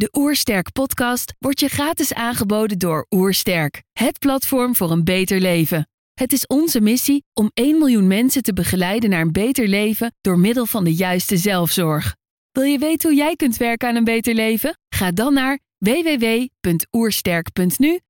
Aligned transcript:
De 0.00 0.08
Oersterk 0.12 0.72
podcast 0.72 1.34
wordt 1.38 1.60
je 1.60 1.68
gratis 1.68 2.14
aangeboden 2.14 2.78
door 2.78 3.06
Oersterk, 3.10 3.82
het 3.92 4.18
platform 4.18 4.76
voor 4.76 4.90
een 4.90 5.04
beter 5.04 5.40
leven. 5.40 5.88
Het 6.14 6.32
is 6.32 6.46
onze 6.46 6.80
missie 6.80 7.24
om 7.32 7.50
1 7.54 7.78
miljoen 7.78 8.06
mensen 8.06 8.42
te 8.42 8.52
begeleiden 8.52 9.10
naar 9.10 9.20
een 9.20 9.32
beter 9.32 9.68
leven 9.68 10.14
door 10.20 10.38
middel 10.38 10.66
van 10.66 10.84
de 10.84 10.94
juiste 10.94 11.36
zelfzorg. 11.36 12.16
Wil 12.50 12.62
je 12.62 12.78
weten 12.78 13.08
hoe 13.08 13.18
jij 13.18 13.36
kunt 13.36 13.56
werken 13.56 13.88
aan 13.88 13.96
een 13.96 14.04
beter 14.04 14.34
leven? 14.34 14.78
Ga 14.94 15.10
dan 15.10 15.34
naar 15.34 15.58
www.oersterk.nu 15.78 18.00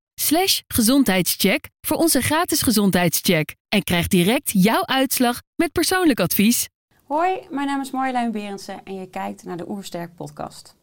gezondheidscheck 0.67 1.69
voor 1.87 1.97
onze 1.97 2.21
gratis 2.21 2.63
gezondheidscheck 2.63 3.55
en 3.69 3.83
krijg 3.83 4.09
direct 4.09 4.51
jouw 4.53 4.87
uitslag 4.87 5.41
met 5.57 5.73
persoonlijk 5.73 6.21
advies. 6.21 6.69
Hoi, 7.05 7.39
mijn 7.51 7.67
naam 7.67 7.81
is 7.81 7.91
Marjolein 7.91 8.33
Berendsen 8.33 8.81
en 8.85 8.95
je 8.95 9.07
kijkt 9.07 9.45
naar 9.45 9.57
de 9.57 9.69
Oersterk 9.69 10.15
podcast. 10.15 10.79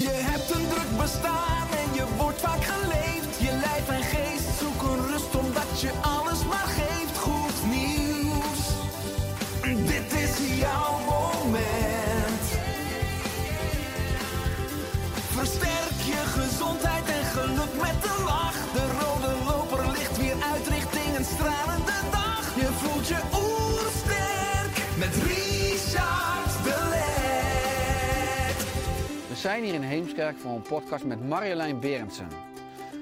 Je 0.00 0.08
hebt 0.10 0.50
een 0.50 0.68
druk 0.68 0.98
bestaan 0.98 1.68
en 1.70 1.94
je 1.94 2.04
wordt 2.16 2.40
vaak. 2.40 2.89
Zijn 29.40 29.64
hier 29.64 29.74
in 29.74 29.82
Heemskerk 29.82 30.38
voor 30.38 30.50
een 30.50 30.62
podcast 30.62 31.04
met 31.04 31.28
Marjolein 31.28 31.80
Berendsen. 31.80 32.28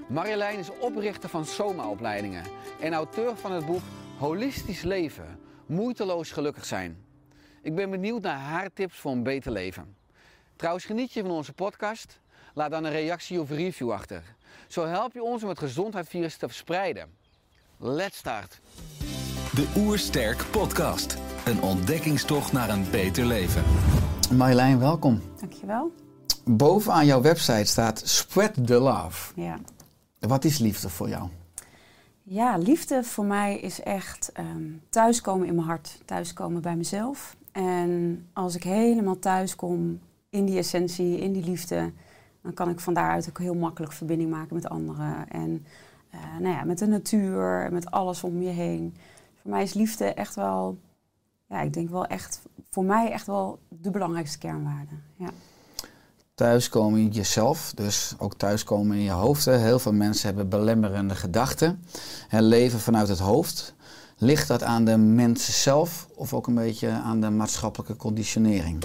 Marjolein 0.09 0.59
is 0.59 0.70
oprichter 0.78 1.28
van 1.28 1.45
Soma-opleidingen 1.45 2.45
en 2.80 2.92
auteur 2.92 3.36
van 3.36 3.53
het 3.53 3.67
boek 3.67 3.80
Holistisch 4.19 4.83
Leven, 4.83 5.39
moeiteloos 5.67 6.30
gelukkig 6.30 6.64
zijn. 6.64 7.05
Ik 7.62 7.75
ben 7.75 7.91
benieuwd 7.91 8.22
naar 8.22 8.39
haar 8.39 8.72
tips 8.72 8.97
voor 8.98 9.12
een 9.12 9.22
beter 9.22 9.53
leven. 9.53 9.97
Trouwens, 10.56 10.84
geniet 10.84 11.12
je 11.12 11.22
van 11.22 11.30
onze 11.30 11.53
podcast? 11.53 12.20
Laat 12.55 12.70
dan 12.70 12.84
een 12.84 12.92
reactie 12.92 13.41
of 13.41 13.50
review 13.50 13.92
achter. 13.92 14.23
Zo 14.69 14.86
help 14.86 15.12
je 15.12 15.23
ons 15.23 15.42
om 15.42 15.48
het 15.48 15.58
gezondheidsvirus 15.58 16.36
te 16.36 16.47
verspreiden. 16.47 17.08
Let's 17.77 18.17
start. 18.17 18.61
De 19.55 19.73
Oersterk 19.77 20.45
Podcast. 20.50 21.17
Een 21.47 21.62
ontdekkingstocht 21.62 22.52
naar 22.52 22.69
een 22.69 22.91
beter 22.91 23.25
leven. 23.25 23.62
Marjolein, 24.36 24.78
welkom. 24.78 25.23
Dankjewel. 25.41 26.08
Bovenaan 26.48 27.06
jouw 27.06 27.20
website 27.20 27.64
staat 27.64 28.02
Spread 28.04 28.66
the 28.66 28.78
Love. 28.78 29.41
Ja. 29.41 29.58
Wat 30.18 30.44
is 30.44 30.58
liefde 30.58 30.88
voor 30.88 31.08
jou? 31.08 31.28
ja, 32.28 32.56
liefde 32.56 33.05
voor 33.05 33.24
mij 33.24 33.58
is 33.58 33.82
echt 33.82 34.32
ehm, 34.32 34.62
thuiskomen 34.90 35.46
in 35.46 35.55
mijn 35.55 35.66
hart, 35.66 36.00
thuiskomen 36.05 36.62
bij 36.62 36.77
mezelf. 36.77 37.36
En 37.52 38.24
als 38.32 38.55
ik 38.55 38.62
helemaal 38.62 39.18
thuis 39.18 39.56
kom 39.56 40.00
in 40.30 40.44
die 40.44 40.58
essentie, 40.58 41.18
in 41.18 41.32
die 41.32 41.44
liefde, 41.44 41.92
dan 42.42 42.55
kan 42.55 42.68
ik 42.68 42.80
van 42.80 42.94
daaruit 42.94 43.28
ook 43.28 43.38
heel 43.38 43.55
makkelijk 43.55 43.92
verbinding 43.92 44.30
maken 44.30 44.55
met 44.55 44.68
anderen. 44.68 45.28
En 45.28 45.66
eh, 46.10 46.20
nou 46.40 46.55
ja, 46.55 46.64
met 46.64 46.78
de 46.78 46.86
natuur, 46.86 47.68
met 47.72 47.90
alles 47.90 48.24
om 48.24 48.42
je 48.42 48.48
heen. 48.48 48.96
Voor 49.42 49.50
mij 49.50 49.62
is 49.62 49.74
liefde 49.74 50.05
echt 50.05 50.34
wel, 50.34 50.78
ja, 51.48 51.60
ik 51.60 51.72
denk 51.72 51.90
wel 51.90 52.06
echt, 52.06 52.42
voor 52.70 52.84
mij 52.84 53.10
echt 53.10 53.27
wel 53.27 53.58
de 53.68 53.90
belangrijkste 53.90 54.38
kernwaarde. 54.38 54.94
Ja. 55.16 55.30
Thuiskomen 56.39 57.00
in 57.00 57.08
jezelf, 57.08 57.72
dus 57.75 58.14
ook 58.19 58.34
thuiskomen 58.34 58.97
in 58.97 59.03
je 59.03 59.11
hoofd. 59.11 59.44
Heel 59.44 59.78
veel 59.78 59.92
mensen 59.92 60.27
hebben 60.27 60.48
belemmerende 60.48 61.14
gedachten 61.14 61.83
en 62.28 62.42
leven 62.42 62.78
vanuit 62.80 63.08
het 63.08 63.19
hoofd. 63.19 63.75
Ligt 64.19 64.48
dat 64.48 64.62
aan 64.62 64.84
de 64.84 64.97
mensen 64.97 65.52
zelf 65.52 66.08
of 66.14 66.35
ook 66.35 66.46
een 66.46 66.55
beetje 66.55 66.90
aan 66.90 67.20
de 67.20 67.30
maatschappelijke 67.30 67.96
conditionering? 67.96 68.80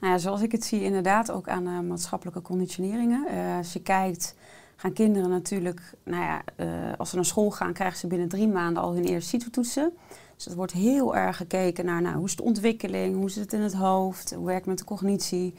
Nou 0.00 0.12
ja, 0.12 0.18
zoals 0.18 0.42
ik 0.42 0.52
het 0.52 0.64
zie, 0.64 0.82
inderdaad 0.82 1.30
ook 1.30 1.48
aan 1.48 1.66
eh, 1.66 1.80
maatschappelijke 1.80 2.42
conditioneringen. 2.42 3.26
Eh, 3.26 3.56
als 3.56 3.72
je 3.72 3.82
kijkt, 3.82 4.34
gaan 4.76 4.92
kinderen 4.92 5.30
natuurlijk, 5.30 5.80
nou 6.04 6.22
ja, 6.22 6.42
eh, 6.56 6.66
als 6.98 7.10
ze 7.10 7.16
naar 7.16 7.24
school 7.24 7.50
gaan, 7.50 7.72
krijgen 7.72 7.98
ze 7.98 8.06
binnen 8.06 8.28
drie 8.28 8.48
maanden 8.48 8.82
al 8.82 8.94
hun 8.94 9.04
eerste 9.04 9.28
CITO-toetsen. 9.28 9.92
Dus 10.34 10.44
het 10.44 10.54
wordt 10.54 10.72
heel 10.72 11.16
erg 11.16 11.36
gekeken 11.36 11.84
naar 11.84 12.02
nou, 12.02 12.16
hoe 12.16 12.26
is 12.26 12.36
de 12.36 12.42
ontwikkeling, 12.42 13.16
hoe 13.16 13.30
zit 13.30 13.42
het 13.42 13.52
in 13.52 13.60
het 13.60 13.74
hoofd, 13.74 14.34
hoe 14.34 14.46
werkt 14.46 14.60
het 14.60 14.68
met 14.68 14.78
de 14.78 14.84
cognitie. 14.84 15.54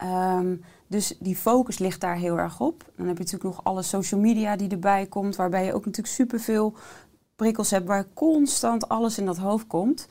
Ehm, 0.00 0.56
dus 0.90 1.16
die 1.18 1.36
focus 1.36 1.78
ligt 1.78 2.00
daar 2.00 2.16
heel 2.16 2.38
erg 2.38 2.60
op. 2.60 2.84
Dan 2.96 3.06
heb 3.06 3.16
je 3.16 3.22
natuurlijk 3.22 3.54
nog 3.54 3.64
alle 3.64 3.82
social 3.82 4.20
media 4.20 4.56
die 4.56 4.68
erbij 4.68 5.06
komt, 5.06 5.36
waarbij 5.36 5.64
je 5.64 5.74
ook 5.74 5.84
natuurlijk 5.84 6.14
superveel 6.14 6.74
prikkels 7.36 7.70
hebt, 7.70 7.86
waar 7.86 8.06
constant 8.14 8.88
alles 8.88 9.18
in 9.18 9.26
dat 9.26 9.36
hoofd 9.36 9.66
komt. 9.66 10.08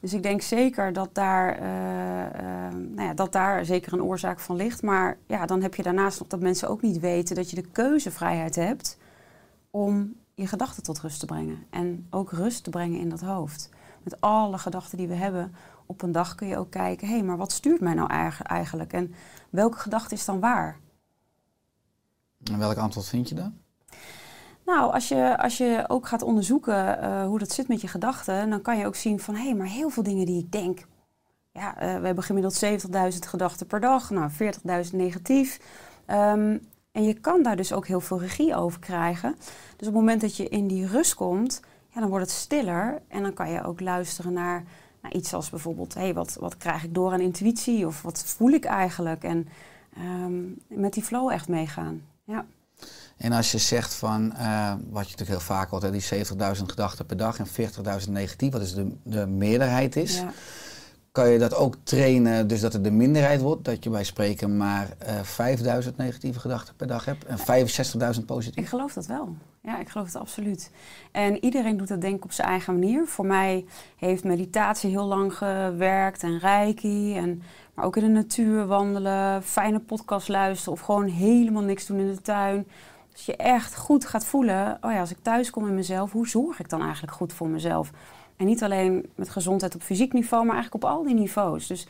Dus 0.00 0.12
ik 0.12 0.22
denk 0.22 0.42
zeker 0.42 0.92
dat 0.92 1.08
daar, 1.12 1.58
eh, 1.58 2.26
eh, 2.26 2.74
nou 2.74 3.08
ja, 3.08 3.14
dat 3.14 3.32
daar 3.32 3.64
zeker 3.64 3.92
een 3.92 4.02
oorzaak 4.02 4.40
van 4.40 4.56
ligt. 4.56 4.82
Maar 4.82 5.16
ja, 5.26 5.46
dan 5.46 5.62
heb 5.62 5.74
je 5.74 5.82
daarnaast 5.82 6.18
nog 6.18 6.28
dat 6.28 6.40
mensen 6.40 6.68
ook 6.68 6.82
niet 6.82 7.00
weten 7.00 7.36
dat 7.36 7.50
je 7.50 7.56
de 7.56 7.68
keuzevrijheid 7.72 8.54
hebt 8.54 8.98
om 9.70 10.14
je 10.34 10.46
gedachten 10.46 10.82
tot 10.82 11.00
rust 11.00 11.20
te 11.20 11.26
brengen. 11.26 11.66
En 11.70 12.06
ook 12.10 12.32
rust 12.32 12.64
te 12.64 12.70
brengen 12.70 13.00
in 13.00 13.08
dat 13.08 13.20
hoofd. 13.20 13.70
Met 14.02 14.20
alle 14.20 14.58
gedachten 14.58 14.98
die 14.98 15.08
we 15.08 15.14
hebben 15.14 15.52
op 15.88 16.02
een 16.02 16.12
dag 16.12 16.34
kun 16.34 16.48
je 16.48 16.56
ook 16.56 16.70
kijken, 16.70 17.08
hé, 17.08 17.14
hey, 17.14 17.22
maar 17.22 17.36
wat 17.36 17.52
stuurt 17.52 17.80
mij 17.80 17.94
nou 17.94 18.10
eigen- 18.10 18.44
eigenlijk? 18.44 18.92
En 18.92 19.14
welke 19.50 19.78
gedachte 19.78 20.14
is 20.14 20.24
dan 20.24 20.40
waar? 20.40 20.78
En 22.44 22.58
welk 22.58 22.76
antwoord 22.76 23.06
vind 23.08 23.28
je 23.28 23.34
dan? 23.34 23.54
Nou, 24.64 24.92
als 24.92 25.08
je, 25.08 25.38
als 25.38 25.58
je 25.58 25.84
ook 25.86 26.06
gaat 26.06 26.22
onderzoeken 26.22 27.00
eh, 27.00 27.24
hoe 27.26 27.38
dat 27.38 27.52
zit 27.52 27.68
met 27.68 27.80
je 27.80 27.88
gedachten, 27.88 28.50
dan 28.50 28.62
kan 28.62 28.78
je 28.78 28.86
ook 28.86 28.96
zien 28.96 29.20
van 29.20 29.34
hé, 29.34 29.42
hey, 29.42 29.54
maar 29.54 29.66
heel 29.66 29.90
veel 29.90 30.02
dingen 30.02 30.26
die 30.26 30.42
ik 30.42 30.52
denk. 30.52 30.86
Ja, 31.52 31.78
eh, 31.78 31.98
we 32.00 32.06
hebben 32.06 32.24
gemiddeld 32.24 32.54
70.000 32.54 33.26
gedachten 33.26 33.66
per 33.66 33.80
dag, 33.80 34.10
nou 34.10 34.30
40.000 34.30 34.96
negatief. 34.96 35.60
Ehm, 36.06 36.58
en 36.92 37.04
je 37.04 37.14
kan 37.14 37.42
daar 37.42 37.56
dus 37.56 37.72
ook 37.72 37.86
heel 37.86 38.00
veel 38.00 38.20
regie 38.20 38.54
over 38.54 38.80
krijgen. 38.80 39.34
Dus 39.76 39.88
op 39.88 39.94
het 39.94 40.02
moment 40.02 40.20
dat 40.20 40.36
je 40.36 40.48
in 40.48 40.66
die 40.66 40.86
rust 40.86 41.14
komt, 41.14 41.60
ja, 41.88 42.00
dan 42.00 42.08
wordt 42.08 42.24
het 42.24 42.34
stiller. 42.34 43.02
En 43.08 43.22
dan 43.22 43.34
kan 43.34 43.50
je 43.50 43.64
ook 43.64 43.80
luisteren 43.80 44.32
naar, 44.32 44.64
naar 45.02 45.12
iets 45.12 45.34
als 45.34 45.50
bijvoorbeeld, 45.50 45.94
hé, 45.94 46.00
hey, 46.00 46.14
wat, 46.14 46.36
wat 46.40 46.56
krijg 46.56 46.84
ik 46.84 46.94
door 46.94 47.12
aan 47.12 47.20
intuïtie? 47.20 47.86
Of 47.86 48.02
wat 48.02 48.24
voel 48.24 48.50
ik 48.50 48.64
eigenlijk? 48.64 49.22
En 49.22 49.48
ehm, 49.96 50.42
met 50.66 50.92
die 50.92 51.02
flow 51.02 51.30
echt 51.30 51.48
meegaan. 51.48 52.02
Ja. 52.24 52.46
En 53.16 53.32
als 53.32 53.52
je 53.52 53.58
zegt 53.58 53.94
van, 53.94 54.32
eh, 54.32 54.70
wat 54.70 55.04
je 55.04 55.10
natuurlijk 55.10 55.28
heel 55.28 55.40
vaak 55.40 55.70
hoort, 55.70 55.82
hè, 55.82 55.90
die 55.90 56.00
70.000 56.00 56.70
gedachten 56.70 57.06
per 57.06 57.16
dag 57.16 57.38
en 57.38 57.46
40.000 57.46 58.12
negatief, 58.12 58.52
wat 58.52 58.60
dus 58.60 58.74
de, 58.74 58.96
de 59.02 59.26
meerderheid 59.26 59.96
is. 59.96 60.16
ja. 60.16 60.32
Kan 61.18 61.30
je 61.30 61.38
dat 61.38 61.54
ook 61.54 61.74
trainen, 61.82 62.48
dus 62.48 62.60
dat 62.60 62.72
het 62.72 62.84
de 62.84 62.90
minderheid 62.90 63.40
wordt? 63.40 63.64
Dat 63.64 63.84
je 63.84 63.90
bij 63.90 64.04
spreken 64.04 64.56
maar 64.56 64.88
eh 64.98 65.22
5000 65.22 65.96
negatieve 65.96 66.40
gedachten 66.40 66.74
per 66.76 66.86
dag 66.86 67.04
hebt 67.04 67.24
en 67.24 67.38
65.000 67.38 68.18
Ik 68.18 68.26
positief? 68.26 68.68
geloof 68.68 68.92
dat 68.92 69.06
wel. 69.06 69.36
Ja, 69.62 69.78
ik 69.78 69.88
geloof 69.88 70.06
het 70.06 70.16
absoluut. 70.16 70.70
En 71.12 71.44
iedereen 71.44 71.76
doet 71.76 71.88
dat 71.88 72.00
denk 72.00 72.16
ik 72.16 72.24
op 72.24 72.32
zijn 72.32 72.48
eigen 72.48 72.72
manier. 72.78 73.06
Voor 73.06 73.26
mij 73.26 73.64
heeft 73.96 74.24
meditatie 74.24 74.90
heel 74.90 75.04
lang 75.06 75.34
gewerkt 75.34 76.22
en 76.22 76.38
reiki. 76.38 77.16
En, 77.16 77.42
maar 77.74 77.84
ook 77.84 77.96
in 77.96 78.04
de 78.04 78.10
natuur 78.10 78.66
wandelen, 78.66 79.42
fijne 79.42 79.80
podcast 79.80 80.28
luisteren 80.28 80.72
of 80.72 80.80
gewoon 80.80 81.06
helemaal 81.06 81.62
niks 81.62 81.86
doen 81.86 81.98
in 81.98 82.14
de 82.14 82.20
tuin. 82.20 82.68
Als 83.12 83.26
je 83.26 83.36
echt 83.36 83.76
goed 83.76 84.06
gaat 84.06 84.24
voelen, 84.24 84.78
oh 84.80 84.92
ja, 84.92 85.00
als 85.00 85.10
ik 85.10 85.18
thuis 85.22 85.50
kom 85.50 85.66
in 85.66 85.74
mezelf, 85.74 86.12
hoe 86.12 86.28
zorg 86.28 86.60
ik 86.60 86.68
dan 86.68 86.82
eigenlijk 86.82 87.12
goed 87.12 87.32
voor 87.32 87.48
mezelf? 87.48 87.90
En 88.38 88.46
niet 88.46 88.62
alleen 88.62 89.06
met 89.14 89.28
gezondheid 89.28 89.74
op 89.74 89.82
fysiek 89.82 90.12
niveau, 90.12 90.44
maar 90.44 90.54
eigenlijk 90.54 90.84
op 90.84 90.90
al 90.90 91.02
die 91.04 91.14
niveaus. 91.14 91.66
Dus, 91.66 91.86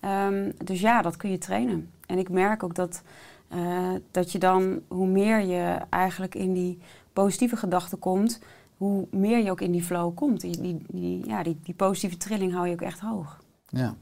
ehm, 0.00 0.50
dus 0.64 0.80
ja, 0.80 1.02
dat 1.02 1.16
kun 1.16 1.30
je 1.30 1.38
trainen. 1.38 1.90
En 2.06 2.18
ik 2.18 2.28
merk 2.28 2.62
ook 2.62 2.74
dat, 2.74 3.02
eh, 3.48 3.58
dat 4.10 4.32
je 4.32 4.38
dan, 4.38 4.80
hoe 4.88 5.06
meer 5.06 5.40
je 5.40 5.76
eigenlijk 5.90 6.34
in 6.34 6.52
die 6.52 6.78
positieve 7.12 7.56
gedachten 7.56 7.98
komt, 7.98 8.38
hoe 8.76 9.06
meer 9.10 9.44
je 9.44 9.50
ook 9.50 9.60
in 9.60 9.72
die 9.72 9.82
flow 9.82 10.14
komt. 10.14 10.40
Die, 10.40 10.60
die, 10.60 10.78
die, 10.88 11.26
ja, 11.26 11.42
die, 11.42 11.58
die 11.62 11.74
positieve 11.74 12.16
trilling 12.16 12.52
hou 12.52 12.66
je 12.66 12.72
ook 12.72 12.80
echt 12.82 13.00
hoog. 13.00 13.40
Ja. 13.68 13.94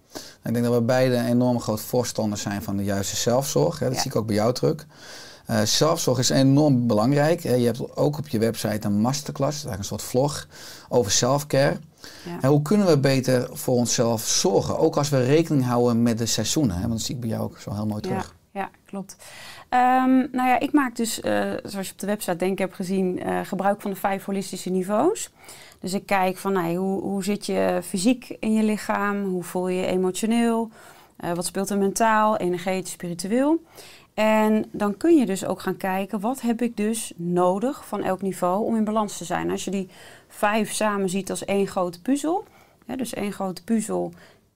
Ik 0.43 0.53
denk 0.53 0.65
dat 0.65 0.75
we 0.75 0.83
beide 0.83 1.17
enorm 1.19 1.61
groot 1.61 1.81
voorstanders 1.81 2.43
zijn 2.43 2.63
van 2.63 2.77
de 2.77 2.85
juiste 2.85 3.17
zelfzorg. 3.17 3.79
Hè. 3.79 3.87
Dat 3.87 3.95
Ja. 3.95 4.01
zie 4.01 4.11
ik 4.11 4.17
ook 4.17 4.27
bij 4.27 4.35
jou 4.35 4.53
terug. 4.53 4.87
Eh, 5.47 5.63
zelfzorg 5.63 6.19
is 6.19 6.29
enorm 6.31 6.87
belangrijk. 6.87 7.43
Hè. 7.43 7.55
Je 7.55 7.67
hebt 7.67 7.97
ook 7.97 8.19
op 8.19 8.29
je 8.29 8.39
website 8.39 8.87
een 8.87 9.01
masterclass, 9.01 9.65
eigenlijk 9.65 9.79
een 9.79 9.85
soort 9.99 10.03
vlog 10.03 10.47
over 10.89 11.11
selfcare. 11.11 11.77
Ja. 12.25 12.39
En 12.41 12.49
hoe 12.49 12.63
kunnen 12.63 12.87
we 12.87 12.99
beter 12.99 13.49
voor 13.53 13.75
onszelf 13.75 14.23
zorgen? 14.23 14.79
Ook 14.79 14.97
als 14.97 15.09
we 15.09 15.25
rekening 15.25 15.65
houden 15.65 16.03
met 16.03 16.19
de 16.19 16.27
seizoenen. 16.27 16.75
Hè? 16.75 16.81
Want 16.81 16.93
dat 16.93 17.03
zie 17.03 17.15
ik 17.15 17.21
bij 17.21 17.31
jou 17.31 17.43
ook 17.43 17.59
zo 17.59 17.75
heel 17.75 17.87
mooi 17.87 18.01
terug. 18.01 18.35
Ja, 18.53 18.61
ja 18.61 18.71
klopt. 18.87 19.17
Ehm, 19.69 20.17
nou 20.33 20.49
ja, 20.49 20.61
ik 20.61 20.73
maak 20.73 20.97
dus, 20.97 21.21
eh, 21.21 21.53
zoals 21.65 21.87
je 21.87 21.93
op 21.93 21.99
de 21.99 22.07
website 22.07 22.37
denk 22.37 22.53
ik 22.53 22.59
hebt 22.59 22.75
gezien, 22.75 23.23
eh, 23.23 23.41
gebruik 23.45 23.81
van 23.81 23.91
de 23.91 23.97
vijf 23.97 24.25
holistische 24.25 24.71
niveaus. 24.71 25.31
Dus 25.81 25.93
ik 25.93 26.07
kijk 26.07 26.37
van 26.37 26.53
nou, 26.53 26.75
hoe, 26.75 27.03
hoe 27.03 27.25
zit 27.25 27.47
je 27.47 27.81
fysiek 27.83 28.37
in 28.41 28.53
je 28.53 28.63
lichaam, 28.63 29.25
hoe 29.25 29.43
voel 29.43 29.69
je 29.69 29.81
je 29.81 29.87
emotioneel, 29.87 30.71
eh, 31.17 31.33
wat 31.33 31.47
speelt 31.47 31.71
er 31.71 31.79
mentaal, 31.79 32.37
energetisch, 32.37 32.93
spiritueel. 32.93 33.63
En 34.15 34.65
dan 34.73 34.97
kun 34.97 35.17
je 35.17 35.27
dus 35.27 35.45
ook 35.45 35.61
gaan 35.61 35.77
kijken, 35.77 36.21
wat 36.21 36.41
heb 36.41 36.63
ik 36.63 36.77
dus 36.77 37.13
nodig 37.17 37.87
van 37.87 38.03
elk 38.03 38.23
niveau 38.23 38.65
om 38.65 38.77
in 38.77 38.85
balans 38.85 39.17
te 39.17 39.25
zijn. 39.25 39.51
Als 39.51 39.65
je 39.65 39.71
die 39.71 39.89
vijf 40.35 40.73
samen 40.73 41.09
ziet 41.09 41.31
als 41.31 41.45
één 41.45 41.67
grote 41.67 42.01
puzzel, 42.01 42.45
dus 42.97 43.15
één 43.15 43.33
grote 43.33 43.65
puzzel 43.65 44.13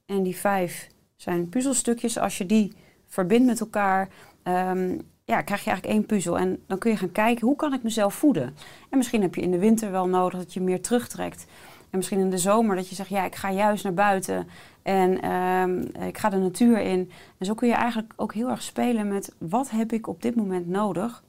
en 0.07 0.23
die 0.23 0.37
vijf 0.37 0.89
zijn 1.17 1.49
puzzelstukjes. 1.49 2.19
Als 2.19 2.39
je 2.39 2.47
die 2.47 2.73
verbindt 3.07 3.47
met 3.47 3.61
elkaar, 3.61 4.09
ehm, 4.43 4.99
ja, 5.25 5.43
krijg 5.43 5.65
je 5.65 5.71
eigenlijk 5.71 5.87
één 5.87 6.07
puzzel. 6.07 6.39
En 6.39 6.63
dan 6.67 6.79
kun 6.79 6.91
je 6.91 6.97
gaan 6.97 7.13
kijken, 7.13 7.47
hoe 7.47 7.57
kan 7.57 7.73
ik 7.73 7.83
mezelf 7.83 8.15
voeden? 8.15 8.57
En 8.91 8.99
misschien 8.99 9.23
heb 9.23 9.35
je 9.35 9.41
in 9.41 9.51
de 9.51 9.59
winter 9.59 9.91
wel 9.91 10.09
nodig 10.09 10.39
dat 10.39 10.55
je 10.55 10.61
meer 10.61 10.83
terugtrekt. 10.83 11.47
En 11.91 11.99
misschien 11.99 12.19
in 12.19 12.31
de 12.31 12.39
zomer 12.39 12.77
dat 12.77 12.89
je 12.89 12.95
zegt, 12.95 13.09
ja, 13.09 13.25
ik 13.25 13.35
ga 13.35 13.51
juist 13.53 13.85
naar 13.85 13.95
buiten 13.95 14.49
en 14.83 15.21
ehm, 15.21 16.05
ik 16.07 16.19
ga 16.19 16.29
de 16.29 16.37
natuur 16.37 16.81
in. 16.81 17.11
En 17.39 17.47
zo 17.47 17.55
kun 17.55 17.69
je 17.69 17.75
eigenlijk 17.75 18.13
ook 18.17 18.35
heel 18.35 18.49
erg 18.49 18.63
spelen 18.63 19.09
met 19.09 19.35
wat 19.39 19.71
heb 19.71 19.93
ik 19.93 20.07
op 20.07 20.23
dit 20.23 20.35
moment 20.35 20.67
nodig 20.67 21.25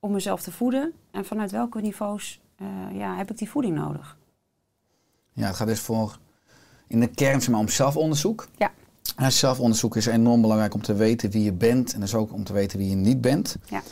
om 0.00 0.12
mezelf 0.12 0.42
te 0.42 0.52
voeden 0.52 0.92
en 1.10 1.24
vanuit 1.24 1.50
welke 1.50 1.80
niveaus 1.80 2.40
eh, 2.60 2.98
ja, 2.98 3.16
heb 3.16 3.30
ik 3.30 3.38
die 3.38 3.50
voeding 3.50 3.76
nodig. 3.76 4.16
Ja, 5.32 5.46
het 5.46 5.56
gaat 5.56 5.66
dus 5.66 5.80
voor 5.80 6.18
in 6.86 7.00
de 7.00 7.06
kern 7.06 7.50
maar, 7.50 7.60
om 7.60 7.68
zelfonderzoek. 7.68 8.48
Ja. 8.56 8.72
En 9.16 9.32
zelfonderzoek 9.32 9.96
is 9.96 10.06
enorm 10.06 10.40
belangrijk 10.40 10.74
om 10.74 10.82
te 10.82 10.94
weten 10.94 11.30
wie 11.30 11.42
je 11.42 11.52
bent 11.52 11.94
en 11.94 12.00
dus 12.00 12.14
ook 12.14 12.32
om 12.32 12.44
te 12.44 12.52
weten 12.52 12.78
wie 12.78 12.88
je 12.90 12.96
niet 12.96 13.20
bent. 13.20 13.56
Ja. 13.68 13.82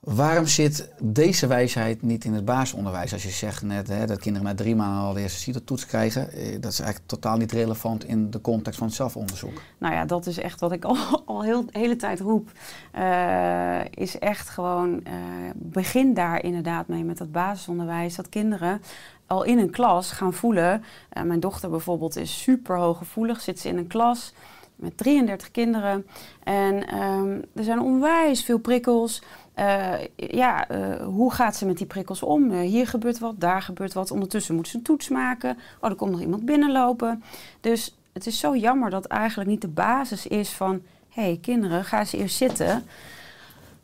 Waarom 0.00 0.46
zit 0.46 0.88
deze 0.98 1.46
wijsheid 1.46 2.02
niet 2.02 2.24
in 2.24 2.34
het 2.34 2.44
basisonderwijs? 2.44 3.12
Als 3.12 3.22
je 3.22 3.30
zegt 3.30 3.62
net 3.62 3.88
hè, 3.88 4.06
dat 4.06 4.18
kinderen 4.18 4.48
na 4.48 4.54
drie 4.54 4.76
maanden 4.76 5.02
al 5.02 5.12
de 5.12 5.20
eerste 5.20 5.38
CITO-toets 5.38 5.86
krijgen, 5.86 6.32
eh, 6.32 6.52
dat 6.60 6.72
is 6.72 6.80
eigenlijk 6.80 7.08
totaal 7.08 7.36
niet 7.36 7.52
relevant 7.52 8.04
in 8.04 8.30
de 8.30 8.40
context 8.40 8.78
van 8.78 8.86
het 8.86 8.96
zelfonderzoek. 8.96 9.62
Nou 9.78 9.94
ja, 9.94 10.04
dat 10.04 10.26
is 10.26 10.38
echt 10.38 10.60
wat 10.60 10.72
ik 10.72 10.84
al, 10.90 10.96
al 11.24 11.42
heel 11.42 11.64
hele 11.70 11.96
tijd 11.96 12.20
roep. 12.20 12.50
Eh, 12.90 13.80
is 13.90 14.18
echt 14.18 14.48
gewoon, 14.48 15.04
eh, 15.04 15.12
begin 15.54 16.14
daar 16.14 16.44
inderdaad 16.44 16.88
mee 16.88 17.04
met 17.04 17.18
dat 17.18 17.32
basisonderwijs. 17.32 18.14
Dat 18.14 18.28
kinderen 18.28 18.82
al 19.26 19.42
in 19.42 19.58
een 19.58 19.70
klas 19.70 20.10
gaan 20.10 20.34
voelen. 20.34 20.84
mijn 21.24 21.40
dochter 21.40 21.70
bijvoorbeeld 21.70 22.16
is 22.16 22.42
super 22.42 22.76
hooggevoelig, 22.76 23.40
zit 23.40 23.60
ze 23.60 23.68
in 23.68 23.76
een 23.76 23.86
klas 23.86 24.32
met 24.80 24.96
33 24.96 25.50
kinderen. 25.50 26.06
En 26.42 26.86
ehm, 26.86 27.40
er 27.54 27.64
zijn 27.64 27.80
onwijs 27.80 28.44
veel 28.44 28.58
prikkels. 28.58 29.22
Eh, 29.60 29.94
ja, 30.16 30.68
eh, 30.68 31.04
hoe 31.04 31.32
gaat 31.32 31.56
ze 31.56 31.66
met 31.66 31.78
die 31.78 31.86
prikkels 31.86 32.22
om? 32.22 32.50
Eh, 32.50 32.60
hier 32.60 32.86
gebeurt 32.86 33.18
wat, 33.18 33.40
daar 33.40 33.62
gebeurt 33.62 33.92
wat. 33.92 34.10
Ondertussen 34.10 34.54
moet 34.54 34.68
ze 34.68 34.76
een 34.76 34.82
toets 34.82 35.08
maken. 35.08 35.58
Oh, 35.80 35.90
er 35.90 35.96
komt 35.96 36.10
nog 36.10 36.20
iemand 36.20 36.44
binnenlopen. 36.44 37.22
Dus 37.60 37.96
het 38.12 38.26
is 38.26 38.38
zo 38.38 38.56
jammer 38.56 38.90
dat 38.90 39.04
eigenlijk 39.04 39.50
niet 39.50 39.60
de 39.60 39.68
basis 39.68 40.26
is 40.26 40.50
van... 40.50 40.82
hé, 41.08 41.22
hey, 41.22 41.38
kinderen, 41.40 41.84
ga 41.84 41.98
eens 41.98 42.12
eerst 42.12 42.36
zitten. 42.36 42.84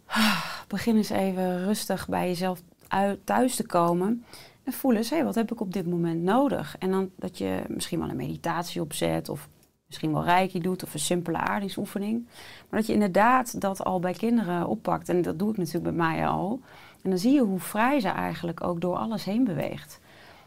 Begin 0.69 0.96
eens 0.96 1.11
even 1.11 1.64
rustig 1.64 2.08
bij 2.08 2.26
jezelf 2.26 2.62
uit, 2.88 3.19
thuis 3.25 3.56
te 3.56 3.67
komen. 3.67 4.25
En 4.64 4.72
voel 4.72 4.94
eens, 4.94 5.11
hé, 5.11 5.17
hey, 5.17 5.25
wat 5.25 5.34
heb 5.34 5.52
ik 5.52 5.61
op 5.61 5.72
dit 5.72 5.87
moment 5.87 6.22
nodig? 6.22 6.76
En 6.79 6.90
dan 6.90 7.11
dat 7.17 7.38
je 7.38 7.62
misschien 7.69 7.99
wel 7.99 8.08
een 8.08 8.17
meditatie 8.17 8.81
opzet... 8.81 9.29
of 9.29 9.49
misschien 9.86 10.12
wel 10.12 10.24
reiki 10.24 10.60
doet 10.60 10.82
of 10.82 10.94
een 10.94 11.00
simpele 11.00 11.36
aardingsoefening. 11.38 12.26
Maar 12.68 12.78
dat 12.80 12.86
je 12.86 12.92
inderdaad 12.92 13.60
dat 13.60 13.84
al 13.84 14.00
bij 14.00 14.12
kinderen 14.12 14.66
oppakt. 14.66 15.08
En 15.08 15.22
dat 15.22 15.38
doe 15.38 15.50
ik 15.50 15.56
natuurlijk 15.56 15.84
bij 15.84 16.06
mij 16.06 16.26
al. 16.26 16.60
En 17.02 17.10
dan 17.10 17.18
zie 17.18 17.32
je 17.34 17.40
hoe 17.40 17.60
vrij 17.60 18.00
ze 18.00 18.08
eigenlijk 18.08 18.64
ook 18.64 18.80
door 18.80 18.96
alles 18.96 19.24
heen 19.24 19.44
beweegt. 19.44 20.00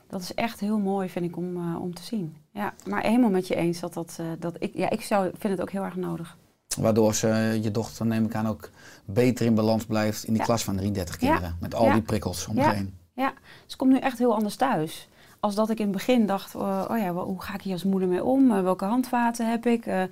Dat 0.07 0.21
is 0.21 0.33
echt 0.33 0.59
heel 0.59 0.77
mooi, 0.79 1.09
vind 1.09 1.25
ik, 1.25 1.37
om, 1.37 1.57
uh, 1.57 1.81
om 1.81 1.93
te 1.93 2.03
zien. 2.03 2.35
Ja, 2.51 2.73
maar 2.87 3.01
helemaal 3.03 3.29
met 3.29 3.47
je 3.47 3.55
eens 3.55 3.79
dat 3.79 3.93
dat... 3.93 4.17
Uh, 4.21 4.27
dat 4.39 4.55
ik, 4.59 4.73
ja, 4.73 4.89
ik 4.89 5.01
zou, 5.01 5.29
vind 5.37 5.53
het 5.53 5.61
ook 5.61 5.71
heel 5.71 5.83
erg 5.83 5.95
nodig. 5.95 6.37
Waardoor 6.77 7.15
ze, 7.15 7.59
je 7.61 7.71
dochter, 7.71 8.05
neem 8.05 8.25
ik 8.25 8.35
aan, 8.35 8.47
ook 8.47 8.69
beter 9.05 9.45
in 9.45 9.55
balans 9.55 9.85
blijft 9.85 10.23
in 10.23 10.29
die 10.29 10.39
Ja. 10.39 10.45
klas 10.47 10.63
van 10.63 10.75
33 10.75 11.17
kinderen. 11.17 11.49
Ja. 11.49 11.55
Met 11.59 11.75
al 11.75 11.85
Ja. 11.85 11.93
die 11.93 12.01
prikkels 12.01 12.47
omheen. 12.47 12.97
Ja, 13.13 13.33
ze 13.65 13.77
komt 13.77 13.91
nu 13.91 13.97
echt 13.97 14.17
heel 14.17 14.33
anders 14.33 14.55
thuis. 14.55 15.08
Als 15.39 15.55
dat 15.55 15.69
ik 15.69 15.77
in 15.79 15.87
het 15.87 15.95
begin 15.95 16.25
dacht, 16.25 16.55
uh, 16.55 16.85
oh 16.89 16.97
ja, 16.97 17.13
hoe 17.13 17.41
ga 17.41 17.53
ik 17.53 17.61
hier 17.61 17.73
als 17.73 17.83
moeder 17.83 18.09
mee 18.09 18.23
om? 18.23 18.51
Uh, 18.51 18.61
welke 18.61 18.85
handvaten 18.85 19.49
heb 19.49 19.65
ik? 19.65 19.85
Uh, 19.85 20.03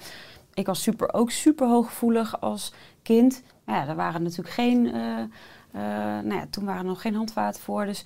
ik 0.54 0.66
was 0.66 0.82
super, 0.82 1.14
ook 1.14 1.32
super 1.32 1.68
hooggevoelig 1.68 2.42
als 2.42 2.74
kind. 3.02 3.42
Maar 3.66 3.76
ja, 3.76 3.88
er 3.88 3.96
waren 3.96 4.24
natuurlijk 4.24 4.50
geen, 4.50 4.82
nou 6.24 6.34
ja, 6.34 6.46
toen 6.50 6.66
waren 6.66 6.82
er 6.82 6.88
nog 6.88 7.02
geen 7.02 7.16
handvaten 7.16 7.62
voor. 7.62 7.86
Dus 7.86 8.06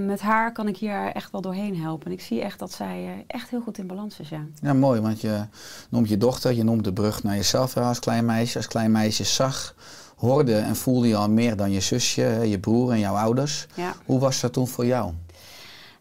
met 0.00 0.20
haar 0.20 0.52
kan 0.52 0.68
ik 0.68 0.76
hier 0.76 1.12
echt 1.12 1.30
wel 1.30 1.40
doorheen 1.40 1.80
helpen. 1.80 2.06
En 2.06 2.12
ik 2.12 2.20
zie 2.20 2.42
echt 2.42 2.58
dat 2.58 2.72
zij 2.72 3.24
echt 3.26 3.50
heel 3.50 3.60
goed 3.60 3.78
in 3.78 3.86
balans 3.86 4.20
is, 4.20 4.28
ja. 4.28 4.40
Ja, 4.60 4.72
mooi, 4.72 5.00
want 5.00 5.20
je 5.20 5.44
noemt 5.90 6.08
je 6.08 6.16
dochter, 6.16 6.52
je 6.52 6.64
noemt 6.64 6.84
de 6.84 6.92
brug 6.92 7.22
naar 7.22 7.34
jezelf 7.34 7.76
als 7.76 7.98
klein 7.98 8.24
meisje. 8.24 8.56
Als 8.56 8.66
klein 8.66 8.92
meisje 8.92 9.24
zag, 9.24 9.74
hoorde 10.16 10.56
en 10.56 10.76
voelde 10.76 11.08
je 11.08 11.16
al 11.16 11.30
meer 11.30 11.56
dan 11.56 11.70
je 11.70 11.80
zusje, 11.80 12.22
je 12.22 12.58
broer 12.58 12.92
en 12.92 12.98
jouw 12.98 13.14
ouders. 13.14 13.66
Ja. 13.74 13.94
Hoe 14.06 14.20
was 14.20 14.40
dat 14.40 14.52
toen 14.52 14.68
voor 14.68 14.86
jou? 14.86 15.12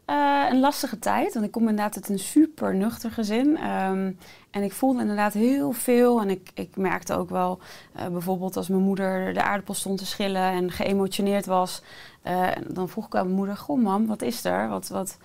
Uh, 0.10 0.46
een 0.50 0.60
lastige 0.60 1.00
tijd, 1.00 1.34
want 1.34 1.46
ik 1.46 1.52
kom 1.52 1.62
inderdaad 1.62 1.96
uit 1.96 2.10
een 2.10 2.20
super 2.20 2.76
nuchter 2.76 3.12
gezin. 3.12 3.48
Um, 3.48 4.18
en 4.52 4.64
ik 4.64 4.72
voelde 4.72 5.02
inderdaad 5.02 5.34
heel 5.34 5.72
veel. 5.72 6.22
En 6.22 6.30
ik, 6.30 6.52
ik 6.54 6.76
merkte 6.76 7.14
ook 7.14 7.30
wel, 7.30 7.60
uh, 7.98 8.08
bijvoorbeeld 8.08 8.58
als 8.58 8.68
mijn 8.68 8.82
moeder 8.82 9.34
de 9.34 9.42
aardappel 9.42 9.74
stond 9.74 9.98
te 9.98 10.06
schillen 10.06 10.52
en 10.52 10.72
geëmotioneerd 10.72 11.46
was. 11.46 11.82
Uh, 12.28 12.48
dan 12.68 12.90
vroeg 12.90 13.06
ik 13.06 13.16
aan 13.16 13.24
mijn 13.24 13.36
moeder, 13.36 13.58
goh 13.58 13.82
mam, 13.82 14.08
wat 14.08 14.22
is 14.22 14.46
er? 14.46 14.70
Wat, 14.70 14.88
wat, 14.88 15.18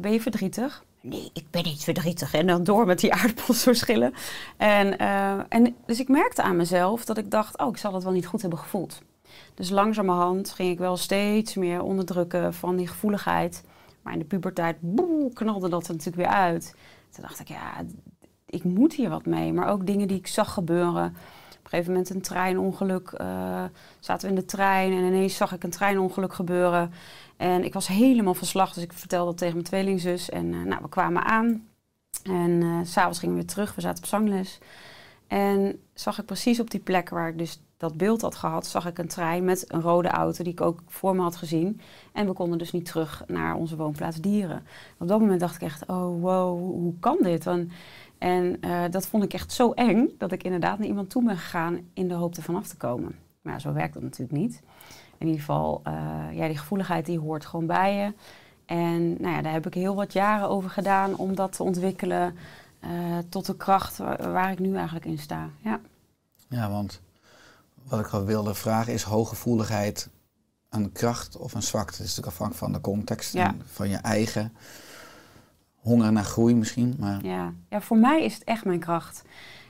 ben 0.00 0.12
je 0.12 0.20
verdrietig? 0.20 0.84
Nee, 1.00 1.30
ik 1.32 1.44
ben 1.50 1.62
niet 1.62 1.84
verdrietig. 1.84 2.34
En 2.34 2.46
dan 2.46 2.64
door 2.64 2.86
met 2.86 3.00
die 3.00 3.12
aardappels 3.22 3.62
zo 3.62 3.72
schillen. 3.72 4.14
En, 4.56 4.98
en 5.48 5.76
dus 5.86 6.00
ik 6.00 6.08
merkte 6.08 6.42
aan 6.42 6.56
mezelf 6.56 7.04
dat 7.04 7.18
ik 7.18 7.30
dacht, 7.30 7.58
oh, 7.58 7.68
ik 7.68 7.76
zal 7.76 7.94
het 7.94 8.04
wel 8.04 8.12
niet 8.12 8.26
goed 8.26 8.40
hebben 8.40 8.58
gevoeld. 8.58 9.00
Dus 9.54 9.70
langzamerhand 9.70 10.50
ging 10.50 10.70
ik 10.70 10.78
wel 10.78 10.96
steeds 10.96 11.54
meer 11.54 11.82
onderdrukken 11.82 12.54
van 12.54 12.76
die 12.76 12.88
gevoeligheid. 12.88 13.62
Maar 14.02 14.12
in 14.12 14.18
de 14.18 14.24
puberteit 14.24 14.76
knalde 15.32 15.68
dat 15.68 15.86
er 15.86 15.94
natuurlijk 15.94 16.28
weer 16.28 16.36
uit. 16.36 16.74
Toen 17.10 17.22
dacht 17.22 17.40
ik, 17.40 17.48
ja, 17.48 17.84
ik 18.46 18.64
moet 18.64 18.94
hier 18.94 19.08
wat 19.08 19.26
mee. 19.26 19.52
Maar 19.52 19.68
ook 19.68 19.86
dingen 19.86 20.08
die 20.08 20.18
ik 20.18 20.26
zag 20.26 20.52
gebeuren. 20.52 21.04
Op 21.04 21.68
een 21.68 21.70
gegeven 21.70 21.92
moment 21.92 22.10
een 22.10 22.20
treinongeluk. 22.20 23.12
Uh, 23.20 23.64
zaten 24.00 24.28
we 24.28 24.34
in 24.34 24.40
de 24.40 24.46
trein 24.46 24.92
en 24.92 25.04
ineens 25.04 25.36
zag 25.36 25.52
ik 25.52 25.62
een 25.62 25.70
treinongeluk 25.70 26.34
gebeuren. 26.34 26.92
En 27.36 27.64
ik 27.64 27.72
was 27.72 27.86
helemaal 27.86 28.34
van 28.34 28.46
slag, 28.46 28.72
dus 28.72 28.82
ik 28.82 28.92
vertelde 28.92 29.26
dat 29.26 29.38
tegen 29.38 29.54
mijn 29.54 29.66
tweelingzus. 29.66 30.30
En 30.30 30.52
uh, 30.52 30.64
nou, 30.64 30.82
we 30.82 30.88
kwamen 30.88 31.24
aan. 31.24 31.66
En 32.22 32.50
uh, 32.50 32.78
s'avonds 32.82 33.18
gingen 33.18 33.34
we 33.34 33.40
weer 33.40 33.50
terug, 33.50 33.74
we 33.74 33.80
zaten 33.80 34.02
op 34.02 34.08
zangles. 34.08 34.58
En 35.26 35.80
zag 35.94 36.18
ik 36.18 36.26
precies 36.26 36.60
op 36.60 36.70
die 36.70 36.80
plek 36.80 37.08
waar 37.08 37.28
ik 37.28 37.38
dus 37.38 37.62
dat 37.82 37.96
beeld 37.96 38.20
had 38.20 38.34
gehad, 38.34 38.66
zag 38.66 38.86
ik 38.86 38.98
een 38.98 39.08
trein 39.08 39.44
met 39.44 39.72
een 39.72 39.80
rode 39.80 40.08
auto 40.08 40.44
die 40.44 40.52
ik 40.52 40.60
ook 40.60 40.82
voor 40.86 41.16
me 41.16 41.22
had 41.22 41.36
gezien. 41.36 41.80
En 42.12 42.26
we 42.26 42.32
konden 42.32 42.58
dus 42.58 42.72
niet 42.72 42.84
terug 42.84 43.24
naar 43.26 43.54
onze 43.54 43.76
woonplaats 43.76 44.16
Dieren. 44.16 44.62
Op 44.98 45.08
dat 45.08 45.20
moment 45.20 45.40
dacht 45.40 45.54
ik 45.54 45.62
echt, 45.62 45.86
oh 45.86 46.20
wow, 46.20 46.58
hoe 46.58 46.94
kan 47.00 47.16
dit? 47.20 47.46
En, 47.46 47.70
en 48.18 48.56
uh, 48.60 48.82
dat 48.90 49.06
vond 49.06 49.24
ik 49.24 49.32
echt 49.32 49.52
zo 49.52 49.72
eng 49.72 50.08
dat 50.18 50.32
ik 50.32 50.42
inderdaad 50.42 50.78
naar 50.78 50.88
iemand 50.88 51.10
toe 51.10 51.24
ben 51.24 51.36
gegaan 51.36 51.80
in 51.94 52.08
de 52.08 52.14
hoop 52.14 52.36
er 52.36 52.42
vanaf 52.42 52.66
te 52.66 52.76
komen. 52.76 53.14
Maar 53.40 53.60
zo 53.60 53.72
werkt 53.72 53.94
dat 53.94 54.02
natuurlijk 54.02 54.38
niet. 54.38 54.62
In 55.18 55.26
ieder 55.26 55.40
geval, 55.40 55.82
uh, 55.86 55.92
ja, 56.32 56.46
die 56.46 56.58
gevoeligheid 56.58 57.06
die 57.06 57.18
hoort 57.18 57.46
gewoon 57.46 57.66
bij 57.66 57.96
je. 57.96 58.12
En 58.66 59.22
nou 59.22 59.34
ja, 59.34 59.42
daar 59.42 59.52
heb 59.52 59.66
ik 59.66 59.74
heel 59.74 59.94
wat 59.94 60.12
jaren 60.12 60.48
over 60.48 60.70
gedaan 60.70 61.16
om 61.16 61.34
dat 61.34 61.52
te 61.52 61.62
ontwikkelen 61.62 62.34
uh, 62.84 62.90
tot 63.28 63.46
de 63.46 63.56
kracht 63.56 63.96
waar, 63.96 64.32
waar 64.32 64.50
ik 64.50 64.58
nu 64.58 64.74
eigenlijk 64.74 65.06
in 65.06 65.18
sta. 65.18 65.48
Ja, 65.60 65.80
ja 66.48 66.70
want 66.70 67.00
wat 67.96 68.06
ik 68.06 68.26
wilde 68.26 68.54
vragen 68.54 68.92
is 68.92 69.02
hooggevoeligheid 69.02 70.08
een 70.70 70.92
kracht 70.92 71.36
of 71.36 71.54
een 71.54 71.62
zwakte? 71.62 71.96
Het 71.96 72.06
is 72.06 72.16
natuurlijk 72.16 72.26
afhankelijk 72.26 72.64
van 72.64 72.72
de 72.72 72.80
context 72.80 73.32
Ja. 73.32 73.46
en 73.46 73.62
van 73.66 73.88
je 73.88 73.96
eigen 73.96 74.52
honger 75.76 76.12
naar 76.12 76.24
groei 76.24 76.54
misschien. 76.54 76.96
Maar 76.98 77.24
ja. 77.24 77.52
ja, 77.68 77.80
voor 77.80 77.96
mij 77.96 78.24
is 78.24 78.34
het 78.34 78.44
echt 78.44 78.64
mijn 78.64 78.80
kracht. 78.80 79.22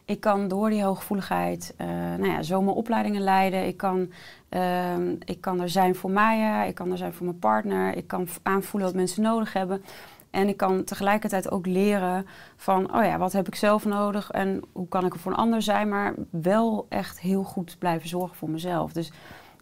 Ik 0.05 0.21
kan 0.21 0.49
door 0.49 0.71
die 0.71 0.83
hooggevoeligheid 0.83 1.75
uh, 1.81 1.87
nou 1.87 2.26
ja, 2.26 2.43
zo 2.43 2.62
mijn 2.62 2.76
opleidingen 2.76 3.23
leiden. 3.23 3.67
Ik 3.67 3.76
kan, 3.76 4.12
uh, 4.50 4.97
ik 5.25 5.41
kan 5.41 5.61
er 5.61 5.69
zijn 5.69 5.95
voor 5.95 6.11
mij, 6.11 6.69
ik 6.69 6.75
kan 6.75 6.91
er 6.91 6.99
zijn 6.99 7.12
voor 7.14 7.26
mijn 7.26 7.38
partner. 7.38 7.97
Ik 7.97 8.07
kan 8.07 8.29
aanvoelen 8.43 8.88
wat 8.88 8.99
mensen 8.99 9.23
nodig 9.23 9.52
hebben. 9.52 9.85
En 10.33 10.49
ik 10.49 10.57
kan 10.57 10.85
tegelijkertijd 10.85 11.51
ook 11.51 11.67
leren 11.67 12.27
van, 12.57 12.97
oh 12.97 13.05
ja, 13.05 13.19
wat 13.19 13.33
heb 13.33 13.47
ik 13.47 13.55
zelf 13.55 13.85
nodig 13.85 14.31
en 14.31 14.62
hoe 14.73 14.89
kan 14.89 15.05
ik 15.05 15.12
er 15.12 15.19
voor 15.19 15.33
een 15.33 15.39
ander 15.39 15.62
zijn, 15.62 15.89
maar 15.89 16.15
wel 16.31 16.87
echt 16.89 17.21
heel 17.21 17.43
goed 17.43 17.77
blijven 17.79 18.09
zorgen 18.09 18.37
voor 18.37 18.51
mezelf. 18.51 18.93
Dus 18.93 19.12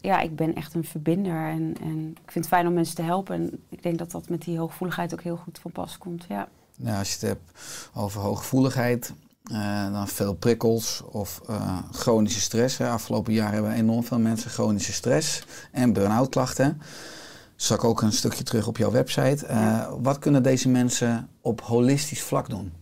ja, 0.00 0.20
ik 0.20 0.36
ben 0.36 0.54
echt 0.54 0.74
een 0.74 0.84
verbinder 0.84 1.48
en, 1.48 1.74
en 1.80 2.08
ik 2.24 2.30
vind 2.30 2.44
het 2.44 2.54
fijn 2.54 2.66
om 2.66 2.72
mensen 2.72 2.94
te 2.94 3.02
helpen. 3.02 3.34
En 3.34 3.62
ik 3.68 3.82
denk 3.82 3.98
dat 3.98 4.10
dat 4.10 4.28
met 4.28 4.42
die 4.42 4.58
hooggevoeligheid 4.58 5.12
ook 5.12 5.22
heel 5.22 5.36
goed 5.36 5.58
van 5.58 5.72
pas 5.72 5.98
komt. 5.98 6.24
Ja. 6.28 6.48
Nou, 6.76 6.98
als 6.98 7.08
je 7.08 7.14
het 7.14 7.28
hebt 7.28 7.58
over 7.94 8.20
hooggevoeligheid, 8.20 9.12
uh, 9.52 9.92
dan 9.92 10.08
veel 10.08 10.34
prikkels 10.34 11.02
of 11.10 11.40
uh, 11.50 11.78
chronische 11.92 12.40
stress. 12.40 12.78
Hè. 12.78 12.88
Afgelopen 12.88 13.32
jaar 13.32 13.52
hebben 13.52 13.72
enorm 13.72 14.04
veel 14.04 14.18
mensen 14.18 14.50
chronische 14.50 14.92
stress 14.92 15.42
en 15.72 15.92
burn-out 15.92 16.28
klachten. 16.28 16.80
Zag 17.60 17.76
ik 17.76 17.84
ook 17.84 18.02
een 18.02 18.12
stukje 18.12 18.44
terug 18.44 18.66
op 18.66 18.76
jouw 18.76 18.90
website. 18.90 19.46
Ja. 19.48 19.90
Wat 20.00 20.18
kunnen 20.18 20.42
deze 20.42 20.68
mensen 20.68 21.28
op 21.40 21.60
holistisch 21.60 22.22
vlak 22.22 22.48
doen? 22.48 22.72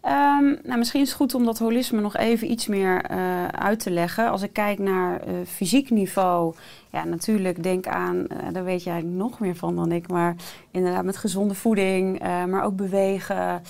Ehm, 0.00 0.44
nou, 0.62 0.78
misschien 0.78 1.00
is 1.00 1.08
het 1.08 1.16
goed 1.16 1.34
om 1.34 1.44
dat 1.44 1.58
holisme 1.58 2.00
nog 2.00 2.16
even 2.16 2.50
iets 2.50 2.66
meer 2.66 3.02
eh, 3.02 3.46
uit 3.48 3.80
te 3.80 3.90
leggen. 3.90 4.30
Als 4.30 4.42
ik 4.42 4.52
kijk 4.52 4.78
naar 4.78 5.20
eh, 5.20 5.34
fysiek 5.46 5.90
niveau, 5.90 6.54
ja, 6.90 7.04
natuurlijk 7.04 7.62
denk 7.62 7.86
aan, 7.86 8.16
uh, 8.16 8.52
daar 8.52 8.64
weet 8.64 8.82
jij 8.82 9.02
nog 9.02 9.40
meer 9.40 9.56
van 9.56 9.76
dan 9.76 9.92
ik, 9.92 10.08
maar 10.08 10.36
inderdaad 10.70 11.04
met 11.04 11.16
gezonde 11.16 11.54
voeding, 11.54 12.20
maar 12.20 12.64
ook 12.64 12.76
bewegen, 12.76 13.62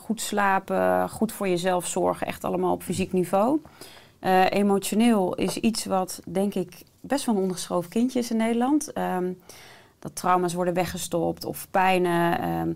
goed 0.00 0.20
slapen, 0.20 1.08
goed 1.08 1.32
voor 1.32 1.48
jezelf 1.48 1.86
zorgen, 1.86 2.26
echt 2.26 2.44
allemaal 2.44 2.72
op 2.72 2.82
fysiek 2.82 3.12
niveau. 3.12 3.60
emotioneel 4.48 5.34
is 5.34 5.56
iets 5.56 5.84
wat, 5.84 6.20
denk 6.24 6.54
ik, 6.54 6.82
best 7.06 7.24
wel 7.24 7.34
een 7.34 7.40
ondergeschoven 7.40 7.90
kindje 7.90 8.18
is 8.18 8.30
in 8.30 8.36
Nederland. 8.36 8.92
Ehm, 8.92 9.32
dat 9.98 10.16
trauma's 10.16 10.54
worden 10.54 10.74
weggestopt 10.74 11.44
of 11.44 11.66
pijnen. 11.70 12.38
Ehm, 12.38 12.68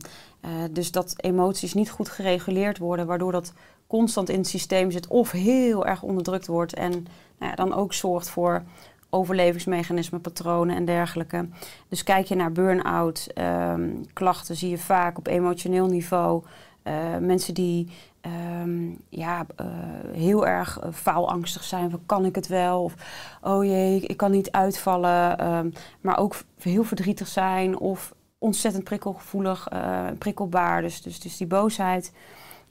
uh, 0.44 0.50
dus 0.70 0.90
dat 0.90 1.14
emoties 1.16 1.74
niet 1.74 1.90
goed 1.90 2.08
gereguleerd 2.08 2.78
worden, 2.78 3.06
waardoor 3.06 3.32
dat 3.32 3.52
constant 3.86 4.28
in 4.28 4.38
het 4.38 4.48
systeem 4.48 4.90
zit 4.90 5.06
of 5.06 5.30
heel 5.30 5.86
erg 5.86 6.02
onderdrukt 6.02 6.46
wordt 6.46 6.74
en 6.74 6.90
nou 7.38 7.50
ja, 7.50 7.54
dan 7.54 7.74
ook 7.74 7.92
zorgt 7.92 8.30
voor 8.30 8.62
overlevingsmechanismen, 9.10 10.20
patronen 10.20 10.76
en 10.76 10.84
dergelijke. 10.84 11.48
Dus 11.88 12.02
kijk 12.02 12.26
je 12.26 12.34
naar 12.34 12.52
burn-out, 12.52 13.26
um, 13.72 14.06
klachten 14.12 14.56
zie 14.56 14.70
je 14.70 14.78
vaak 14.78 15.18
op 15.18 15.26
emotioneel 15.26 15.86
niveau. 15.86 16.42
Uh, 16.84 17.16
mensen 17.20 17.54
die 17.54 17.90
um, 18.62 18.98
ja, 19.08 19.46
uh, 19.60 19.66
heel 20.12 20.46
erg 20.46 20.78
faalangstig 20.92 21.64
zijn 21.64 21.90
van 21.90 22.00
kan 22.06 22.24
ik 22.24 22.34
het 22.34 22.46
wel? 22.46 22.82
Of 22.82 22.94
oh 23.42 23.64
jee, 23.64 24.00
ik 24.00 24.16
kan 24.16 24.30
niet 24.30 24.50
uitvallen. 24.50 25.46
Um, 25.54 25.72
maar 26.00 26.18
ook 26.18 26.36
heel 26.58 26.84
verdrietig 26.84 27.28
zijn 27.28 27.78
of 27.78 28.14
ontzettend 28.38 28.84
prikkelgevoelig, 28.84 29.68
uh, 29.72 30.06
prikkelbaar. 30.18 30.82
Dus, 30.82 31.02
dus, 31.02 31.20
dus 31.20 31.36
die 31.36 31.46
boosheid. 31.46 32.12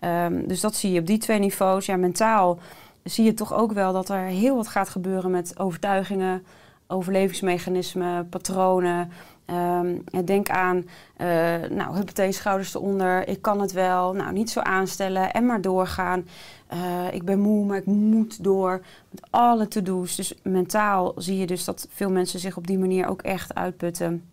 Um, 0.02 0.48
dus 0.48 0.62
dat 0.62 0.76
zie 0.76 0.92
je 0.92 1.00
op 1.00 1.06
die 1.06 1.18
twee 1.18 1.40
niveaus. 1.40 1.86
Ja, 1.86 1.96
mentaal 1.96 2.60
zie 3.04 3.26
je 3.26 3.34
toch 3.34 3.54
ook 3.54 3.72
wel 3.72 3.94
dat 3.94 4.10
er 4.10 4.24
heel 4.24 4.56
wat 4.56 4.68
gaat 4.68 4.90
gebeuren 4.90 5.32
met 5.32 5.60
overtuigingen, 5.60 6.46
overlevingsmechanismen, 6.88 8.30
patronen. 8.30 9.12
Um, 9.50 10.04
denk 10.26 10.50
aan, 10.50 10.78
uh, 10.78 11.28
nou, 11.70 11.96
huppatee, 11.96 12.32
schouders 12.32 12.76
eronder, 12.76 13.28
ik 13.28 13.42
kan 13.42 13.62
het 13.62 13.72
wel. 13.72 14.14
Nou, 14.14 14.34
niet 14.34 14.50
zo 14.50 14.60
aanstellen 14.60 15.34
en 15.34 15.46
maar 15.46 15.62
doorgaan. 15.62 16.28
Uh, 16.74 17.14
ik 17.14 17.24
ben 17.24 17.40
moe, 17.40 17.66
maar 17.66 17.78
ik 17.78 17.86
moet 17.86 18.44
door 18.44 18.82
met 19.10 19.28
alle 19.30 19.68
to-do's. 19.68 20.16
Dus 20.16 20.34
mentaal 20.44 21.14
zie 21.16 21.38
je 21.38 21.48
dus 21.48 21.66
dat 21.66 21.88
veel 21.92 22.10
mensen 22.10 22.40
zich 22.40 22.58
op 22.58 22.68
die 22.68 22.78
manier 22.78 23.08
ook 23.08 23.22
echt 23.22 23.56
uitputten 23.56 24.24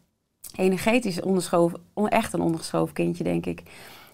energetisch 0.56 1.20
onderschoven, 1.20 1.80
echt 1.94 2.32
een 2.32 2.40
ondergeschoven 2.40 2.94
kindje, 2.94 3.24
denk 3.24 3.46
ik, 3.46 3.62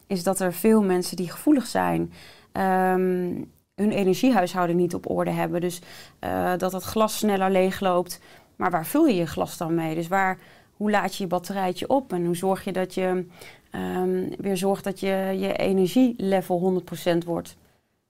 is 0.06 0.23
dat 0.23 0.40
er 0.40 0.52
veel 0.52 0.82
mensen 0.82 1.16
die 1.16 1.30
gevoelig 1.30 1.66
zijn, 1.66 2.12
um, 2.52 3.50
hun 3.81 3.91
energiehuishouden 3.91 4.77
niet 4.77 4.95
op 4.95 5.11
orde 5.11 5.31
hebben. 5.31 5.61
Dus 5.61 5.81
uh, 6.21 6.53
dat 6.57 6.73
het 6.73 6.83
glas 6.83 7.19
sneller 7.19 7.51
leegloopt. 7.51 8.21
Maar 8.57 8.71
waar 8.71 8.87
vul 8.87 9.07
je 9.07 9.15
je 9.15 9.27
glas 9.27 9.57
dan 9.57 9.75
mee? 9.75 9.95
Dus 9.95 10.09
waar, 10.09 10.39
hoe 10.77 10.91
laat 10.91 11.17
je 11.17 11.23
je 11.23 11.29
batterijtje 11.29 11.89
op? 11.89 12.13
En 12.13 12.25
hoe 12.25 12.37
zorg 12.37 12.65
je 12.65 12.73
dat 12.73 12.95
je 12.95 13.27
um, 13.73 14.29
weer 14.39 14.57
zorgt 14.57 14.85
dat 14.85 15.01
je, 15.01 15.37
je 15.39 15.57
energielevel 15.57 16.83
100% 17.15 17.19
wordt? 17.27 17.57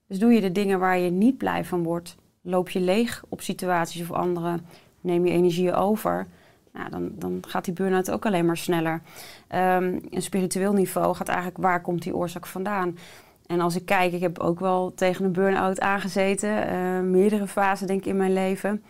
Dus 0.06 0.18
doe 0.18 0.32
je 0.32 0.40
de 0.40 0.52
dingen 0.52 0.78
waar 0.78 0.98
je 0.98 1.10
niet 1.10 1.38
blij 1.38 1.64
van 1.64 1.82
wordt. 1.82 2.16
Loop 2.42 2.70
je 2.70 2.80
leeg 2.80 3.24
op 3.28 3.40
situaties 3.40 4.00
of 4.00 4.12
anderen. 4.12 4.66
Neem 5.00 5.26
je 5.26 5.32
energie 5.32 5.72
over 5.72 6.26
nou, 6.72 6.90
dan, 6.90 7.10
dan 7.14 7.42
gaat 7.46 7.64
die 7.64 7.74
burn-out 7.74 8.10
ook 8.10 8.26
alleen 8.26 8.46
maar 8.46 8.56
sneller. 8.56 9.02
Um, 9.54 10.00
een 10.10 10.22
spiritueel 10.22 10.72
niveau 10.72 11.14
gaat 11.14 11.28
eigenlijk 11.28 11.58
waar 11.58 11.80
komt 11.80 12.02
die 12.02 12.16
oorzaak 12.16 12.46
vandaan? 12.46 12.98
En 13.50 13.60
als 13.60 13.76
ik 13.76 13.84
kijk, 13.84 14.12
ik 14.12 14.20
heb 14.20 14.38
ook 14.38 14.60
wel 14.60 14.94
tegen 14.94 15.24
een 15.24 15.32
burn-out 15.32 15.80
aangezeten, 15.80 16.72
uh, 16.72 17.00
meerdere 17.00 17.46
fasen 17.46 17.86
denk 17.86 18.00
ik 18.00 18.06
in 18.06 18.16
mijn 18.16 18.32
leven. 18.32 18.82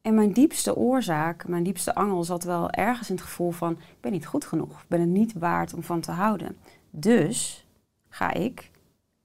En 0.00 0.14
mijn 0.14 0.32
diepste 0.32 0.76
oorzaak, 0.76 1.48
mijn 1.48 1.62
diepste 1.62 1.94
angel 1.94 2.24
zat 2.24 2.44
wel 2.44 2.70
ergens 2.70 3.08
in 3.08 3.14
het 3.14 3.24
gevoel 3.24 3.50
van, 3.50 3.72
ik 3.72 4.00
ben 4.00 4.12
niet 4.12 4.26
goed 4.26 4.44
genoeg, 4.44 4.80
ik 4.80 4.88
ben 4.88 5.00
het 5.00 5.08
niet 5.08 5.32
waard 5.32 5.74
om 5.74 5.82
van 5.82 6.00
te 6.00 6.10
houden. 6.10 6.56
Dus 6.90 7.66
ga 8.08 8.32
ik 8.32 8.70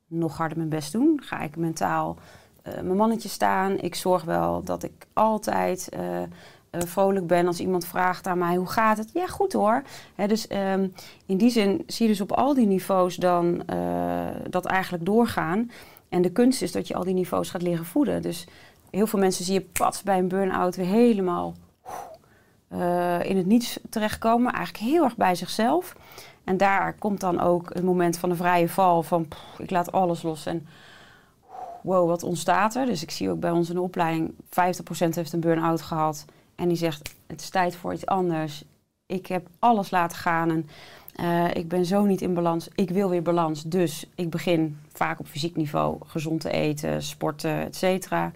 nog 0.08 0.38
harder 0.38 0.58
mijn 0.58 0.70
best 0.70 0.91
doen, 0.91 1.22
ga 1.24 1.39
ik 1.39 1.56
mentaal 1.56 2.17
uh, 2.67 2.74
mijn 2.74 2.98
mannetje 2.98 3.29
staan. 3.29 3.77
Ik 3.77 3.96
zorg 3.96 4.24
wel 4.24 4.63
dat 4.63 4.84
ik 4.84 5.08
altijd 5.13 5.89
uh, 6.00 6.22
uh, 6.71 6.81
vrolijk 6.81 7.27
ben 7.27 7.47
als 7.47 7.59
iemand 7.59 7.86
vraagt 7.86 8.27
aan 8.27 8.38
mij 8.38 8.55
hoe 8.55 8.67
gaat 8.69 8.97
het. 8.97 9.09
Ja, 9.13 9.27
goed 9.27 9.53
hoor. 9.53 9.83
dus 10.27 10.47
um, 10.51 10.93
in 11.25 11.38
die 11.38 11.50
zin 11.50 11.83
zie 11.88 12.05
je 12.05 12.12
dus 12.12 12.21
op 12.21 12.31
al 12.31 12.53
die 12.53 12.67
niveaus 12.67 13.15
dan 13.15 13.62
uh, 13.74 14.25
dat 14.50 14.65
eigenlijk 14.65 15.05
doorgaan. 15.05 15.71
En 16.09 16.21
de 16.21 16.31
kunst 16.31 16.62
is 16.62 16.71
dat 16.71 16.88
je 16.88 16.95
al 16.95 17.03
die 17.03 17.13
niveaus 17.13 17.50
gaat 17.50 17.62
leren 17.62 17.86
voeden. 17.86 18.21
Dus 18.21 18.47
heel 18.89 19.07
veel 19.07 19.19
mensen 19.19 19.45
zie 19.45 19.53
je 19.53 19.62
pats 19.62 20.03
bij 20.03 20.17
een 20.17 20.27
burn-out 20.27 20.75
weer 20.75 20.86
helemaal 20.86 21.53
uh, 22.74 23.24
in 23.24 23.38
het 23.38 23.45
niets 23.45 23.79
terechtkomen. 23.89 24.53
Eigenlijk 24.53 24.83
heel 24.83 25.03
erg 25.03 25.15
bij 25.15 25.36
zichzelf. 25.36 25.95
En 26.43 26.57
daar 26.57 26.93
komt 26.93 27.19
dan 27.19 27.39
ook 27.39 27.74
het 27.74 27.83
moment 27.83 28.17
van 28.17 28.29
de 28.29 28.36
vrije 28.36 28.69
val. 28.69 29.03
Van 29.03 29.27
ik 29.57 29.69
laat 29.69 29.91
alles 29.91 30.21
los 30.21 30.45
en 30.45 30.67
wow, 31.81 32.07
wat 32.07 32.24
ontstaat 32.24 32.75
er? 32.75 32.86
Dus 32.86 33.03
ik 33.03 33.12
zie 33.12 33.29
ook 33.29 33.39
bij 33.39 33.51
ons 33.51 33.69
in 33.69 33.75
de 33.75 33.81
opleiding 33.81 34.33
50% 34.33 34.38
heeft 35.09 35.33
een 35.33 35.39
burn-out 35.39 35.81
gehad. 35.81 36.25
En 36.58 36.68
die 36.68 36.78
zegt, 36.78 37.16
het 37.28 37.42
is 37.42 37.50
tijd 37.50 37.76
voor 37.76 37.94
iets 37.94 38.06
anders. 38.06 38.64
Ik 39.06 39.28
heb 39.28 39.48
alles 39.60 39.92
laten 39.92 40.18
gaan 40.18 40.50
en 40.50 40.70
uh, 41.22 41.56
ik 41.56 41.68
ben 41.68 41.86
zo 41.86 42.06
niet 42.06 42.22
in 42.22 42.34
balans. 42.34 42.68
Ik 42.76 42.90
wil 42.90 43.10
weer 43.10 43.22
balans. 43.22 43.64
Dus 43.64 44.10
ik 44.16 44.30
begin 44.30 44.78
vaak 44.94 45.20
op 45.20 45.28
fysiek 45.28 45.56
niveau 45.56 45.98
gezond 46.06 46.42
te 46.42 46.50
eten, 46.50 47.04
sporten, 47.04 47.62
et 47.62 47.76
cetera. 47.76 48.32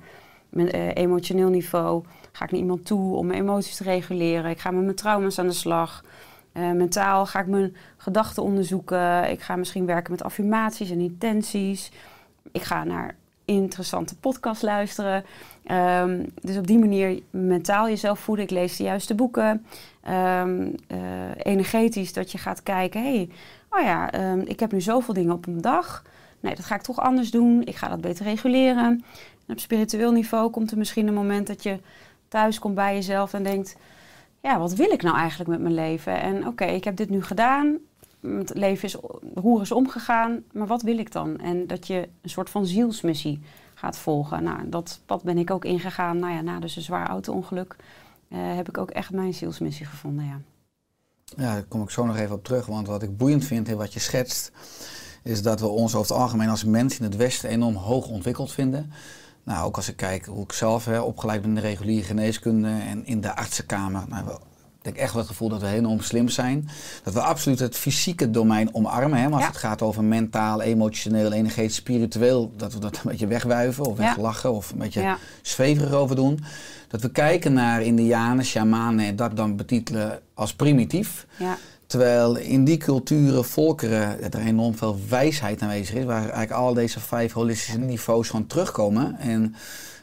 Met 0.50 0.76
uh, 0.76 0.96
emotioneel 0.96 1.50
niveau 1.50 2.04
ga 2.32 2.46
ik 2.46 2.52
naar 2.52 2.60
iemand 2.60 2.86
toe 2.86 3.16
om 3.16 3.26
mijn 3.26 3.40
emoties 3.40 3.76
te 3.76 3.84
reguleren. 3.84 4.52
Ik 4.52 4.60
ga 4.60 4.72
met 4.72 4.84
mijn 4.84 4.96
trauma's 4.96 5.40
aan 5.40 5.48
de 5.48 5.54
slag. 5.54 6.04
Uh, 6.54 6.72
mentaal 6.72 7.26
ga 7.26 7.40
ik 7.40 7.48
mijn 7.48 7.76
gedachten 7.98 8.44
onderzoeken. 8.44 9.32
Ik 9.32 9.42
ga 9.42 9.56
misschien 9.56 9.86
werken 9.86 10.12
met 10.12 10.24
affirmaties 10.24 10.90
en 10.90 11.00
intenties. 11.00 11.92
Ik 12.52 12.64
ga 12.64 12.84
naar 12.84 13.16
interessante 13.56 14.16
podcast 14.16 14.62
luisteren. 14.62 15.26
Um, 15.72 16.32
dus 16.42 16.58
op 16.58 16.68
die 16.68 16.80
manier 16.80 17.22
mentaal 17.30 17.88
jezelf 17.88 18.20
voeden. 18.20 18.46
Ik 18.46 18.52
lees 18.52 18.78
de 18.78 18.84
juiste 18.84 19.16
boeken. 19.16 19.66
Um, 20.10 20.76
uh, 20.88 21.00
energetisch 21.38 22.14
dat 22.14 22.32
je 22.32 22.38
gaat 22.38 22.64
kijken. 22.64 23.02
hey, 23.04 23.30
oh 23.70 23.82
ja, 23.82 24.32
um, 24.32 24.42
ik 24.42 24.60
heb 24.60 24.72
nu 24.72 24.82
zoveel 24.82 25.14
dingen 25.14 25.34
op 25.34 25.48
een 25.48 25.62
dag. 25.62 26.04
Nee, 26.40 26.56
dat 26.56 26.66
ga 26.66 26.76
ik 26.76 26.82
toch 26.82 27.00
anders 27.00 27.32
doen. 27.32 27.62
Ik 27.66 27.76
ga 27.76 27.90
dat 27.90 28.02
beter 28.02 28.26
reguleren. 28.26 28.86
En 29.46 29.54
op 29.54 29.60
spiritueel 29.60 30.12
niveau 30.12 30.50
komt 30.50 30.72
er 30.72 30.78
misschien 30.78 31.08
een 31.08 31.14
moment 31.14 31.48
dat 31.48 31.64
je 31.64 31.80
thuis 32.28 32.60
komt 32.60 32.76
bij 32.76 32.94
jezelf 32.94 33.34
en 33.34 33.44
denkt... 33.44 33.78
Ja, 34.42 34.60
wat 34.60 34.74
wil 34.74 34.92
ik 34.92 35.02
nou 35.02 35.18
eigenlijk 35.18 35.50
met 35.50 35.60
mijn 35.60 35.74
leven? 35.74 36.22
En 36.22 36.48
oké, 36.48 36.66
ik 36.66 36.84
heb 36.84 36.96
dit 36.96 37.10
nu 37.10 37.24
gedaan. 37.24 37.78
Het 38.22 38.54
leven 38.54 38.84
is, 38.84 38.96
roer 39.36 39.62
is 39.62 39.72
omgegaan. 39.72 40.44
Maar 40.52 40.68
wat 40.68 40.82
wil 40.82 40.98
ik 40.98 41.12
dan? 41.12 41.40
En 41.40 41.68
dat 41.68 41.88
je 41.88 42.10
een 42.22 42.30
soort 42.30 42.50
van 42.50 42.66
zielsmissie 42.66 43.42
gaat 43.74 43.98
volgen. 43.98 44.44
Nou, 44.44 44.70
dat 44.70 45.02
pad 45.06 45.24
ben 45.24 45.38
ik 45.38 45.52
ook 45.52 45.66
ingegaan. 45.66 46.20
Nou 46.20 46.34
ja, 46.34 46.42
na 46.42 46.60
dus 46.60 46.76
een 46.76 46.82
zwaar 46.82 47.08
auto-ongeluk 47.08 47.76
uh, 48.30 48.56
heb 48.56 48.70
ik 48.70 48.78
ook 48.78 48.90
echt 48.90 49.12
mijn 49.12 49.34
zielsmissie 49.34 49.86
gevonden, 49.86 50.26
ja. 50.26 50.40
Ja, 51.36 51.54
daar 51.54 51.64
kom 51.64 51.82
ik 51.82 51.90
zo 51.90 52.06
nog 52.06 52.18
even 52.18 52.36
op 52.36 52.44
terug. 52.44 52.66
Want 52.66 52.88
wat 52.88 53.04
ik 53.04 53.18
boeiend 53.18 53.46
vind 53.46 53.68
in 53.68 53.78
wat 53.78 53.94
je 53.94 54.00
schetst... 54.00 54.52
is 55.24 55.42
dat 55.42 55.60
we 55.60 55.68
ons 55.68 55.96
over 55.96 56.12
het 56.12 56.22
algemeen 56.22 56.50
als 56.50 56.64
mens 56.64 56.98
in 56.98 57.04
het 57.04 57.16
Westen 57.16 57.50
enorm 57.50 57.76
hoog 57.76 58.08
ontwikkeld 58.08 58.52
vinden. 58.52 58.92
Nou, 59.44 59.66
ook 59.66 59.76
als 59.76 59.90
ik 59.90 59.96
kijk 59.96 60.26
hoe 60.26 60.44
ik 60.44 60.52
zelf 60.52 60.86
hè, 60.86 61.00
opgeleid 61.00 61.42
ben 61.42 61.50
in 61.50 61.56
de 61.56 61.62
reguliere 61.62 62.06
geneeskunde... 62.06 62.68
en 62.68 63.06
in 63.06 63.22
de 63.22 63.36
artsenkamer... 63.36 64.04
Nou, 64.08 64.40
ik 64.82 64.88
heb 64.88 64.96
echt 64.96 65.14
wel 65.14 65.22
het 65.22 65.32
gevoel 65.32 65.50
dat 65.50 65.62
we 65.62 65.68
enorm 65.68 66.02
slim 66.02 66.30
zijn. 66.30 66.70
Dat 67.04 67.14
we 67.14 67.22
absoluut 67.22 67.60
het 67.60 67.76
fysieke 67.76 68.32
domein 68.32 68.76
omarmen. 68.76 69.20
Hè? 69.20 69.24
Maar 69.24 69.34
als 69.34 69.42
ja. 69.42 69.48
het 69.48 69.58
gaat 69.58 69.82
over 69.82 70.04
mentaal, 70.04 70.62
emotioneel, 70.62 71.32
energetisch, 71.32 71.76
spiritueel, 71.76 72.54
dat 72.58 72.74
we 72.74 72.80
dat 72.80 72.96
een 72.96 73.12
beetje 73.12 73.28
wegwuiven 73.28 73.86
of 73.86 73.98
weglachen 73.98 74.50
ja. 74.50 74.56
of 74.56 74.72
een 74.72 74.78
beetje 74.78 75.02
ja. 75.02 75.18
zweverig 75.42 75.92
over 75.92 76.16
doen. 76.16 76.40
Dat 76.88 77.02
we 77.02 77.12
kijken 77.12 77.54
naar 77.54 77.82
indianen, 77.82 78.46
shamanen 78.46 79.06
en 79.06 79.16
dat 79.16 79.36
dan 79.36 79.56
betitelen 79.56 80.20
als 80.34 80.54
primitief. 80.54 81.26
Ja. 81.38 81.58
Terwijl 81.86 82.38
in 82.38 82.64
die 82.64 82.78
culturen, 82.78 83.46
volkeren, 83.46 84.34
er 84.34 84.40
enorm 84.40 84.76
veel 84.78 85.00
wijsheid 85.10 85.62
aanwezig 85.62 85.96
is. 85.96 86.04
Waar 86.06 86.22
eigenlijk 86.22 86.52
al 86.52 86.74
deze 86.74 87.00
vijf 87.00 87.34
holistische 87.34 87.80
niveaus 87.80 88.28
van 88.28 88.48
terugkomen. 88.48 89.20
En 89.20 89.56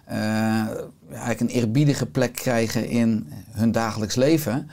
eigenlijk 0.09 1.41
een 1.41 1.49
eerbiedige 1.49 2.07
plek 2.07 2.33
krijgen 2.33 2.88
in 2.88 3.27
hun 3.50 3.73
dagelijks 3.73 4.15
leven. 4.15 4.71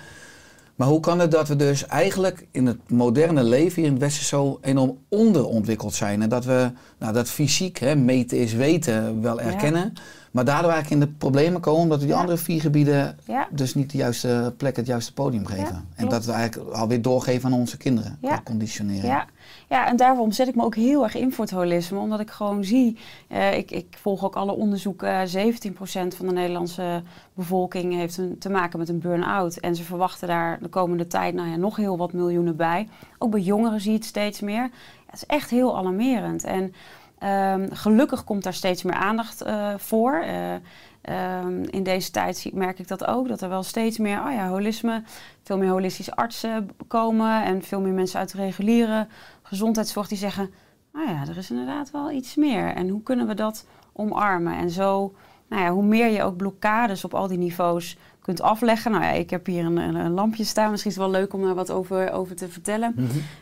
Maar 0.75 0.87
hoe 0.87 0.99
kan 0.99 1.19
het 1.19 1.31
dat 1.31 1.47
we 1.47 1.55
dus 1.55 1.85
eigenlijk 1.85 2.47
in 2.51 2.65
het 2.65 2.89
moderne 2.89 3.43
leven 3.43 3.75
hier 3.75 3.85
in 3.85 3.91
het 3.91 4.01
Westen 4.01 4.25
zo 4.25 4.59
enorm 4.61 4.97
onderontwikkeld 5.09 5.93
zijn? 5.93 6.21
En 6.21 6.29
dat 6.29 6.45
we 6.45 6.71
nou, 6.99 7.13
dat 7.13 7.29
fysiek, 7.29 7.77
hè, 7.77 7.95
meten 7.95 8.37
is 8.37 8.53
weten, 8.53 9.21
wel 9.21 9.41
erkennen. 9.41 9.91
Ja. 9.93 10.01
Maar 10.35 10.45
daardoor 10.45 10.71
eigenlijk 10.71 11.01
in 11.01 11.07
de 11.07 11.15
problemen 11.17 11.61
komen 11.61 11.81
omdat 11.81 11.99
we 11.99 12.05
die 12.05 12.13
ja. 12.13 12.19
andere 12.19 12.37
vier 12.37 12.61
gebieden 12.61 13.17
ja. 13.25 13.47
dus 13.51 13.75
niet 13.75 13.91
de 13.91 13.97
juiste 13.97 14.53
plek, 14.57 14.75
het 14.75 14.85
juiste 14.85 15.13
podium 15.13 15.45
geven. 15.45 15.87
en 15.95 16.09
dat 16.09 16.25
we 16.25 16.31
eigenlijk 16.31 16.71
alweer 16.73 17.01
doorgeven 17.01 17.51
aan 17.51 17.59
onze 17.59 17.77
kinderen, 17.77 18.17
ja. 18.21 18.41
conditioneren. 18.43 19.09
Ja, 19.09 19.25
Ja, 19.69 19.87
en 19.87 19.95
daarom 19.95 20.31
zet 20.31 20.47
ik 20.47 20.55
me 20.55 20.63
ook 20.63 20.75
heel 20.75 21.03
erg 21.03 21.15
in 21.15 21.31
voor 21.31 21.43
het 21.43 21.53
holisme. 21.53 21.99
Omdat 21.99 22.19
ik 22.19 22.29
gewoon 22.31 22.63
zie, 22.63 22.97
eh, 23.27 23.57
ik, 23.57 23.71
ik 23.71 23.97
volg 24.01 24.25
ook 24.25 24.35
alle 24.35 24.51
onderzoeken. 24.51 25.27
17% 25.27 26.15
van 26.15 26.27
de 26.27 26.33
Nederlandse 26.33 27.03
bevolking 27.33 27.93
heeft 27.93 28.17
een, 28.17 28.37
te 28.39 28.49
maken 28.49 28.79
met 28.79 28.89
een 28.89 28.99
burn-out. 28.99 29.57
En 29.57 29.75
ze 29.75 29.83
verwachten 29.83 30.27
daar 30.27 30.59
de 30.61 30.69
komende 30.69 31.07
tijd 31.07 31.33
nou 31.33 31.49
ja, 31.49 31.55
nog 31.55 31.75
heel 31.75 31.97
wat 31.97 32.13
miljoenen 32.13 32.55
bij. 32.55 32.87
Ook 33.17 33.31
bij 33.31 33.41
jongeren 33.41 33.81
zie 33.81 33.91
je 33.91 33.97
het 33.97 34.05
steeds 34.05 34.39
meer. 34.39 34.63
Ja, 34.63 34.69
het 35.05 35.15
is 35.15 35.25
echt 35.25 35.49
heel 35.49 35.77
alarmerend. 35.77 36.43
En 36.43 36.73
ehm, 37.17 37.67
gelukkig 37.71 38.23
komt 38.23 38.43
daar 38.43 38.53
steeds 38.53 38.83
meer 38.83 38.95
aandacht 38.95 39.41
eh, 39.41 39.73
voor. 39.77 40.13
Eh, 40.13 40.53
ehm, 41.01 41.63
in 41.63 41.83
deze 41.83 42.11
tijd 42.11 42.37
zie- 42.37 42.55
merk 42.55 42.79
ik 42.79 42.87
dat 42.87 43.05
ook, 43.05 43.27
dat 43.27 43.41
er 43.41 43.49
wel 43.49 43.63
steeds 43.63 43.97
meer, 43.97 44.19
oh 44.25 44.31
ja, 44.31 44.47
holisme, 44.47 45.03
veel 45.43 45.57
meer 45.57 45.69
holistische 45.69 46.15
artsen 46.15 46.69
komen 46.87 47.43
en 47.43 47.61
veel 47.61 47.81
meer 47.81 47.93
mensen 47.93 48.19
uit 48.19 48.31
de 48.31 48.37
reguliere 48.37 49.07
gezondheidszorg 49.41 50.07
die 50.07 50.17
zeggen, 50.17 50.49
nou 50.93 51.09
ja, 51.09 51.21
er 51.27 51.37
is 51.37 51.51
inderdaad 51.51 51.91
wel 51.91 52.11
iets 52.11 52.35
meer. 52.35 52.67
En 52.67 52.89
hoe 52.89 53.03
kunnen 53.03 53.27
we 53.27 53.33
dat 53.33 53.65
omarmen? 53.93 54.57
En 54.57 54.69
zo, 54.69 55.13
nou 55.49 55.61
ja, 55.61 55.71
hoe 55.71 55.83
meer 55.83 56.09
je 56.09 56.23
ook 56.23 56.37
blokkades 56.37 57.03
op 57.03 57.13
al 57.13 57.27
die 57.27 57.37
niveaus 57.37 57.97
kunt 58.21 58.41
afleggen. 58.41 58.91
Nou 58.91 59.03
ja, 59.03 59.09
ik 59.11 59.29
heb 59.29 59.45
hier 59.45 59.65
een, 59.65 59.77
een, 59.77 60.11
lampje 60.11 60.43
staan. 60.43 60.71
Misschien 60.71 60.91
is 60.91 60.97
het 60.97 61.05
wel 61.05 61.15
leuk 61.19 61.33
om 61.33 61.41
daar 61.41 61.55
wat 61.55 61.71
over, 61.71 62.11
over 62.11 62.35
te 62.35 62.49
vertellen. 62.49 62.95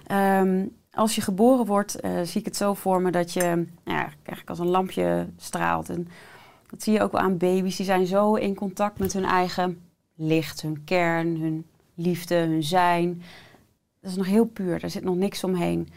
Ehm, 0.07 0.65
als 0.93 1.15
je 1.15 1.21
geboren 1.21 1.65
wordt, 1.65 1.99
eh, 1.99 2.21
zie 2.21 2.39
ik 2.39 2.45
het 2.45 2.55
zo 2.55 2.73
voor 2.73 3.01
me 3.01 3.11
dat 3.11 3.33
je 3.33 3.41
nou 3.83 3.97
ja, 3.97 4.09
eigenlijk 4.15 4.49
als 4.49 4.59
een 4.59 4.67
lampje 4.67 5.27
straalt. 5.37 5.89
En 5.89 6.07
dat 6.69 6.83
zie 6.83 6.93
je 6.93 7.01
ook 7.01 7.11
wel 7.11 7.21
aan 7.21 7.37
baby's. 7.37 7.75
Die 7.75 7.85
zijn 7.85 8.05
zo 8.05 8.35
in 8.35 8.55
contact 8.55 8.99
met 8.99 9.13
hun 9.13 9.25
eigen 9.25 9.81
licht, 10.15 10.61
hun 10.61 10.83
kern, 10.83 11.41
hun 11.41 11.65
liefde, 11.93 12.35
hun 12.35 12.63
zijn. 12.63 13.21
Dat 14.01 14.11
is 14.11 14.17
nog 14.17 14.25
heel 14.25 14.45
puur, 14.45 14.79
daar 14.79 14.89
zit 14.89 15.03
nog 15.03 15.15
niks 15.15 15.43
omheen. 15.43 15.89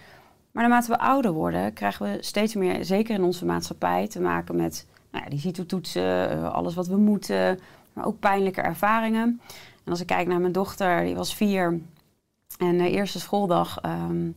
Maar 0.50 0.62
naarmate 0.62 0.90
we 0.90 0.98
ouder 0.98 1.32
worden, 1.32 1.72
krijgen 1.72 2.12
we 2.12 2.22
steeds 2.22 2.54
meer, 2.54 2.84
zeker 2.84 3.14
in 3.14 3.24
onze 3.24 3.44
maatschappij, 3.44 4.08
te 4.08 4.20
maken 4.20 4.56
met 4.56 4.86
nou 5.10 5.24
ja, 5.24 5.30
die 5.30 5.38
CITO-toetsen, 5.38 6.30
eh, 6.30 6.52
alles 6.52 6.74
wat 6.74 6.86
we 6.86 6.96
moeten, 6.96 7.58
maar 7.92 8.06
ook 8.06 8.18
pijnlijke 8.18 8.60
ervaringen. 8.60 9.40
En 9.84 9.90
als 9.90 10.00
ik 10.00 10.06
kijk 10.06 10.26
naar 10.26 10.40
mijn 10.40 10.52
dochter, 10.52 11.04
die 11.04 11.14
was 11.14 11.34
vier 11.34 11.80
en 12.58 12.78
de 12.78 12.90
eerste 12.90 13.20
schooldag, 13.20 13.78
ehm, 13.80 14.30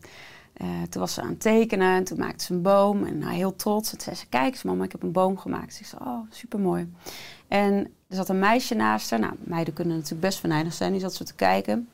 eh, 0.59 0.67
toen 0.89 1.01
was 1.01 1.13
ze 1.13 1.21
aan 1.21 1.29
het 1.29 1.39
tekenen 1.39 1.95
en 1.95 2.03
toen 2.03 2.19
maakte 2.19 2.43
ze 2.43 2.53
een 2.53 2.61
boom 2.61 3.03
en 3.03 3.17
nou, 3.17 3.33
heel 3.33 3.55
trots. 3.55 3.91
En 3.91 3.97
toen 3.97 4.05
zei 4.05 4.15
ze, 4.15 4.27
kijk 4.27 4.53
eens 4.53 4.63
mama, 4.63 4.83
ik 4.83 4.91
heb 4.91 5.03
een 5.03 5.11
boom 5.11 5.37
gemaakt. 5.37 5.79
Ik 5.79 5.85
zei, 5.85 6.01
oh, 6.05 6.19
supermooi. 6.29 6.93
En 7.47 7.73
er 8.07 8.15
zat 8.15 8.29
een 8.29 8.39
meisje 8.39 8.75
naast 8.75 9.09
haar. 9.09 9.19
Nou, 9.19 9.33
meiden 9.39 9.73
kunnen 9.73 9.95
natuurlijk 9.95 10.21
best 10.21 10.39
venijnig 10.39 10.73
zijn. 10.73 10.91
Die 10.91 11.01
zat 11.01 11.13
zo 11.13 11.23
te 11.23 11.35
kijken. 11.35 11.89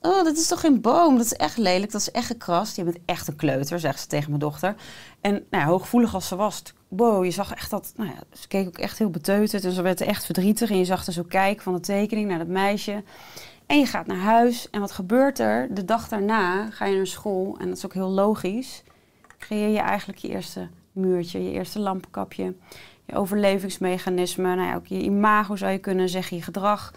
Oh, 0.00 0.24
dat 0.24 0.36
is 0.36 0.46
toch 0.46 0.60
geen 0.60 0.80
boom? 0.80 1.16
Dat 1.16 1.24
is 1.24 1.32
echt 1.32 1.56
lelijk. 1.56 1.92
Dat 1.92 2.00
is 2.00 2.10
echt 2.10 2.26
gekrast. 2.26 2.76
Je 2.76 2.84
bent 2.84 2.98
echt 3.04 3.28
een 3.28 3.36
kleuter, 3.36 3.80
zegt 3.80 4.00
ze 4.00 4.06
tegen 4.06 4.28
mijn 4.28 4.40
dochter. 4.40 4.74
En 5.20 5.44
nou 5.50 5.64
hooggevoelig 5.64 6.14
als 6.14 6.28
ze 6.28 6.36
was. 6.36 6.62
Wow, 6.88 7.24
je 7.24 7.30
zag 7.30 7.52
echt 7.52 7.70
dat... 7.70 7.92
Nou 7.96 8.10
ja, 8.10 8.18
ze 8.32 8.48
keek 8.48 8.66
ook 8.66 8.78
echt 8.78 8.98
heel 8.98 9.10
beteuterd. 9.10 9.64
En 9.64 9.72
ze 9.72 9.82
werd 9.82 10.00
echt 10.00 10.24
verdrietig. 10.24 10.70
En 10.70 10.78
je 10.78 10.84
zag 10.84 11.06
er 11.06 11.12
zo 11.12 11.22
kijken 11.22 11.62
van 11.62 11.74
de 11.74 11.80
tekening 11.80 12.28
naar 12.28 12.38
dat 12.38 12.46
meisje. 12.46 13.02
En 13.68 13.78
je 13.78 13.86
gaat 13.86 14.06
naar 14.06 14.16
huis. 14.16 14.70
En 14.70 14.80
wat 14.80 14.92
gebeurt 14.92 15.38
er? 15.38 15.74
De 15.74 15.84
dag 15.84 16.08
daarna 16.08 16.70
ga 16.70 16.84
je 16.84 16.96
naar 16.96 17.06
school. 17.06 17.56
En 17.58 17.68
dat 17.68 17.76
is 17.76 17.84
ook 17.84 17.94
heel 17.94 18.10
logisch. 18.10 18.82
Creëer 19.38 19.68
je 19.68 19.78
eigenlijk 19.78 20.18
je 20.18 20.28
eerste 20.28 20.68
muurtje. 20.92 21.44
Je 21.44 21.50
eerste 21.50 21.78
lampenkapje. 21.78 22.54
Je 23.04 23.14
overlevingsmechanisme. 23.14 24.54
Nou 24.54 24.68
ja, 24.68 24.74
ook 24.74 24.86
je 24.86 25.02
imago 25.02 25.56
zou 25.56 25.72
je 25.72 25.78
kunnen 25.78 26.08
zeggen. 26.08 26.36
Je 26.36 26.42
gedrag. 26.42 26.94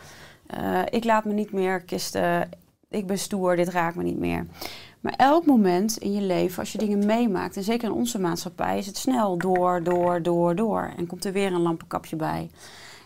Eh, 0.47 0.81
ik 0.89 1.03
laat 1.03 1.25
me 1.25 1.33
niet 1.33 1.51
meer 1.51 1.81
kisten. 1.81 2.49
Ik 2.89 3.07
ben 3.07 3.17
stoer. 3.19 3.55
Dit 3.55 3.69
raakt 3.69 3.95
me 3.95 4.03
niet 4.03 4.19
meer. 4.19 4.45
Maar 4.99 5.13
elk 5.17 5.45
moment 5.45 5.97
in 5.97 6.13
je 6.13 6.21
leven, 6.21 6.59
als 6.59 6.71
je 6.71 6.77
dingen 6.77 7.05
meemaakt, 7.05 7.55
en 7.55 7.63
zeker 7.63 7.87
in 7.87 7.95
onze 7.95 8.19
maatschappij, 8.19 8.77
is 8.77 8.85
het 8.85 8.97
snel 8.97 9.37
door, 9.37 9.83
door, 9.83 10.21
door, 10.21 10.55
door. 10.55 10.93
En 10.97 11.07
komt 11.07 11.25
er 11.25 11.31
weer 11.31 11.53
een 11.53 11.61
lampenkapje 11.61 12.15
bij. 12.15 12.49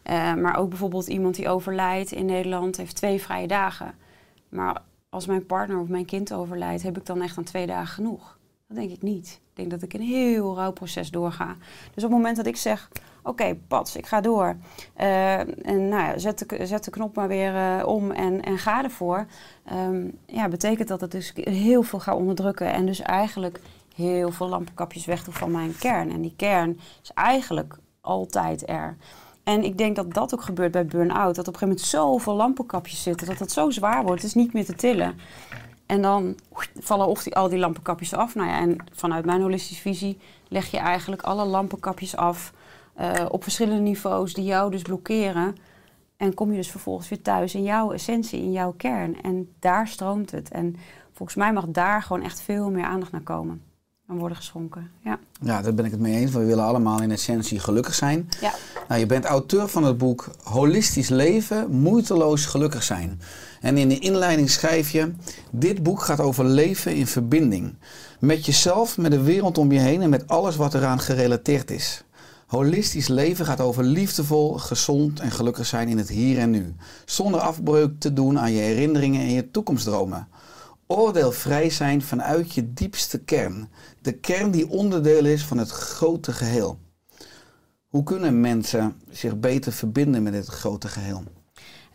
Eh, 0.06 0.34
maar 0.34 0.58
ook 0.58 0.70
bijvoorbeeld 0.70 1.08
iemand 1.08 1.36
die 1.36 1.50
overlijdt 1.50 2.12
in 2.12 2.26
Nederland 2.26 2.78
heeft 2.78 2.96
twee 2.96 3.22
vrije 3.22 3.48
dagen. 3.48 3.94
Maar 4.50 4.82
als 5.10 5.26
mijn 5.26 5.46
partner 5.46 5.80
of 5.80 5.88
mijn 5.88 6.06
kind 6.06 6.34
overlijdt, 6.34 6.84
heb 6.84 6.98
ik 6.98 7.06
dan 7.06 7.22
echt 7.22 7.38
aan 7.38 7.44
twee 7.44 7.66
dagen 7.66 7.88
genoeg? 7.94 8.38
Dat 8.68 8.78
denk 8.78 8.92
ik 8.92 9.02
niet. 9.02 9.40
Ik 9.50 9.56
denk 9.56 9.70
dat 9.70 9.82
ik 9.82 9.94
een 9.94 10.02
heel 10.08 10.56
rouwproces 10.56 11.12
doorga. 11.12 11.56
Dus 11.94 12.04
op 12.04 12.10
het 12.10 12.20
moment 12.20 12.36
dat 12.36 12.46
ik 12.46 12.56
zeg, 12.56 12.90
oké, 13.24 13.56
pats, 13.68 13.96
ik 13.96 14.06
ga 14.06 14.22
door. 14.22 14.56
eh, 14.94 15.40
en 15.40 15.88
nou 15.88 16.04
ja, 16.04 16.18
zet, 16.18 16.50
de, 16.50 16.66
zet 16.66 16.84
de 16.84 16.92
knop 16.92 17.16
maar 17.16 17.28
weer 17.28 17.56
eh, 17.56 17.88
om 17.88 18.12
en, 18.12 18.42
en 18.42 18.58
ga 18.58 18.84
ervoor. 18.84 19.26
Ehm, 19.66 20.08
ja, 20.26 20.48
betekent 20.48 20.88
dat 20.88 21.02
het 21.02 21.12
dus 21.12 21.32
heel 21.36 21.84
veel 21.84 22.00
ga 22.00 22.16
onderdrukken. 22.16 22.74
En 22.74 22.86
dus 22.86 23.02
eigenlijk 23.02 23.60
heel 23.96 24.32
veel 24.32 24.48
lampenkapjes 24.48 25.06
weg 25.06 25.24
doe 25.24 25.34
van 25.34 25.52
mijn 25.52 25.78
kern. 25.78 26.12
En 26.12 26.22
die 26.22 26.34
kern 26.36 26.80
is 27.02 27.12
eigenlijk 27.14 27.78
altijd 28.02 28.70
er. 28.70 28.98
En 29.46 29.64
ik 29.64 29.78
denk 29.78 29.96
dat 29.96 30.14
dat 30.14 30.34
ook 30.34 30.42
gebeurt 30.42 30.72
bij 30.72 30.86
burn-out. 30.86 31.36
Dat 31.36 31.48
op 31.48 31.54
een 31.54 31.60
gegeven 31.60 31.68
moment 31.68 31.88
zoveel 31.88 32.36
lampenkapjes 32.36 33.04
zitten. 33.04 33.28
Dat 33.28 33.40
het 33.40 33.52
zo 33.52 33.70
zwaar 33.70 34.04
wordt. 34.04 34.22
Het 34.22 34.30
is 34.30 34.34
niet 34.34 34.54
meer 34.54 34.66
te 34.66 34.76
tillen. 34.76 35.18
En 35.86 36.02
dan 36.02 36.36
vallen 36.80 37.08
of 37.08 37.24
die, 37.24 37.36
al 37.36 37.50
die 37.50 37.60
lampenkapjes 37.60 38.14
af. 38.14 38.36
Nou 38.36 38.50
ja, 38.50 38.60
en 38.60 38.78
vanuit 38.92 39.26
mijn 39.26 39.42
holistische 39.42 39.82
visie 39.82 40.18
leg 40.48 40.72
je 40.72 40.78
eigenlijk 40.78 41.22
alle 41.22 41.46
lampenkapjes 41.46 42.16
af. 42.16 42.54
eh, 42.94 43.26
op 43.30 43.44
verschillende 43.44 43.82
niveaus 43.82 44.34
die 44.34 44.46
jou 44.46 44.72
dus 44.72 44.82
blokkeren. 44.82 45.56
En 46.18 46.34
kom 46.34 46.52
je 46.52 46.58
dus 46.58 46.72
vervolgens 46.72 47.10
weer 47.10 47.22
thuis 47.22 47.56
in 47.56 47.64
jouw 47.64 47.92
essentie, 47.92 48.42
in 48.42 48.52
jouw 48.52 48.74
kern. 48.78 49.22
En 49.22 49.54
daar 49.60 49.88
stroomt 49.88 50.32
het. 50.32 50.50
En 50.50 50.76
volgens 51.14 51.38
mij 51.38 51.54
mag 51.54 51.66
daar 51.68 52.02
gewoon 52.02 52.24
echt 52.24 52.42
veel 52.42 52.72
meer 52.72 52.86
aandacht 52.86 53.12
naar 53.12 53.22
komen. 53.22 53.62
En 54.08 54.18
worden 54.18 54.38
geschonken. 54.38 54.92
Ja. 55.04 55.20
Ja, 55.42 55.62
daar 55.62 55.74
ben 55.74 55.86
ik 55.86 55.92
het 55.92 56.00
mee 56.00 56.16
eens. 56.16 56.32
We 56.32 56.46
willen 56.46 56.64
allemaal 56.64 57.02
in 57.02 57.12
essentie 57.12 57.60
gelukkig 57.60 57.96
zijn. 57.96 58.30
ja. 58.42 58.54
Nou, 58.88 59.00
je 59.00 59.06
bent 59.06 59.26
auteur 59.26 59.68
van 59.68 59.84
het 59.84 59.98
boek 59.98 60.30
Holistisch 60.44 61.10
leven, 61.10 61.72
moeiteloos 61.72 62.46
gelukkig 62.46 62.84
zijn. 62.84 63.22
En 63.62 63.78
in 63.78 63.90
de 63.90 64.00
inleiding 64.00 64.50
schrijf 64.50 64.92
je: 64.92 65.14
Dit 65.52 65.84
boek 65.84 66.02
gaat 66.02 66.20
over 66.20 66.46
leven 66.46 66.96
in 66.96 67.08
verbinding. 67.08 67.76
Met 68.20 68.46
jezelf, 68.46 68.98
met 68.98 69.12
de 69.12 69.22
wereld 69.22 69.58
om 69.58 69.72
je 69.72 69.80
heen 69.80 70.02
en 70.02 70.10
met 70.10 70.28
alles 70.28 70.56
wat 70.56 70.74
eraan 70.74 71.00
gerelateerd 71.00 71.72
is. 71.72 72.04
Holistisch 72.48 73.08
leven 73.08 73.46
gaat 73.46 73.62
over 73.62 73.84
liefdevol, 73.84 74.54
gezond 74.54 75.20
en 75.20 75.32
gelukkig 75.32 75.66
zijn 75.66 75.88
in 75.88 75.98
het 75.98 76.10
hier 76.10 76.38
en 76.38 76.50
nu. 76.50 76.76
Zonder 77.06 77.40
afbreuk 77.40 78.00
te 78.00 78.14
doen 78.14 78.40
aan 78.40 78.52
je 78.52 78.62
herinneringen 78.62 79.22
en 79.22 79.32
je 79.32 79.52
toekomstdromen. 79.52 80.28
Oordeelvrij 80.88 81.70
zijn 81.70 82.02
vanuit 82.02 82.54
je 82.54 82.74
diepste 82.74 83.20
kern. 83.20 83.70
De 84.06 84.14
kern 84.14 84.52
die 84.52 84.70
onderdeel 84.70 85.26
is 85.26 85.46
van 85.46 85.58
het 85.58 85.70
grote 85.70 86.32
geheel. 86.32 86.78
Hoe 87.88 88.04
kunnen 88.04 88.40
mensen 88.40 89.02
zich 89.10 89.40
beter 89.40 89.72
verbinden 89.72 90.24
met 90.24 90.34
dit 90.34 90.46
grote 90.46 90.88
geheel? 90.88 91.24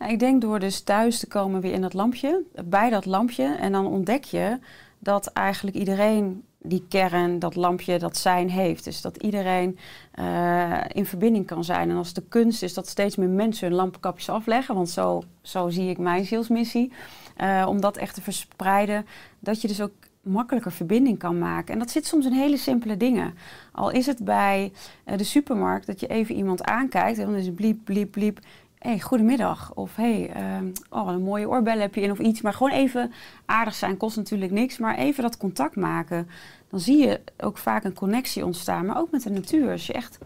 Ik 0.07 0.19
denk 0.19 0.41
door 0.41 0.59
dus 0.59 0.81
thuis 0.81 1.19
te 1.19 1.27
komen 1.27 1.61
weer 1.61 1.73
in 1.73 1.81
dat 1.81 1.93
lampje, 1.93 2.43
bij 2.65 2.89
dat 2.89 3.05
lampje. 3.05 3.55
En 3.55 3.71
dan 3.71 3.87
ontdek 3.87 4.23
je 4.23 4.59
dat 4.99 5.27
eigenlijk 5.27 5.77
iedereen 5.77 6.43
die 6.57 6.85
kern, 6.89 7.39
dat 7.39 7.55
lampje, 7.55 7.99
dat 7.99 8.17
zijn 8.17 8.49
heeft. 8.49 8.83
Dus 8.83 9.01
dat 9.01 9.17
iedereen 9.17 9.77
eh, 10.11 10.79
in 10.87 11.05
verbinding 11.05 11.45
kan 11.45 11.63
zijn. 11.63 11.89
En 11.89 11.95
als 11.95 12.13
de 12.13 12.23
kunst 12.29 12.63
is 12.63 12.73
dat 12.73 12.87
steeds 12.87 13.15
meer 13.15 13.29
mensen 13.29 13.67
hun 13.67 13.75
lampenkapjes 13.75 14.29
afleggen, 14.29 14.75
want 14.75 14.89
zo, 14.89 15.23
zo 15.41 15.69
zie 15.69 15.89
ik 15.89 15.97
mijn 15.97 16.25
zielsmissie, 16.25 16.91
eh, 17.35 17.65
om 17.67 17.81
dat 17.81 17.97
echt 17.97 18.15
te 18.15 18.21
verspreiden, 18.21 19.05
dat 19.39 19.61
je 19.61 19.67
dus 19.67 19.81
ook 19.81 19.91
makkelijker 20.21 20.71
verbinding 20.71 21.17
kan 21.17 21.39
maken. 21.39 21.73
En 21.73 21.79
dat 21.79 21.91
zit 21.91 22.05
soms 22.05 22.25
in 22.25 22.31
hele 22.31 22.57
simpele 22.57 22.97
dingen. 22.97 23.33
Al 23.71 23.89
is 23.89 24.05
het 24.05 24.23
bij 24.23 24.71
eh, 25.03 25.17
de 25.17 25.23
supermarkt 25.23 25.85
dat 25.85 25.99
je 25.99 26.07
even 26.07 26.35
iemand 26.35 26.63
aankijkt 26.63 27.17
en 27.17 27.25
dan 27.25 27.35
is 27.35 27.45
het 27.45 27.55
bliep, 27.55 27.79
bliep, 27.83 28.11
bliep. 28.11 28.39
Hey, 28.77 28.99
goedemiddag. 28.99 29.73
Of 29.73 29.95
hey, 29.95 30.29
ehm, 30.29 30.65
oh, 30.89 31.07
een 31.07 31.23
mooie 31.23 31.49
oorbellen 31.49 31.81
heb 31.81 31.95
je 31.95 32.01
in 32.01 32.11
of 32.11 32.19
iets. 32.19 32.41
Maar 32.41 32.53
gewoon 32.53 32.71
even 32.71 33.11
aardig 33.45 33.75
zijn 33.75 33.97
kost 33.97 34.15
natuurlijk 34.15 34.51
niks. 34.51 34.77
Maar 34.77 34.97
even 34.97 35.23
dat 35.23 35.37
contact 35.37 35.75
maken. 35.75 36.29
Dan 36.69 36.79
zie 36.79 36.97
je 36.97 37.21
ook 37.37 37.57
vaak 37.57 37.83
een 37.83 37.93
connectie 37.93 38.45
ontstaan. 38.45 38.85
Maar 38.85 38.97
ook 38.97 39.11
met 39.11 39.23
de 39.23 39.29
natuur. 39.29 39.71
Als 39.71 39.87
je 39.87 39.93
echt 39.93 40.17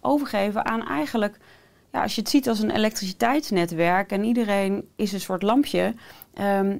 overgeven 0.00 0.64
aan 0.64 0.86
eigenlijk... 0.86 1.38
Ja, 1.92 2.02
als 2.02 2.14
je 2.14 2.20
het 2.20 2.30
ziet 2.30 2.48
als 2.48 2.60
een 2.60 2.70
elektriciteitsnetwerk 2.70 4.10
en 4.10 4.24
iedereen 4.24 4.88
is 4.96 5.12
een 5.12 5.20
soort 5.20 5.42
lampje... 5.42 5.94
ehm, 6.34 6.76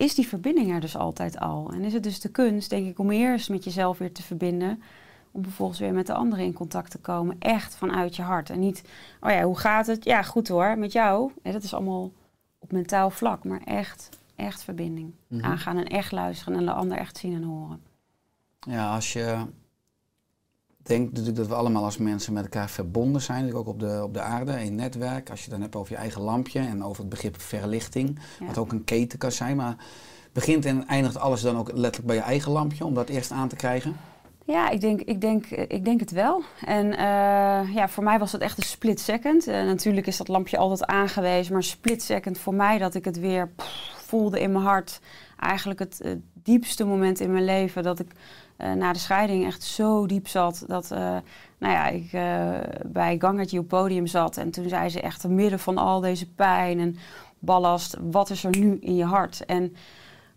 is 0.00 0.14
die 0.14 0.28
verbinding 0.28 0.72
er 0.72 0.80
dus 0.80 0.96
altijd 0.96 1.38
al. 1.38 1.70
En 1.72 1.82
is 1.82 1.92
het 1.92 2.02
dus 2.02 2.20
de 2.20 2.28
kunst, 2.28 2.70
denk 2.70 2.86
ik, 2.86 2.98
om 2.98 3.10
eerst 3.10 3.50
met 3.50 3.64
jezelf 3.64 3.98
weer 3.98 4.12
te 4.12 4.22
verbinden... 4.22 4.82
om 5.30 5.42
vervolgens 5.42 5.78
weer 5.78 5.92
met 5.92 6.06
de 6.06 6.12
anderen 6.12 6.44
in 6.44 6.52
contact 6.52 6.90
te 6.90 6.98
komen. 6.98 7.36
Echt 7.38 7.76
vanuit 7.76 8.16
je 8.16 8.22
hart. 8.22 8.50
En 8.50 8.58
niet, 8.58 8.82
oh 9.20 9.30
ja, 9.30 9.42
hoe 9.42 9.58
gaat 9.58 9.86
het? 9.86 10.04
Ja, 10.04 10.22
goed 10.22 10.48
hoor, 10.48 10.78
met 10.78 10.92
jou. 10.92 11.32
Ja, 11.42 11.52
dat 11.52 11.62
is 11.62 11.74
allemaal 11.74 12.12
op 12.58 12.72
mentaal 12.72 13.10
vlak, 13.10 13.44
maar 13.44 13.60
echt, 13.64 14.08
echt 14.36 14.64
verbinding. 14.64 15.12
Mhm. 15.26 15.44
Aangaan 15.44 15.76
en 15.76 15.86
echt 15.86 16.12
luisteren 16.12 16.58
en 16.58 16.64
de 16.64 16.72
ander 16.72 16.98
echt 16.98 17.16
zien 17.16 17.34
en 17.34 17.42
horen. 17.42 17.80
Ja, 18.60 18.94
als 18.94 19.12
je 19.12 19.44
natuurlijk 20.98 21.36
dat 21.36 21.46
we 21.46 21.54
allemaal 21.54 21.84
als 21.84 21.98
mensen 21.98 22.32
met 22.32 22.42
elkaar 22.42 22.68
verbonden 22.70 23.22
zijn, 23.22 23.54
ook 23.54 23.66
op 23.68 23.80
de, 23.80 24.00
op 24.02 24.14
de 24.14 24.20
aarde, 24.20 24.64
in 24.64 24.74
netwerk. 24.74 25.30
Als 25.30 25.38
je 25.38 25.44
het 25.44 25.52
dan 25.54 25.62
hebt 25.62 25.76
over 25.76 25.92
je 25.92 25.98
eigen 25.98 26.22
lampje 26.22 26.60
en 26.60 26.84
over 26.84 27.00
het 27.00 27.08
begrip 27.08 27.40
verlichting, 27.40 28.18
Ja. 28.40 28.46
wat 28.46 28.58
ook 28.58 28.72
een 28.72 28.84
keten 28.84 29.18
kan 29.18 29.32
zijn. 29.32 29.56
Maar 29.56 29.76
begint 30.32 30.64
en 30.64 30.86
eindigt 30.88 31.18
alles 31.18 31.40
dan 31.40 31.56
ook 31.56 31.66
letterlijk 31.72 32.06
bij 32.06 32.16
je 32.16 32.22
eigen 32.22 32.52
lampje 32.52 32.84
om 32.84 32.94
dat 32.94 33.08
eerst 33.08 33.30
aan 33.30 33.48
te 33.48 33.56
krijgen? 33.56 33.96
Ja, 34.44 34.70
ik 34.70 34.80
denk, 34.80 35.00
ik 35.00 35.20
denk, 35.20 35.46
ik 35.46 35.84
denk 35.84 36.00
het 36.00 36.10
wel. 36.10 36.42
En 36.64 36.92
eh, 36.92 37.74
ja, 37.74 37.88
voor 37.88 38.04
mij 38.04 38.18
was 38.18 38.32
het 38.32 38.40
echt 38.40 38.58
een 38.58 38.64
split 38.64 39.00
second. 39.00 39.48
Uh, 39.48 39.54
natuurlijk 39.54 40.06
is 40.06 40.16
dat 40.16 40.28
lampje 40.28 40.56
altijd 40.58 40.84
aangewezen, 40.86 41.52
maar 41.52 41.62
split 41.62 42.02
second 42.02 42.38
voor 42.38 42.54
mij 42.54 42.78
dat 42.78 42.94
ik 42.94 43.04
het 43.04 43.18
weer 43.18 43.48
pff, 43.48 43.92
voelde 44.06 44.40
in 44.40 44.52
mijn 44.52 44.64
hart. 44.64 45.00
Eigenlijk 45.38 45.78
het 45.80 46.00
uh, 46.04 46.12
diepste 46.32 46.84
moment 46.84 47.20
in 47.20 47.32
mijn 47.32 47.44
leven 47.44 47.82
dat 47.82 47.98
ik 47.98 48.10
na 48.76 48.92
de 48.92 48.98
scheiding 48.98 49.46
echt 49.46 49.62
zo 49.62 50.06
diep 50.06 50.28
zat. 50.28 50.64
Dat 50.66 50.88
nou 51.58 51.74
ja, 51.74 51.86
ik 51.86 52.10
bij 52.92 53.16
Gangertje 53.18 53.58
op 53.58 53.68
podium 53.68 54.06
zat 54.06 54.36
en 54.36 54.50
toen 54.50 54.68
zei 54.68 54.88
ze 54.88 55.00
echt, 55.00 55.20
te 55.20 55.28
midden 55.28 55.58
van 55.58 55.78
al 55.78 56.00
deze 56.00 56.30
pijn 56.30 56.78
en 56.78 56.96
ballast, 57.38 57.96
wat 58.10 58.30
is 58.30 58.44
er 58.44 58.58
nu 58.58 58.78
in 58.80 58.96
je 58.96 59.04
hart? 59.04 59.44
En 59.44 59.74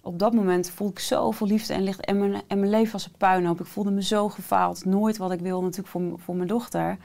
op 0.05 0.19
dat 0.19 0.33
moment 0.33 0.69
voelde 0.69 0.93
ik 0.93 0.99
zoveel 0.99 1.47
liefde 1.47 1.73
en 1.73 1.83
licht. 1.83 2.05
En 2.05 2.17
mijn, 2.17 2.41
en 2.47 2.59
mijn 2.59 2.71
leven 2.71 2.91
was 2.91 3.05
een 3.05 3.17
puinhoop. 3.17 3.59
Ik 3.59 3.65
voelde 3.65 3.91
me 3.91 4.03
zo 4.03 4.29
gefaald. 4.29 4.85
Nooit 4.85 5.17
wat 5.17 5.31
ik 5.31 5.39
wil 5.39 5.61
natuurlijk 5.61 5.87
voor, 5.87 6.01
voor 6.15 6.35
mijn 6.35 6.47
dochter. 6.47 6.97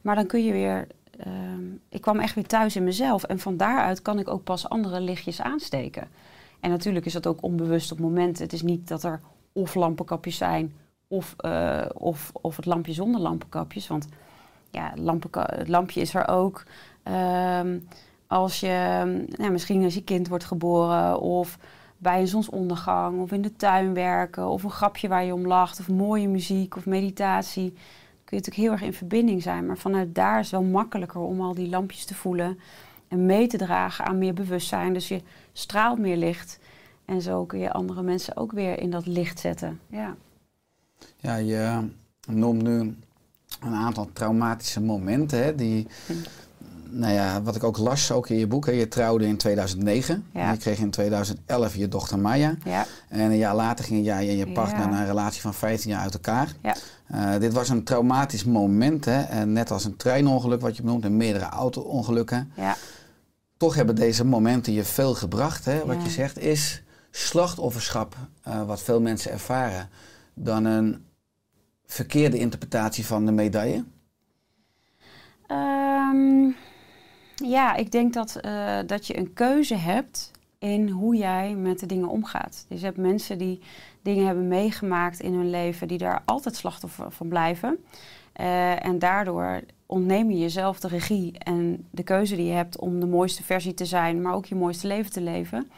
Maar 0.00 0.14
dan 0.14 0.26
kun 0.26 0.44
je 0.44 0.52
weer... 0.52 0.86
Uh, 1.26 1.32
ik 1.88 2.00
kwam 2.00 2.18
echt 2.18 2.34
weer 2.34 2.46
thuis 2.46 2.76
in 2.76 2.84
mezelf. 2.84 3.24
En 3.24 3.38
van 3.38 3.56
daaruit 3.56 4.02
kan 4.02 4.18
ik 4.18 4.28
ook 4.28 4.44
pas 4.44 4.68
andere 4.68 5.00
lichtjes 5.00 5.40
aansteken. 5.40 6.08
En 6.60 6.70
natuurlijk 6.70 7.06
is 7.06 7.12
dat 7.12 7.26
ook 7.26 7.42
onbewust 7.42 7.92
op 7.92 7.98
momenten. 7.98 8.42
Het 8.42 8.52
is 8.52 8.62
niet 8.62 8.88
dat 8.88 9.02
er 9.02 9.20
of 9.58 9.74
lampenkapjes 9.74 10.36
zijn... 10.36 10.72
of, 11.08 11.36
uh, 11.44 11.86
of, 11.94 12.30
of 12.32 12.56
het 12.56 12.66
lampje 12.66 12.92
zonder 12.92 13.20
lampenkapjes. 13.20 13.86
Want 13.86 14.08
ja, 14.70 14.92
het 15.32 15.68
lampje 15.68 16.00
is 16.00 16.14
er 16.14 16.28
ook... 16.28 16.64
Uh, 17.08 17.60
als 18.26 18.60
je... 18.60 19.26
Nou, 19.36 19.52
misschien 19.52 19.84
als 19.84 19.94
je 19.94 20.04
kind 20.04 20.28
wordt 20.28 20.44
geboren... 20.44 21.20
of 21.20 21.58
bij 21.98 22.20
een 22.20 22.28
zonsondergang 22.28 23.20
of 23.20 23.32
in 23.32 23.42
de 23.42 23.56
tuin 23.56 23.94
werken 23.94 24.48
of 24.48 24.62
een 24.62 24.70
grapje 24.70 25.08
waar 25.08 25.24
je 25.24 25.34
om 25.34 25.46
lacht 25.46 25.80
of 25.80 25.88
mooie 25.88 26.28
muziek 26.28 26.76
of 26.76 26.86
meditatie. 26.86 27.70
kun 27.70 27.78
je 28.24 28.36
natuurlijk 28.36 28.56
heel 28.56 28.72
erg 28.72 28.82
in 28.82 28.92
verbinding 28.92 29.42
zijn. 29.42 29.66
Maar 29.66 29.78
vanuit 29.78 30.14
daar 30.14 30.38
is 30.38 30.50
het 30.50 30.60
wel 30.60 30.70
makkelijker 30.70 31.20
om 31.20 31.40
al 31.40 31.54
die 31.54 31.68
lampjes 31.68 32.04
te 32.04 32.14
voelen 32.14 32.58
en 33.08 33.26
mee 33.26 33.46
te 33.46 33.56
dragen 33.56 34.04
aan 34.04 34.18
meer 34.18 34.34
bewustzijn. 34.34 34.92
Dus 34.92 35.08
je 35.08 35.22
straalt 35.52 35.98
meer 35.98 36.16
licht 36.16 36.58
en 37.08 37.22
zo 37.22 37.44
kun 37.44 37.58
je 37.58 37.72
andere 37.72 38.02
mensen 38.02 38.36
ook 38.36 38.52
weer 38.52 38.78
in 38.78 38.90
dat 38.90 39.06
licht 39.06 39.40
zetten. 39.40 39.80
Ja, 39.86 40.16
ja 41.16 41.36
je 41.36 41.88
noemt 42.28 42.62
nu 42.62 42.96
een 43.60 43.74
aantal 43.74 44.08
traumatische 44.12 44.80
momenten 44.80 45.44
hè, 45.44 45.54
die 45.54 45.86
hm 46.06 46.12
nou 46.90 47.12
ja, 47.12 47.42
wat 47.42 47.56
ik 47.56 47.64
ook 47.64 47.78
las, 47.78 48.12
ook 48.12 48.28
in 48.28 48.38
je 48.38 48.46
boek. 48.46 48.66
Hè, 48.66 48.72
je 48.72 48.88
trouwde 48.88 49.26
in 49.26 49.36
2009. 49.36 50.26
Ja. 50.34 50.50
je 50.52 50.58
kreeg 50.58 50.78
in 50.78 50.90
2011 50.90 51.76
je 51.76 51.88
dochter 51.88 52.18
Maya. 52.18 52.54
Ja. 52.64 52.86
En 53.08 53.20
een 53.20 53.36
jaar 53.36 53.54
later 53.54 53.84
gingen 53.84 54.02
jij 54.02 54.28
en 54.28 54.36
je 54.36 54.52
partner 54.52 54.80
ja. 54.80 54.88
naar 54.88 55.00
een 55.00 55.06
relatie 55.06 55.40
van 55.40 55.54
15 55.54 55.90
jaar 55.90 56.00
uit 56.00 56.14
elkaar. 56.14 56.54
Ja. 56.62 56.76
Uh, 57.14 57.40
dit 57.40 57.52
was 57.52 57.68
een 57.68 57.84
traumatisch 57.84 58.44
moment. 58.44 59.04
Hè, 59.04 59.20
en 59.22 59.52
net 59.52 59.70
als 59.70 59.84
een 59.84 59.96
treinongeluk 59.96 60.60
wat 60.60 60.76
je 60.76 60.82
benoemt 60.82 61.04
en 61.04 61.16
meerdere 61.16 61.44
auto-ongelukken. 61.44 62.52
Ja. 62.56 62.76
Toch 63.56 63.74
hebben 63.74 63.94
deze 63.94 64.24
momenten 64.24 64.72
je 64.72 64.84
veel 64.84 65.14
gebracht. 65.14 65.64
Hè, 65.64 65.86
wat 65.86 66.02
je 66.02 66.10
zegt 66.10 66.38
is 66.38 66.82
slachtofferschap, 67.18 68.16
uh, 68.48 68.66
wat 68.66 68.82
veel 68.82 69.00
mensen 69.00 69.30
ervaren, 69.30 69.88
dan 70.34 70.64
een 70.64 71.06
verkeerde 71.86 72.38
interpretatie 72.38 73.06
van 73.06 73.26
de 73.26 73.32
medaille? 73.32 73.84
Um, 75.50 76.56
ja, 77.34 77.74
ik 77.74 77.92
denk 77.92 78.12
dat, 78.12 78.38
uh, 78.44 78.78
dat 78.86 79.06
je 79.06 79.18
een 79.18 79.32
keuze 79.32 79.74
hebt 79.74 80.30
in 80.58 80.88
hoe 80.88 81.16
jij 81.16 81.54
met 81.54 81.78
de 81.78 81.86
dingen 81.86 82.08
omgaat. 82.08 82.64
Dus 82.68 82.80
je 82.80 82.86
hebt 82.86 82.98
mensen 82.98 83.38
die 83.38 83.60
dingen 84.02 84.26
hebben 84.26 84.48
meegemaakt 84.48 85.20
in 85.20 85.34
hun 85.34 85.50
leven, 85.50 85.88
die 85.88 85.98
daar 85.98 86.22
altijd 86.24 86.56
slachtoffer 86.56 87.10
van 87.10 87.28
blijven. 87.28 87.84
Uh, 88.40 88.84
en 88.84 88.98
daardoor 88.98 89.60
ontneem 89.86 90.30
je 90.30 90.38
jezelf 90.38 90.80
de 90.80 90.88
regie 90.88 91.38
en 91.38 91.86
de 91.90 92.02
keuze 92.02 92.36
die 92.36 92.46
je 92.46 92.52
hebt 92.52 92.78
om 92.78 93.00
de 93.00 93.06
mooiste 93.06 93.42
versie 93.42 93.74
te 93.74 93.84
zijn, 93.84 94.22
maar 94.22 94.34
ook 94.34 94.46
je 94.46 94.54
mooiste 94.54 94.86
leven 94.86 95.12
te 95.12 95.20
leven. 95.20 95.70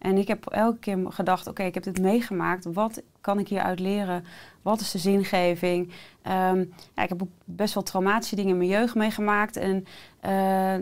En 0.00 0.16
ik 0.16 0.28
heb 0.28 0.46
elke 0.46 0.78
keer 0.78 0.98
gedacht, 1.08 1.46
oké, 1.46 1.62
ik 1.62 1.74
heb 1.74 1.82
dit 1.82 2.00
meegemaakt. 2.00 2.64
Wat 2.64 3.02
kan 3.20 3.38
ik 3.38 3.48
hieruit 3.48 3.80
leren? 3.80 4.24
Wat 4.62 4.80
is 4.80 4.90
de 4.90 4.98
zingeving? 4.98 5.86
Um, 6.22 6.72
ja, 6.94 7.02
ik 7.02 7.08
heb 7.08 7.22
ook 7.22 7.28
best 7.44 7.74
wel 7.74 7.82
traumatische 7.82 8.36
dingen 8.36 8.50
in 8.50 8.56
mijn 8.56 8.70
jeugd 8.70 8.94
meegemaakt. 8.94 9.56
En 9.56 9.84
uh, 10.26 10.74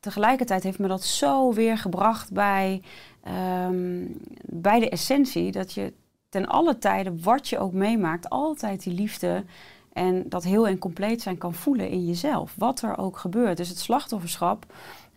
tegelijkertijd 0.00 0.62
heeft 0.62 0.78
me 0.78 0.88
dat 0.88 1.04
zo 1.04 1.52
weer 1.52 1.78
gebracht 1.78 2.32
bij, 2.32 2.82
um, 3.68 4.16
bij 4.42 4.80
de 4.80 4.88
essentie. 4.88 5.52
Dat 5.52 5.72
je 5.72 5.92
ten 6.28 6.46
alle 6.46 6.78
tijden, 6.78 7.22
wat 7.22 7.48
je 7.48 7.58
ook 7.58 7.72
meemaakt, 7.72 8.30
altijd 8.30 8.82
die 8.82 8.94
liefde 8.94 9.44
en 9.92 10.28
dat 10.28 10.44
heel 10.44 10.66
en 10.66 10.78
compleet 10.78 11.22
zijn 11.22 11.38
kan 11.38 11.54
voelen 11.54 11.88
in 11.88 12.06
jezelf. 12.06 12.54
Wat 12.58 12.82
er 12.82 12.98
ook 12.98 13.16
gebeurt. 13.16 13.56
Dus 13.56 13.68
het 13.68 13.78
slachtofferschap. 13.78 14.66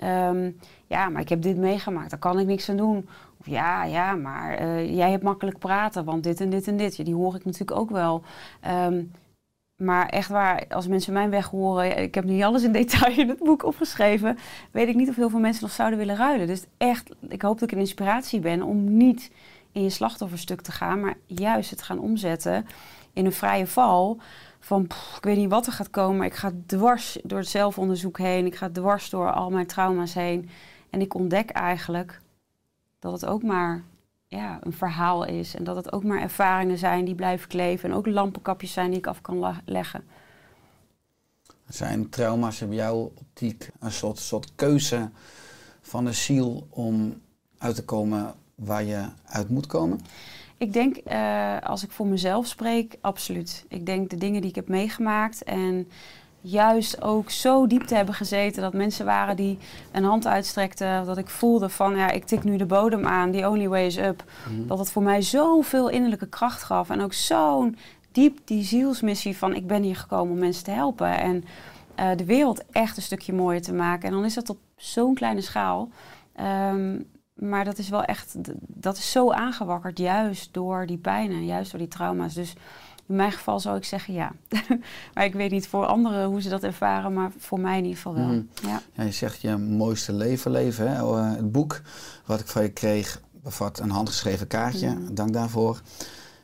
Um, 0.03 0.60
ja, 0.88 1.10
maar 1.10 1.21
ik 1.21 1.29
heb 1.29 1.41
dit 1.41 1.57
meegemaakt, 1.57 2.10
daar 2.10 2.19
kan 2.19 2.39
ik 2.39 2.45
niks 2.45 2.69
aan 2.69 2.77
doen. 2.77 3.10
Ja, 3.43 3.84
ja, 3.84 4.15
maar 4.15 4.62
uh, 4.62 4.95
jij 4.95 5.12
hebt 5.12 5.23
makkelijk 5.23 5.60
praten, 5.60 6.06
want 6.06 6.23
dit 6.23 6.41
en 6.41 6.50
dit 6.50 6.67
en 6.67 6.78
dit. 6.78 7.06
Die 7.06 7.15
hoor 7.15 7.36
ik 7.36 7.45
natuurlijk 7.45 7.80
ook 7.80 7.89
wel. 7.89 8.23
Um, 8.67 9.12
maar 9.84 10.10
echt 10.10 10.30
waar, 10.30 10.65
als 10.69 10.88
mensen 10.88 11.13
mijn 11.13 11.30
weg 11.30 11.50
horen, 11.50 11.97
ik 11.97 12.15
heb 12.15 12.23
niet 12.23 12.43
alles 12.43 12.63
in 12.63 12.71
detail 12.71 13.19
in 13.19 13.30
het 13.30 13.39
boek 13.39 13.63
opgeschreven, 13.63 14.38
weet 14.71 14.88
ik 14.88 14.95
niet 14.95 15.10
of 15.10 15.15
heel 15.15 15.30
veel 15.30 15.39
mensen 15.39 15.63
nog 15.63 15.71
zouden 15.71 16.00
willen 16.00 16.15
ruilen. 16.15 16.47
Dus 16.47 16.65
echt, 16.78 17.10
ik 17.28 17.41
hoop 17.41 17.60
dat 17.60 17.69
ik 17.69 17.76
een 17.76 17.82
inspiratie 17.82 18.39
ben 18.39 18.62
om 18.62 18.97
niet 18.97 19.32
in 19.71 19.84
je 19.84 19.89
slachtofferstuk 19.89 20.62
te 20.62 20.71
gaan, 20.71 21.00
maar 21.00 21.17
juist 21.26 21.69
het 21.69 21.82
gaan 21.82 22.00
omzetten 22.00 22.65
in 23.13 23.26
een 23.26 23.32
vrije 23.32 23.67
val. 23.67 24.17
Van 24.60 24.84
ik 25.17 25.23
weet 25.23 25.38
niet 25.38 25.50
wat 25.50 25.65
er 25.65 25.71
gaat 25.71 25.89
komen, 25.89 26.17
maar 26.17 26.26
ik 26.26 26.34
ga 26.34 26.52
dwars 26.65 27.17
door 27.23 27.39
het 27.39 27.47
zelfonderzoek 27.47 28.17
heen, 28.17 28.45
ik 28.45 28.56
ga 28.56 28.69
dwars 28.69 29.10
door 29.10 29.32
al 29.32 29.50
mijn 29.50 29.67
trauma's 29.67 30.13
heen. 30.13 30.50
En 30.89 31.02
ik 31.02 31.13
ontdek 31.13 31.50
eigenlijk 31.50 32.21
dat 32.99 33.12
het 33.12 33.25
ook 33.25 33.43
maar 33.43 33.83
ja, 34.27 34.60
een 34.62 34.73
verhaal 34.73 35.25
is. 35.25 35.55
En 35.55 35.63
dat 35.63 35.75
het 35.75 35.91
ook 35.91 36.03
maar 36.03 36.21
ervaringen 36.21 36.77
zijn 36.77 37.05
die 37.05 37.15
blijven 37.15 37.47
kleven. 37.47 37.89
En 37.89 37.95
ook 37.95 38.07
lampenkapjes 38.07 38.73
zijn 38.73 38.89
die 38.89 38.99
ik 38.99 39.07
af 39.07 39.21
kan 39.21 39.62
leggen. 39.65 40.03
Zijn 41.67 42.10
trauma's 42.10 42.62
in 42.62 42.73
jouw 42.73 43.12
optiek 43.15 43.69
een 43.79 43.91
soort, 43.91 44.19
soort 44.19 44.55
keuze 44.55 45.10
van 45.81 46.05
de 46.05 46.12
ziel 46.12 46.67
om 46.69 47.21
uit 47.57 47.75
te 47.75 47.86
komen 47.86 48.33
waar 48.55 48.83
je 48.83 49.10
uit 49.25 49.49
moet 49.49 49.67
komen? 49.67 49.99
Ik 50.57 50.73
denk, 50.73 50.97
uh, 51.07 51.60
als 51.60 51.83
ik 51.83 51.91
voor 51.91 52.07
mezelf 52.07 52.47
spreek, 52.47 52.97
absoluut. 53.01 53.65
Ik 53.67 53.86
denk 53.86 54.10
de 54.10 54.17
dingen 54.17 54.41
die 54.41 54.49
ik 54.49 54.55
heb 54.55 54.67
meegemaakt 54.67 55.43
en 55.43 55.88
juist 56.49 57.01
ook 57.01 57.29
zo 57.29 57.67
diep 57.67 57.81
te 57.81 57.95
hebben 57.95 58.15
gezeten 58.15 58.62
dat 58.62 58.73
mensen 58.73 59.05
waren 59.05 59.36
die 59.36 59.57
een 59.91 60.03
hand 60.03 60.27
uitstrekten. 60.27 61.05
Dat 61.05 61.17
ik 61.17 61.29
voelde 61.29 61.69
van 61.69 61.95
ja, 61.95 62.10
ik 62.10 62.25
tik 62.25 62.43
nu 62.43 62.57
de 62.57 62.65
bodem 62.65 63.05
aan, 63.05 63.31
the 63.31 63.49
only 63.49 63.67
way 63.67 63.86
is 63.86 63.97
up. 63.97 64.23
Mhm. 64.49 64.67
Dat 64.67 64.79
het 64.79 64.91
voor 64.91 65.03
mij 65.03 65.21
zoveel 65.21 65.89
innerlijke 65.89 66.27
kracht 66.27 66.63
gaf. 66.63 66.89
En 66.89 67.01
ook 67.01 67.13
zo'n 67.13 67.77
diep 68.12 68.39
die 68.45 68.63
zielsmissie 68.63 69.38
van 69.38 69.55
ik 69.55 69.67
ben 69.67 69.83
hier 69.83 69.95
gekomen 69.95 70.33
om 70.33 70.39
mensen 70.39 70.63
te 70.63 70.71
helpen. 70.71 71.19
En 71.19 71.43
uh, 71.99 72.10
de 72.15 72.25
wereld 72.25 72.63
echt 72.71 72.97
een 72.97 73.03
stukje 73.03 73.33
mooier 73.33 73.62
te 73.62 73.73
maken. 73.73 74.07
En 74.07 74.13
dan 74.13 74.25
is 74.25 74.33
dat 74.33 74.49
op 74.49 74.57
zo'n 74.75 75.13
kleine 75.13 75.41
schaal. 75.41 75.89
Um, 76.71 77.05
maar 77.33 77.65
dat 77.65 77.77
is 77.77 77.89
wel 77.89 78.03
echt, 78.03 78.36
dat 78.60 78.97
is 78.97 79.12
zo 79.12 79.31
aangewakkerd 79.31 79.97
juist 79.97 80.53
door 80.53 80.86
die 80.86 80.97
pijnen, 80.97 81.45
juist 81.45 81.71
door 81.71 81.79
die 81.79 81.89
trauma's. 81.89 82.33
Dus 82.33 82.53
in 83.07 83.15
mijn 83.15 83.31
geval 83.31 83.59
zou 83.59 83.77
ik 83.77 83.83
zeggen 83.83 84.13
ja. 84.13 84.31
maar 85.13 85.25
ik 85.25 85.33
weet 85.33 85.51
niet 85.51 85.67
voor 85.67 85.85
anderen 85.85 86.25
hoe 86.25 86.41
ze 86.41 86.49
dat 86.49 86.63
ervaren, 86.63 87.13
maar 87.13 87.31
voor 87.37 87.59
mij 87.59 87.77
in 87.77 87.83
ieder 87.83 87.95
geval 87.97 88.13
wel. 88.13 88.25
Mm. 88.25 88.49
Ja. 88.61 88.81
ja. 88.93 89.03
je 89.03 89.11
zegt 89.11 89.41
je 89.41 89.57
mooiste 89.57 90.13
leven 90.13 90.51
leven. 90.51 90.91
Hè? 90.91 91.03
Oh, 91.03 91.19
eh, 91.19 91.35
het 91.35 91.51
boek 91.51 91.81
wat 92.25 92.39
ik 92.39 92.47
van 92.47 92.61
je 92.61 92.69
kreeg 92.69 93.21
bevat 93.31 93.79
een 93.79 93.89
handgeschreven 93.89 94.47
kaartje. 94.47 94.89
Mm. 94.89 95.15
Dank 95.15 95.33
daarvoor. 95.33 95.81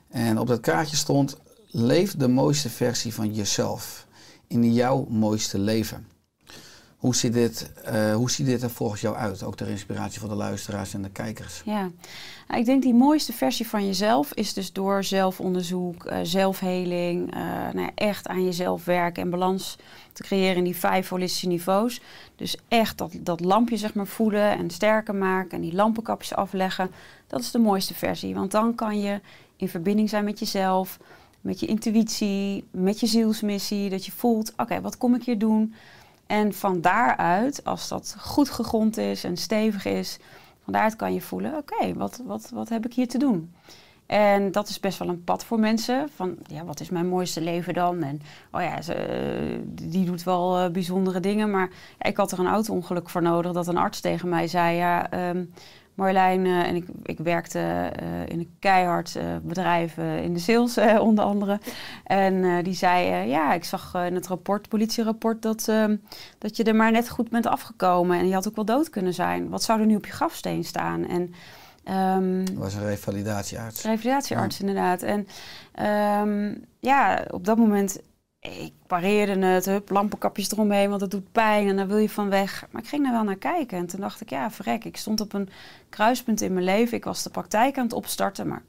En 0.09 0.39
op 0.39 0.47
dat 0.47 0.59
kaartje 0.59 0.95
stond: 0.95 1.37
leef 1.67 2.15
de 2.15 2.27
mooiste 2.27 2.69
versie 2.69 3.13
van 3.13 3.33
jezelf 3.33 4.07
in 4.47 4.73
jouw 4.73 5.05
mooiste 5.09 5.59
leven. 5.59 6.07
Hoe 7.03 7.15
ziet, 7.15 7.33
dit, 7.33 7.71
uh, 7.93 8.15
hoe 8.15 8.31
ziet 8.31 8.45
dit 8.45 8.61
er 8.61 8.69
volgens 8.69 9.01
jou 9.01 9.15
uit? 9.15 9.43
Ook 9.43 9.55
ter 9.55 9.69
inspiratie 9.69 10.19
voor 10.19 10.29
de 10.29 10.35
luisteraars 10.35 10.93
en 10.93 11.01
de 11.01 11.09
kijkers. 11.09 11.61
Ja, 11.65 11.89
nou, 12.47 12.59
ik 12.59 12.65
denk 12.65 12.81
die 12.81 12.93
mooiste 12.93 13.33
versie 13.33 13.67
van 13.67 13.85
jezelf 13.85 14.33
is 14.33 14.53
dus 14.53 14.73
door 14.73 15.03
zelfonderzoek, 15.03 16.05
uh, 16.05 16.17
zelfheling, 16.23 17.35
uh, 17.35 17.41
nou 17.45 17.79
ja, 17.79 17.89
echt 17.95 18.27
aan 18.27 18.43
jezelf 18.43 18.85
werken 18.85 19.23
en 19.23 19.29
balans 19.29 19.77
te 20.13 20.23
creëren 20.23 20.55
in 20.55 20.63
die 20.63 20.75
vijf 20.75 21.09
holistische 21.09 21.47
niveaus. 21.47 22.01
Dus 22.35 22.57
echt 22.67 22.97
dat, 22.97 23.11
dat 23.19 23.39
lampje 23.39 23.77
zeg 23.77 23.93
maar 23.93 24.07
voelen 24.07 24.57
en 24.57 24.69
sterker 24.69 25.15
maken 25.15 25.51
en 25.51 25.61
die 25.61 25.75
lampenkapjes 25.75 26.35
afleggen. 26.35 26.91
Dat 27.27 27.39
is 27.39 27.51
de 27.51 27.59
mooiste 27.59 27.93
versie, 27.93 28.33
want 28.33 28.51
dan 28.51 28.75
kan 28.75 28.99
je 28.99 29.21
in 29.55 29.69
verbinding 29.69 30.09
zijn 30.09 30.23
met 30.23 30.39
jezelf, 30.39 30.99
met 31.41 31.59
je 31.59 31.65
intuïtie, 31.65 32.63
met 32.71 32.99
je 32.99 33.07
zielsmissie. 33.07 33.89
Dat 33.89 34.05
je 34.05 34.11
voelt, 34.11 34.53
oké, 34.57 34.81
wat 34.81 34.97
kom 34.97 35.15
ik 35.15 35.23
hier 35.23 35.39
doen? 35.39 35.73
En 36.27 36.53
van 36.53 36.81
daaruit, 36.81 37.63
als 37.63 37.87
dat 37.87 38.15
goed 38.19 38.49
gegrond 38.49 38.97
is 38.97 39.23
en 39.23 39.37
stevig 39.37 39.85
is, 39.85 40.19
Van 40.63 40.73
daaruit 40.73 40.95
kan 40.95 41.13
je 41.13 41.21
voelen, 41.21 41.57
oké, 41.57 41.93
wat, 41.93 42.21
wat, 42.25 42.49
wat 42.53 42.69
heb 42.69 42.85
ik 42.85 42.93
hier 42.93 43.07
te 43.07 43.17
doen? 43.17 43.53
En 44.05 44.51
dat 44.51 44.69
is 44.69 44.79
best 44.79 44.99
wel 44.99 45.07
een 45.07 45.23
pad 45.23 45.45
voor 45.45 45.59
mensen. 45.59 46.09
Van, 46.15 46.37
ja, 46.47 46.65
wat 46.65 46.79
is 46.79 46.89
mijn 46.89 47.07
mooiste 47.07 47.41
leven 47.41 47.73
dan? 47.73 48.03
En, 48.03 48.21
oh 48.51 48.61
ja, 48.61 48.81
ze, 48.81 48.93
eh, 48.93 49.59
die 49.71 50.05
doet 50.05 50.23
wel 50.23 50.57
eh, 50.57 50.71
bijzondere 50.71 51.19
dingen. 51.19 51.51
Maar 51.51 51.69
ja, 51.99 52.09
ik 52.09 52.17
had 52.17 52.31
er 52.31 52.39
een 52.39 52.47
auto-ongeluk 52.47 53.09
voor 53.09 53.21
nodig. 53.21 53.51
Dat 53.51 53.67
een 53.67 53.77
arts 53.77 53.99
tegen 53.99 54.29
mij 54.29 54.47
zei, 54.47 54.75
ja, 54.75 55.09
ehm, 55.09 55.45
Marjolein... 55.95 56.45
eh, 56.45 56.67
en 56.67 56.75
ik, 56.75 56.85
ik 57.03 57.17
werkte 57.19 57.59
eh, 57.59 58.25
in 58.25 58.39
een 58.39 58.55
keihard 58.59 59.15
eh, 59.15 59.23
bedrijf 59.41 59.97
in 59.97 60.33
de 60.33 60.39
sales, 60.39 60.77
onder 60.99 61.25
andere. 61.25 61.59
En 62.03 62.63
die 62.63 62.73
zei, 62.73 63.27
ja, 63.27 63.53
ik 63.53 63.63
zag 63.63 63.93
in 63.95 64.15
het 64.15 64.27
rapport, 64.27 64.69
politierapport... 64.69 65.41
Dat, 65.41 65.67
ehm, 65.67 65.95
dat 66.37 66.57
je 66.57 66.63
er 66.63 66.75
maar 66.75 66.91
net 66.91 67.09
goed 67.09 67.29
bent 67.29 67.47
afgekomen. 67.47 68.19
En 68.19 68.27
je 68.27 68.33
had 68.33 68.47
ook 68.47 68.55
wel 68.55 68.65
dood 68.65 68.89
kunnen 68.89 69.13
zijn. 69.13 69.49
Wat 69.49 69.63
zou 69.63 69.79
er 69.79 69.85
nu 69.85 69.95
op 69.95 70.05
je 70.05 70.11
grafsteen 70.11 70.63
staan? 70.63 71.07
En... 71.07 71.33
ehm, 71.83 72.45
Dat 72.45 72.55
was 72.55 72.73
een 72.73 72.85
revalidatiearts. 72.85 73.83
Revalidatiearts, 73.83 74.59
inderdaad. 74.59 75.01
En 75.01 75.27
ehm, 75.71 76.55
ja, 76.79 77.25
op 77.29 77.45
dat 77.45 77.57
moment, 77.57 77.99
ik 78.43 78.73
pareerde 78.87 79.45
het, 79.45 79.65
hup, 79.65 79.89
lampenkapjes 79.89 80.51
eromheen, 80.51 80.89
want 80.89 81.01
het 81.01 81.11
doet 81.11 81.31
pijn 81.31 81.67
en 81.67 81.75
daar 81.75 81.87
wil 81.87 81.97
je 81.97 82.09
van 82.09 82.29
weg. 82.29 82.67
Maar 82.71 82.81
ik 82.81 82.87
ging 82.87 83.03
daar 83.03 83.11
wel 83.11 83.23
naar 83.23 83.35
kijken 83.35 83.77
en 83.77 83.87
toen 83.87 83.99
dacht 83.99 84.21
ik, 84.21 84.29
ja, 84.29 84.51
verrek, 84.51 84.83
ik 84.83 84.97
stond 84.97 85.21
op 85.21 85.33
een 85.33 85.49
kruispunt 85.89 86.41
in 86.41 86.53
mijn 86.53 86.65
leven. 86.65 86.97
Ik 86.97 87.03
was 87.03 87.23
de 87.23 87.29
praktijk 87.29 87.77
aan 87.77 87.83
het 87.83 87.93
opstarten, 87.93 88.47
maar 88.47 88.63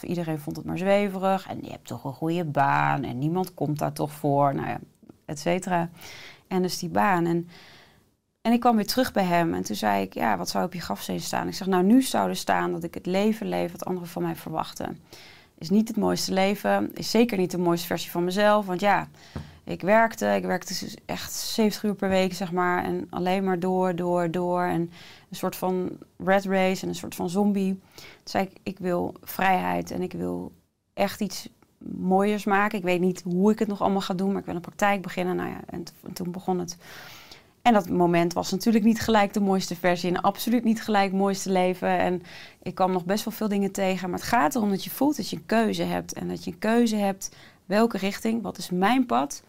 iedereen 0.00 0.38
vond 0.38 0.56
het 0.56 0.64
maar 0.64 0.78
zweverig. 0.78 1.48
En 1.48 1.58
je 1.62 1.70
hebt 1.70 1.86
toch 1.86 2.04
een 2.04 2.12
goede 2.12 2.44
baan 2.44 3.02
en 3.04 3.18
niemand 3.18 3.54
komt 3.54 3.78
daar 3.78 3.92
toch 3.92 4.12
voor, 4.12 4.54
nou 4.54 4.68
ja, 4.68 4.78
et 5.24 5.38
cetera. 5.38 5.90
En 6.48 6.62
dus 6.62 6.78
die 6.78 6.88
baan. 6.88 7.26
En 7.26 7.48
en 8.42 8.52
ik 8.52 8.60
kwam 8.60 8.76
weer 8.76 8.86
terug 8.86 9.12
bij 9.12 9.24
hem 9.24 9.54
en 9.54 9.62
toen 9.62 9.76
zei 9.76 10.02
ik, 10.02 10.14
ja, 10.14 10.36
wat 10.36 10.48
zou 10.48 10.64
op 10.64 10.72
je 10.72 10.80
grafsteen 10.80 11.20
staan? 11.20 11.48
Ik 11.48 11.54
zeg, 11.54 11.66
nou, 11.66 11.82
nu 11.82 12.02
zou 12.02 12.28
er 12.28 12.36
staan 12.36 12.72
dat 12.72 12.84
ik 12.84 12.94
het 12.94 13.06
leven 13.06 13.48
leef 13.48 13.72
wat 13.72 13.84
anderen 13.84 14.08
van 14.08 14.22
mij 14.22 14.36
verwachten. 14.36 14.98
Is 15.60 15.70
niet 15.70 15.88
het 15.88 15.96
mooiste 15.96 16.32
leven, 16.32 16.90
is 16.94 17.10
zeker 17.10 17.38
niet 17.38 17.50
de 17.50 17.58
mooiste 17.58 17.86
versie 17.86 18.10
van 18.10 18.24
mezelf. 18.24 18.66
Want 18.66 18.80
ja, 18.80 19.08
ik 19.64 19.80
werkte, 19.80 20.26
ik 20.26 20.44
werkte 20.44 20.78
dus 20.78 20.96
echt 21.06 21.32
70 21.32 21.82
uur 21.82 21.94
per 21.94 22.08
week, 22.08 22.34
zeg 22.34 22.52
maar. 22.52 22.84
En 22.84 23.06
alleen 23.10 23.44
maar 23.44 23.58
door, 23.58 23.96
door, 23.96 24.30
door. 24.30 24.62
En 24.62 24.80
een 25.30 25.36
soort 25.36 25.56
van 25.56 25.90
red 26.16 26.44
race 26.44 26.82
en 26.82 26.88
een 26.88 26.94
soort 26.94 27.14
van 27.14 27.30
zombie. 27.30 27.80
Toen 27.94 28.04
zei 28.24 28.44
ik, 28.44 28.56
ik 28.62 28.78
wil 28.78 29.14
vrijheid 29.22 29.90
en 29.90 30.02
ik 30.02 30.12
wil 30.12 30.52
echt 30.94 31.20
iets 31.20 31.48
mooiers 31.96 32.44
maken. 32.44 32.78
Ik 32.78 32.84
weet 32.84 33.00
niet 33.00 33.22
hoe 33.22 33.52
ik 33.52 33.58
het 33.58 33.68
nog 33.68 33.80
allemaal 33.80 34.00
ga 34.00 34.14
doen, 34.14 34.30
maar 34.30 34.40
ik 34.40 34.46
wil 34.46 34.54
een 34.54 34.60
praktijk 34.60 35.02
beginnen. 35.02 35.36
Nou 35.36 35.48
ja, 35.48 35.60
en, 35.66 35.84
toen 36.12 36.30
begon 36.30 36.58
het. 36.58 36.76
En 37.62 37.72
dat 37.72 37.88
moment 37.88 38.32
was 38.32 38.50
natuurlijk 38.50 38.84
niet 38.84 39.00
gelijk 39.00 39.32
de 39.32 39.40
mooiste 39.40 39.76
versie 39.76 40.10
en 40.10 40.20
absoluut 40.20 40.64
niet 40.64 40.82
gelijk 40.82 41.10
het 41.10 41.20
mooiste 41.20 41.50
leven. 41.50 41.98
En 41.98 42.22
ik 42.62 42.74
kwam 42.74 42.92
nog 42.92 43.04
best 43.04 43.24
wel 43.24 43.34
veel 43.34 43.48
dingen 43.48 43.72
tegen. 43.72 44.10
Maar 44.10 44.18
het 44.18 44.28
gaat 44.28 44.54
erom 44.54 44.70
dat 44.70 44.84
je 44.84 44.90
voelt 44.90 45.16
dat 45.16 45.30
je 45.30 45.36
een 45.36 45.46
keuze 45.46 45.82
hebt. 45.82 46.12
En 46.12 46.28
dat 46.28 46.44
je 46.44 46.50
een 46.50 46.58
keuze 46.58 46.96
hebt 46.96 47.30
welke 47.66 47.98
richting, 47.98 48.42
wat 48.42 48.58
is 48.58 48.70
mijn 48.70 49.06
pad. 49.06 49.42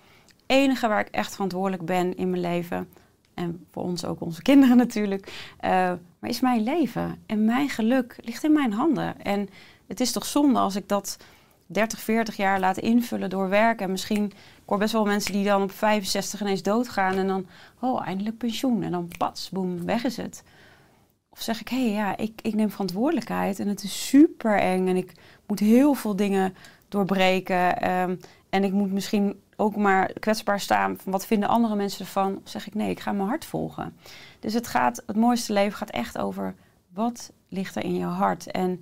enige 0.46 0.88
waar 0.88 1.00
ik 1.00 1.08
echt 1.08 1.32
verantwoordelijk 1.32 1.86
ben 1.86 2.16
in 2.16 2.30
mijn 2.30 2.42
leven. 2.42 2.90
En 3.34 3.66
voor 3.72 3.84
ons 3.84 4.06
ook 4.06 4.22
onze 4.22 4.42
kinderen 4.52 4.78
natuurlijk. 4.78 5.52
eh, 5.60 5.94
maar 6.20 6.30
is 6.30 6.40
mijn 6.40 6.64
leven. 6.64 7.24
En 7.26 7.46
mijn 7.46 7.70
geluk 7.70 8.16
ligt 8.22 8.44
in 8.44 8.54
mijn 8.54 8.74
handen. 8.74 9.22
En 9.22 9.50
het 9.88 10.00
is 10.00 10.12
toch 10.12 10.26
zonde 10.26 10.60
als 10.60 10.76
ik 10.76 10.88
dat 10.88 11.18
30, 11.66 12.00
40 12.00 12.36
jaar 12.36 12.60
laat 12.60 12.78
invullen 12.78 13.30
door 13.30 13.50
werk. 13.50 13.82
En 13.82 13.92
misschien, 13.92 14.32
hoor 14.72 14.80
best 14.80 14.94
wel 14.94 15.06
mensen 15.06 15.34
die 15.34 15.46
dan 15.46 15.62
op 15.62 15.72
65 15.72 16.42
ineens 16.42 16.62
doodgaan. 16.62 17.16
En 17.16 17.28
dan, 17.28 17.46
oh, 17.80 18.08
eindelijk 18.08 18.38
pensioen. 18.38 18.84
En 18.84 18.92
dan 18.92 19.12
pats, 19.18 19.50
boem, 19.50 19.86
weg 19.86 20.04
is 20.04 20.18
het. 20.18 20.44
Of 21.30 21.42
zeg 21.42 21.60
ik, 21.60 21.68
hé 21.68 21.86
hey, 21.86 21.92
ja, 21.92 22.18
ik, 22.18 22.42
ik 22.42 22.54
neem 22.54 22.70
verantwoordelijkheid. 22.70 23.60
En 23.60 23.68
het 23.68 23.84
is 23.84 24.08
super 24.08 24.60
eng. 24.60 24.88
En 24.88 24.96
ik 24.96 25.14
moet 25.48 25.60
heel 25.60 25.94
veel 25.94 26.16
dingen 26.16 26.56
doorbreken. 26.88 27.82
ehm, 27.82 28.16
en 28.50 28.64
ik 28.64 28.72
moet 28.72 28.92
misschien 28.92 29.42
ook 29.56 29.76
maar 29.76 30.14
kwetsbaar 30.20 30.60
staan 30.60 30.98
van 30.98 31.12
wat 31.12 31.26
vinden 31.26 31.50
andere 31.50 31.76
mensen 31.76 32.06
ervan. 32.06 32.40
Of 32.44 32.50
zeg 32.50 32.68
ik, 32.68 32.74
nee, 32.74 32.90
ik 32.90 33.00
ga 33.00 33.12
mijn 33.12 33.28
hart 33.28 33.46
volgen. 33.46 33.98
Dus 34.40 34.54
het 34.54 34.68
gaat, 34.68 35.04
het 35.06 35.16
mooiste 35.16 35.54
leven 35.54 35.78
gaat 35.78 35.90
echt 35.90 36.18
over 36.18 36.56
wat 36.94 37.32
ligt 37.48 37.76
er 37.76 37.84
in 37.84 37.96
je 37.96 38.06
hart. 38.06 38.52
En 38.52 38.82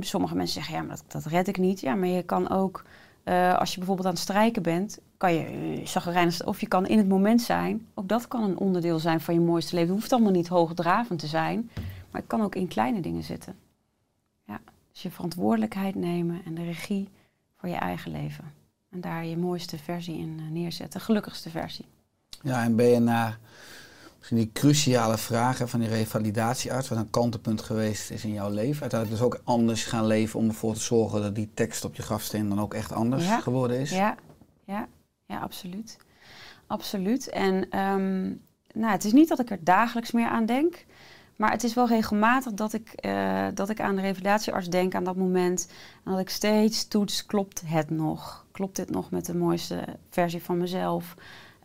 sommige 0.00 0.34
mensen 0.34 0.54
zeggen, 0.54 0.74
ja, 0.74 0.82
maar 0.82 0.96
dat, 0.96 1.22
dat 1.22 1.32
red 1.32 1.48
ik 1.48 1.58
niet. 1.58 1.80
Ja, 1.80 1.94
maar 1.94 2.08
je 2.08 2.22
kan 2.22 2.50
ook, 2.50 2.84
eh, 3.28 3.58
als 3.58 3.70
je 3.70 3.76
bijvoorbeeld 3.76 4.06
aan 4.06 4.12
het 4.12 4.22
strijken 4.22 4.62
bent, 4.62 4.98
kan 5.16 5.34
je 5.34 5.80
chagrijnig, 5.84 6.46
of 6.46 6.60
je 6.60 6.68
kan 6.68 6.86
in 6.86 6.98
het 6.98 7.08
moment 7.08 7.42
zijn. 7.42 7.86
Ook 7.94 8.08
dat 8.08 8.28
kan 8.28 8.42
een 8.42 8.58
onderdeel 8.58 8.98
zijn 8.98 9.20
van 9.20 9.34
je 9.34 9.40
mooiste 9.40 9.74
leven. 9.74 9.90
Het 9.90 9.98
hoeft 9.98 10.12
allemaal 10.12 10.32
niet 10.32 10.48
hoogdravend 10.48 11.18
te 11.18 11.26
zijn, 11.26 11.70
maar 12.10 12.20
het 12.20 12.26
kan 12.26 12.42
ook 12.42 12.54
in 12.54 12.68
kleine 12.68 13.00
dingen 13.00 13.22
zitten. 13.22 13.54
Ja, 14.44 14.60
dus 14.92 15.02
je 15.02 15.10
verantwoordelijkheid 15.10 15.94
nemen 15.94 16.40
en 16.44 16.54
de 16.54 16.64
regie 16.64 17.08
voor 17.56 17.68
je 17.68 17.74
eigen 17.74 18.10
leven. 18.10 18.52
En 18.90 19.00
daar 19.00 19.24
je 19.24 19.36
mooiste 19.36 19.78
versie 19.78 20.18
in 20.18 20.38
uh, 20.40 20.50
neerzetten, 20.50 21.00
gelukkigste 21.00 21.50
versie. 21.50 21.84
Ja, 22.42 22.62
en 22.62 22.76
ben 22.76 22.88
je 22.88 22.98
naar 22.98 23.38
die 24.36 24.50
cruciale 24.52 25.18
vragen 25.18 25.68
van 25.68 25.80
die 25.80 25.88
revalidatiearts, 25.88 26.88
wat 26.88 26.98
een 26.98 27.10
kantelpunt 27.10 27.62
geweest 27.62 28.10
is 28.10 28.24
in 28.24 28.32
jouw 28.32 28.50
leven, 28.50 28.80
uiteindelijk 28.80 29.20
dus 29.20 29.26
ook 29.30 29.40
anders 29.44 29.84
gaan 29.84 30.06
leven 30.06 30.40
om 30.40 30.48
ervoor 30.48 30.74
te 30.74 30.80
zorgen 30.80 31.22
dat 31.22 31.34
die 31.34 31.50
tekst 31.54 31.84
op 31.84 31.94
je 31.94 32.02
grafsteen 32.02 32.48
dan 32.48 32.60
ook 32.60 32.74
echt 32.74 32.92
anders 32.92 33.24
Ja. 33.26 33.40
geworden 33.40 33.80
is? 33.80 33.90
Ja, 33.90 34.14
ja, 34.64 34.86
ja, 35.26 35.38
absoluut. 35.38 35.96
Absoluut. 36.66 37.28
En 37.28 37.70
ehm, 37.70 38.22
nou, 38.74 38.92
het 38.92 39.04
is 39.04 39.12
niet 39.12 39.28
dat 39.28 39.38
ik 39.38 39.50
er 39.50 39.64
dagelijks 39.64 40.12
meer 40.12 40.28
aan 40.28 40.46
denk. 40.46 40.86
Maar 41.36 41.50
het 41.50 41.64
is 41.64 41.74
wel 41.74 41.86
regelmatig 41.88 42.52
dat 42.52 42.72
ik, 42.72 42.88
eh, 42.88 43.46
dat 43.54 43.68
ik 43.68 43.80
aan 43.80 43.94
de 43.94 44.00
revalidatiearts 44.00 44.68
denk 44.68 44.94
aan 44.94 45.04
dat 45.04 45.16
moment. 45.16 45.68
En 46.04 46.10
dat 46.10 46.20
ik 46.20 46.28
steeds 46.30 46.88
toets, 46.88 47.26
klopt 47.26 47.62
het 47.64 47.90
nog? 47.90 48.46
Klopt 48.52 48.76
dit 48.76 48.90
nog 48.90 49.10
met 49.10 49.26
de 49.26 49.34
mooiste 49.36 49.84
versie 50.10 50.42
van 50.42 50.58
mezelf? 50.58 51.14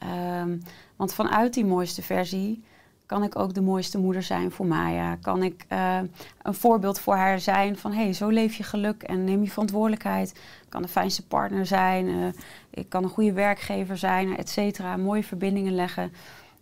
Ehm, 0.03 0.57
want 0.95 1.13
vanuit 1.13 1.53
die 1.53 1.65
mooiste 1.65 2.01
versie 2.01 2.63
kan 3.05 3.23
ik 3.23 3.35
ook 3.39 3.53
de 3.53 3.61
mooiste 3.61 3.97
moeder 3.97 4.23
zijn 4.23 4.51
voor 4.51 4.65
Maya. 4.65 5.15
Kan 5.15 5.43
ik 5.43 5.65
eh, 5.67 5.99
een 6.41 6.53
voorbeeld 6.53 6.99
voor 6.99 7.15
haar 7.15 7.39
zijn 7.39 7.77
van... 7.77 7.91
hé, 7.91 8.03
hey, 8.03 8.13
zo 8.13 8.27
leef 8.29 8.55
je 8.55 8.63
geluk 8.63 9.03
en 9.03 9.23
neem 9.23 9.43
je 9.43 9.49
verantwoordelijkheid. 9.49 10.29
Ik 10.31 10.69
kan 10.69 10.81
de 10.81 10.87
fijnste 10.87 11.25
partner 11.27 11.65
zijn. 11.65 12.07
eh, 12.07 12.41
ik 12.69 12.89
kan 12.89 13.03
een 13.03 13.09
goede 13.09 13.33
werkgever 13.33 13.97
zijn, 13.97 14.37
et 14.37 14.49
cetera. 14.49 14.97
Mooie 14.97 15.23
verbindingen 15.23 15.75
leggen. 15.75 16.11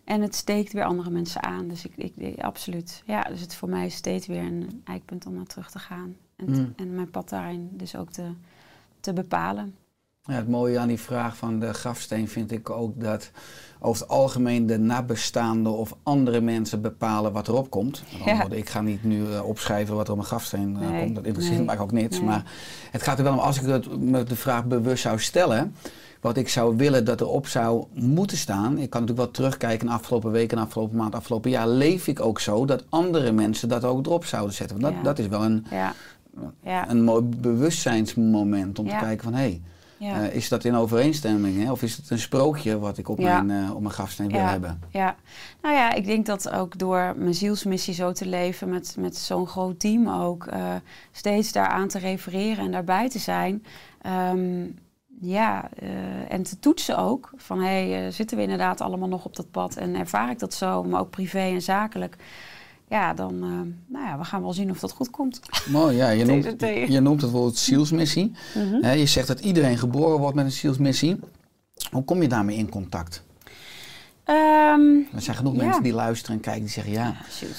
En 0.04 0.20
het 0.22 0.34
steekt 0.34 0.72
weer 0.72 0.84
andere 0.84 1.10
mensen 1.10 1.42
aan. 1.42 1.68
Dus 1.68 1.86
ik, 1.86 2.14
ik, 2.16 2.40
absoluut. 2.40 3.02
Ja, 3.06 3.22
dus 3.22 3.40
het 3.40 3.54
voor 3.54 3.68
mij 3.68 3.86
is 3.86 3.94
steeds 3.94 4.26
weer 4.26 4.42
een 4.42 4.82
eikpunt 4.84 5.26
om 5.26 5.34
naar 5.34 5.46
terug 5.46 5.70
te 5.70 5.78
gaan. 5.78 6.16
En, 6.36 6.52
te- 6.52 6.60
Mm. 6.60 6.72
en 6.76 6.94
mijn 6.94 7.10
pad 7.10 7.28
daarin 7.28 7.68
dus 7.72 7.96
ook 7.96 8.10
te, 8.10 8.30
te 9.00 9.12
bepalen. 9.12 9.74
Ja, 10.26 10.34
het 10.34 10.48
mooie 10.48 10.78
aan 10.78 10.88
die 10.88 11.00
vraag 11.00 11.36
van 11.36 11.58
de 11.58 11.72
grafsteen 11.72 12.28
vind 12.28 12.52
ik 12.52 12.70
ook 12.70 13.00
dat 13.00 13.30
over 13.80 14.02
het 14.02 14.10
algemeen 14.10 14.66
de 14.66 14.78
nabestaanden 14.78 15.72
of 15.72 15.94
andere 16.02 16.40
mensen 16.40 16.80
bepalen 16.80 17.32
wat 17.32 17.48
erop 17.48 17.70
komt. 17.70 18.02
Met 18.24 18.24
Ja. 18.24 18.46
Ik 18.50 18.68
ga 18.68 18.80
niet 18.80 19.04
nu 19.04 19.32
eh, 19.32 19.44
opschrijven 19.48 19.94
wat 19.94 20.04
er 20.04 20.10
op 20.10 20.16
mijn 20.16 20.28
grafsteen 20.28 20.76
eh, 20.80 20.90
Nee, 20.90 21.02
komt. 21.02 21.14
Dat 21.14 21.24
interesseert 21.24 21.58
nee, 21.58 21.68
eigenlijk 21.68 21.96
ook 21.96 22.02
niets. 22.02 22.18
nee. 22.18 22.26
Maar 22.28 22.44
het 22.90 23.02
gaat 23.02 23.18
er 23.18 23.24
wel 23.24 23.32
om, 23.32 23.38
als 23.38 23.60
ik 23.60 23.66
het, 23.66 24.00
me 24.00 24.22
de 24.24 24.36
vraag 24.36 24.64
bewust 24.64 25.02
zou 25.02 25.18
stellen, 25.18 25.74
wat 26.20 26.36
ik 26.36 26.48
zou 26.48 26.76
willen 26.76 27.04
dat 27.04 27.20
erop 27.20 27.46
zou 27.46 27.84
moeten 27.94 28.36
staan. 28.36 28.78
Ik 28.78 28.90
kan 28.90 29.00
natuurlijk 29.00 29.18
wel 29.18 29.30
terugkijken 29.30 29.86
naar 29.86 29.96
afgelopen 29.96 30.30
week 30.30 30.52
en 30.52 30.58
afgelopen 30.58 30.96
maand, 30.96 31.14
afgelopen 31.14 31.50
jaar. 31.50 31.68
Leef 31.68 32.06
ik 32.06 32.20
ook 32.20 32.40
zo 32.40 32.64
dat 32.64 32.84
andere 32.88 33.32
mensen 33.32 33.68
dat 33.68 33.84
ook 33.84 34.06
erop 34.06 34.24
zouden 34.24 34.54
zetten? 34.54 34.80
Want 34.80 34.94
dat, 34.94 35.02
Ja. 35.02 35.08
dat 35.08 35.18
is 35.18 35.26
wel 35.26 35.44
een, 35.44 35.66
Ja, 36.62 36.90
een 36.90 37.04
mooi 37.04 37.22
bewustzijnsmoment 37.22 38.78
om 38.78 38.88
te 38.88 38.96
kijken 39.00 39.24
van 39.24 39.32
hé, 39.34 39.40
hey, 39.40 39.62
ja. 40.02 40.20
eh, 40.28 40.34
is 40.34 40.48
dat 40.48 40.64
in 40.64 40.74
overeenstemming? 40.74 41.62
Hè? 41.64 41.70
Of 41.70 41.82
is 41.82 41.96
het 41.96 42.10
een 42.10 42.18
sprookje 42.18 42.78
wat 42.78 42.98
ik 42.98 43.08
op, 43.08 43.18
Ja. 43.18 43.42
mijn, 43.42 43.64
eh, 43.64 43.74
op 43.74 43.80
mijn 43.80 43.94
grafsteen 43.94 44.28
wil 44.30 44.40
Ja. 44.40 44.48
hebben? 44.50 44.80
Ja, 44.90 45.16
nou 45.62 45.74
ja, 45.74 45.92
ik 45.92 46.04
denk 46.04 46.26
dat 46.26 46.50
ook 46.50 46.78
door 46.78 47.14
mijn 47.16 47.34
zielsmissie 47.34 47.94
zo 47.94 48.12
te 48.12 48.26
leven, 48.26 48.68
met, 48.68 48.96
met 48.98 49.16
zo'n 49.16 49.46
groot 49.46 49.80
team 49.80 50.08
ook, 50.08 50.46
eh, 50.46 50.74
steeds 51.12 51.52
daaraan 51.52 51.88
te 51.88 51.98
refereren 51.98 52.64
en 52.64 52.70
daarbij 52.72 53.08
te 53.08 53.18
zijn. 53.18 53.64
ehm, 54.02 54.64
ja, 55.20 55.68
en 56.28 56.42
te 56.42 56.58
toetsen 56.58 56.98
ook. 56.98 57.30
Van 57.36 57.60
hé, 57.60 57.90
hey, 57.92 58.10
zitten 58.10 58.36
we 58.36 58.42
inderdaad 58.42 58.80
allemaal 58.80 59.08
nog 59.08 59.24
op 59.24 59.36
dat 59.36 59.50
pad 59.50 59.76
en 59.76 59.94
ervaar 59.94 60.30
ik 60.30 60.38
dat 60.38 60.54
zo, 60.54 60.82
maar 60.84 61.00
ook 61.00 61.10
privé 61.10 61.38
en 61.38 61.62
zakelijk. 61.62 62.16
Ja, 62.92 63.14
dan, 63.14 63.34
eh, 63.34 63.48
nou 63.92 64.06
ja, 64.06 64.18
we 64.18 64.24
gaan 64.24 64.42
wel 64.42 64.52
zien 64.52 64.70
of 64.70 64.78
dat 64.78 64.92
goed 64.92 65.10
komt. 65.10 65.40
Mooi, 65.70 65.96
ja. 65.96 66.08
Je 66.08 66.24
noemt, 66.30 66.60
je 66.92 67.00
noemt 67.00 67.20
het 67.22 67.30
woord 67.30 67.56
zielsmissie. 67.56 68.32
Hè, 68.80 68.92
je 68.92 69.06
zegt 69.06 69.26
dat 69.26 69.40
iedereen 69.40 69.78
geboren 69.78 70.18
wordt 70.18 70.36
met 70.36 70.44
een 70.44 70.52
zielsmissie. 70.52 71.20
Hoe 71.90 72.04
kom 72.04 72.22
je 72.22 72.28
daarmee 72.28 72.56
in 72.56 72.68
contact? 72.68 73.22
Ehm, 74.24 74.96
Er 75.14 75.22
zijn 75.22 75.36
genoeg 75.36 75.54
Ja. 75.56 75.62
mensen 75.64 75.82
die 75.82 75.92
luisteren 75.92 76.36
en 76.36 76.42
kijken 76.42 76.62
die 76.62 76.70
zeggen 76.70 76.92
ja. 76.92 77.14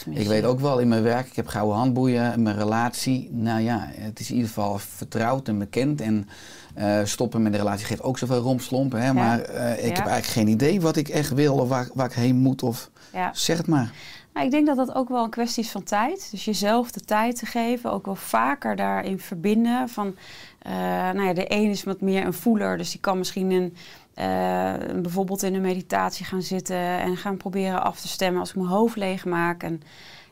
Ik 0.10 0.28
weet 0.28 0.43
ook 0.43 0.60
wel 0.60 0.80
in 0.80 0.88
mijn 0.88 1.04
werk, 1.04 1.28
ik 1.28 1.36
heb 1.36 1.48
gouden 1.48 1.76
handboeien, 1.78 2.43
mijn 2.43 2.58
relatie. 2.58 3.30
Nou 3.32 3.62
ja, 3.62 3.89
het 3.91 4.19
is 4.19 4.30
in 4.30 4.34
ieder 4.36 4.50
geval 4.50 4.78
vertrouwd 4.80 5.48
en 5.48 5.58
bekend. 5.60 6.02
En 6.02 6.28
eh, 6.74 7.00
stoppen 7.04 7.41
met 7.41 7.52
de 7.52 7.58
relatie 7.58 7.86
geeft 7.86 8.02
ook 8.02 8.17
zoveel 8.17 8.41
rompslompen. 8.41 9.02
Hè? 9.02 9.13
Maar 9.13 9.39
eh, 9.39 9.72
ik 9.72 9.96
heb 9.96 10.06
eigenlijk 10.06 10.26
geen 10.26 10.48
idee 10.48 10.82
wat 10.82 10.96
ik 10.96 11.08
echt 11.08 11.34
wil 11.34 11.56
of 11.56 11.69
waar, 11.69 11.88
waar 11.93 12.06
ik 12.06 12.13
heen 12.13 12.36
moet. 12.36 12.63
Of 12.63 12.89
zeg 13.34 13.58
het 13.58 13.67
maar. 13.67 13.91
Ik 14.34 14.52
denk 14.52 14.65
dat 14.65 14.78
dat 14.78 14.96
ook 14.96 15.10
wel 15.10 15.24
een 15.24 15.30
kwestie 15.30 15.63
is 15.63 15.72
van 15.72 15.84
tijd. 15.84 16.28
Dus 16.32 16.46
jezelf 16.46 16.91
de 16.91 17.00
tijd 17.00 17.36
te 17.36 17.46
geven, 17.46 17.91
ook 17.91 18.06
wel 18.06 18.15
vaker 18.15 18.76
daarin 18.76 19.19
verbinden. 19.19 19.89
Van, 19.89 20.15
eh, 20.60 20.72
nou 21.12 21.24
ja, 21.24 21.34
de 21.34 21.52
een 21.52 21.69
is 21.69 21.84
wat 21.84 22.02
meer 22.02 22.26
een 22.26 22.34
voeler, 22.34 22.78
dus 22.78 22.91
die 22.91 23.00
kan 23.00 23.17
misschien 23.17 23.52
een, 23.52 23.76
eh, 24.13 25.02
bijvoorbeeld 25.02 25.43
in 25.43 25.54
een 25.54 25.62
meditatie 25.62 26.26
gaan 26.26 26.41
zitten 26.41 26.78
en 26.78 27.17
gaan 27.17 27.38
proberen 27.38 27.84
af 27.84 28.02
te 28.02 28.08
stemmen 28.08 28.39
als 28.39 28.50
ik 28.50 28.56
mijn 28.56 28.67
hoofd 28.67 28.96
leeg 28.96 29.26
maak. 29.26 29.63
En 29.63 29.82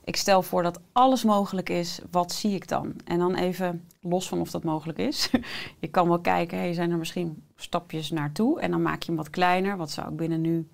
ik 0.04 0.16
stel 0.16 0.42
voor 0.42 0.64
dat 0.64 0.80
alles 0.92 1.24
mogelijk 1.24 1.70
is, 1.70 2.00
wat 2.12 2.32
zie 2.32 2.56
ik 2.56 2.68
dan? 2.68 2.94
En 3.06 3.20
dan 3.20 3.36
even 3.36 3.88
los 4.02 4.28
van 4.28 4.40
of 4.40 4.52
dat 4.52 4.64
mogelijk 4.64 4.98
is. 4.98 5.30
je 5.80 5.88
kan 5.88 6.08
wel 6.08 6.20
kijken, 6.20 6.58
hey, 6.58 6.74
zijn 6.74 6.92
er 6.92 6.98
misschien 6.98 7.44
stapjes 7.56 8.12
naartoe? 8.12 8.60
En 8.60 8.72
dan 8.72 8.82
maak 8.82 9.02
je 9.02 9.08
hem 9.08 9.16
wat 9.16 9.30
kleiner. 9.30 9.78
Wat 9.78 9.92
zou 9.92 10.10
ik 10.10 10.16
binnen 10.16 10.42
nu 10.42 10.68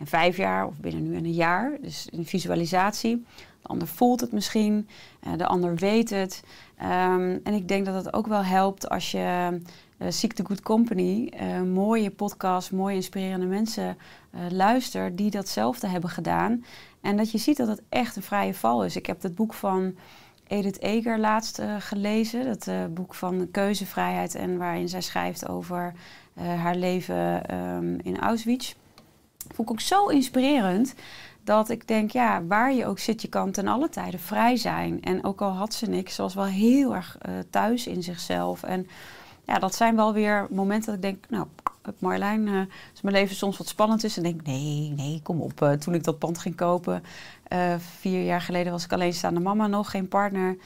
en 0.00 0.06
vijf 0.06 0.36
jaar 0.36 0.66
of 0.66 0.76
binnen 0.76 1.02
nu 1.02 1.16
en 1.16 1.24
een 1.24 1.32
jaar? 1.32 1.78
Dus 1.80 2.08
een 2.12 2.26
visualisatie. 2.26 3.24
De 3.62 3.68
ander 3.68 3.88
voelt 3.88 4.20
het 4.20 4.32
misschien, 4.32 4.88
uh, 5.26 5.32
de 5.36 5.46
ander 5.46 5.74
weet 5.74 6.10
het. 6.10 6.42
Um, 6.82 7.40
en 7.44 7.54
ik 7.54 7.68
denk 7.68 7.86
dat 7.86 7.94
het 8.04 8.12
ook 8.12 8.26
wel 8.26 8.44
helpt 8.44 8.88
als 8.88 9.10
je 9.10 9.58
uh, 9.98 10.10
Seek 10.10 10.32
the 10.32 10.44
Good 10.44 10.60
Company, 10.60 11.32
uh, 11.42 11.62
mooie 11.62 12.10
podcast, 12.10 12.72
mooie 12.72 12.94
inspirerende 12.94 13.46
mensen 13.46 13.96
luistert 14.50 15.16
die 15.16 15.30
datzelfde 15.30 15.86
hebben 15.86 16.10
gedaan. 16.10 16.64
En 17.00 17.16
dat 17.16 17.30
je 17.30 17.38
ziet 17.38 17.56
dat 17.56 17.68
het 17.68 17.82
echt 17.88 18.16
een 18.16 18.22
vrije 18.22 18.54
val 18.54 18.84
is. 18.84 18.96
Ik 18.96 19.06
heb 19.06 19.22
het 19.22 19.34
boek 19.34 19.54
van 19.54 19.94
Edith 20.46 20.80
Eger 20.80 21.18
laatst 21.18 21.62
gelezen. 21.78 22.44
Dat 22.44 22.94
boek 22.94 23.14
van 23.14 23.48
keuzevrijheid 23.50 24.34
en 24.34 24.58
waarin 24.58 24.88
zij 24.88 25.00
schrijft 25.00 25.48
over 25.48 25.92
haar 26.34 26.74
leven 26.74 27.54
um, 27.54 27.98
in 28.02 28.18
Auschwitz. 28.18 28.74
Ik 29.60 29.70
ook 29.70 29.80
zo 29.80 30.06
inspirerend 30.06 30.94
dat 31.44 31.68
ik 31.68 31.88
denk, 31.88 32.10
ja, 32.10 32.44
waar 32.44 32.72
je 32.72 32.86
ook 32.86 32.98
zit, 32.98 33.22
je 33.22 33.28
kan 33.28 33.50
ten 33.50 33.68
alle 33.68 33.88
tijden 33.88 34.20
vrij 34.20 34.56
zijn. 34.56 35.02
En 35.02 35.24
ook 35.24 35.40
al 35.40 35.50
had 35.50 35.74
ze 35.74 35.86
niks, 35.86 36.14
ze 36.14 36.22
was 36.22 36.34
wel 36.34 36.44
heel 36.44 36.94
erg 36.94 37.18
thuis 37.50 37.86
in 37.86 38.02
zichzelf. 38.02 38.62
En 38.62 38.86
ja, 39.44 39.58
dat 39.58 39.74
zijn 39.74 39.96
wel 39.96 40.12
weer 40.12 40.46
momenten 40.50 40.86
dat 40.86 40.94
ik 40.94 41.02
denk, 41.02 41.26
nou, 41.28 41.46
Marjolein, 41.98 42.46
uh, 42.46 42.60
mijn 43.02 43.14
leven 43.14 43.36
soms 43.36 43.58
wat 43.58 43.68
spannend 43.68 44.04
is, 44.04 44.16
en 44.16 44.22
denk 44.22 44.42
nee, 44.46 44.92
nee, 44.96 45.20
kom 45.22 45.40
op. 45.40 45.62
Uh, 45.62 45.72
toen 45.72 45.94
ik 45.94 46.04
dat 46.04 46.18
pand 46.18 46.38
ging 46.38 46.56
kopen, 46.56 47.02
vier 47.78 48.24
jaar 48.24 48.40
geleden 48.40 48.72
was 48.72 48.84
ik 48.84 48.92
alleenstaande 48.92 49.40
mama, 49.40 49.66
nog 49.66 49.90
geen 49.90 50.08
partner. 50.08 50.56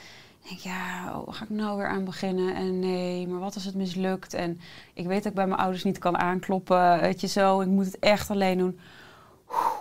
Denk, 0.49 0.61
ja, 0.61 1.13
oh, 1.15 1.35
ga 1.35 1.45
ik 1.45 1.51
nou 1.51 1.77
weer 1.77 1.89
aan 1.89 2.05
beginnen? 2.05 2.55
En 2.55 2.79
nee, 2.79 3.29
maar 3.29 3.41
wat 3.41 3.55
als 3.55 3.65
het 3.65 3.75
mislukt? 3.75 4.35
En 4.35 4.61
ik 4.95 5.07
weet 5.07 5.23
dat 5.23 5.27
ik 5.27 5.35
bij 5.35 5.47
mijn 5.47 5.61
ouders 5.61 5.85
niet 5.85 5.99
kan 5.99 6.19
aankloppen, 6.19 7.01
weet 7.01 7.21
je 7.21 7.27
zo. 7.27 7.61
Ik 7.61 7.69
moet 7.69 7.85
het 7.85 7.99
echt 7.99 8.31
alleen 8.31 8.59
doen. 8.59 8.79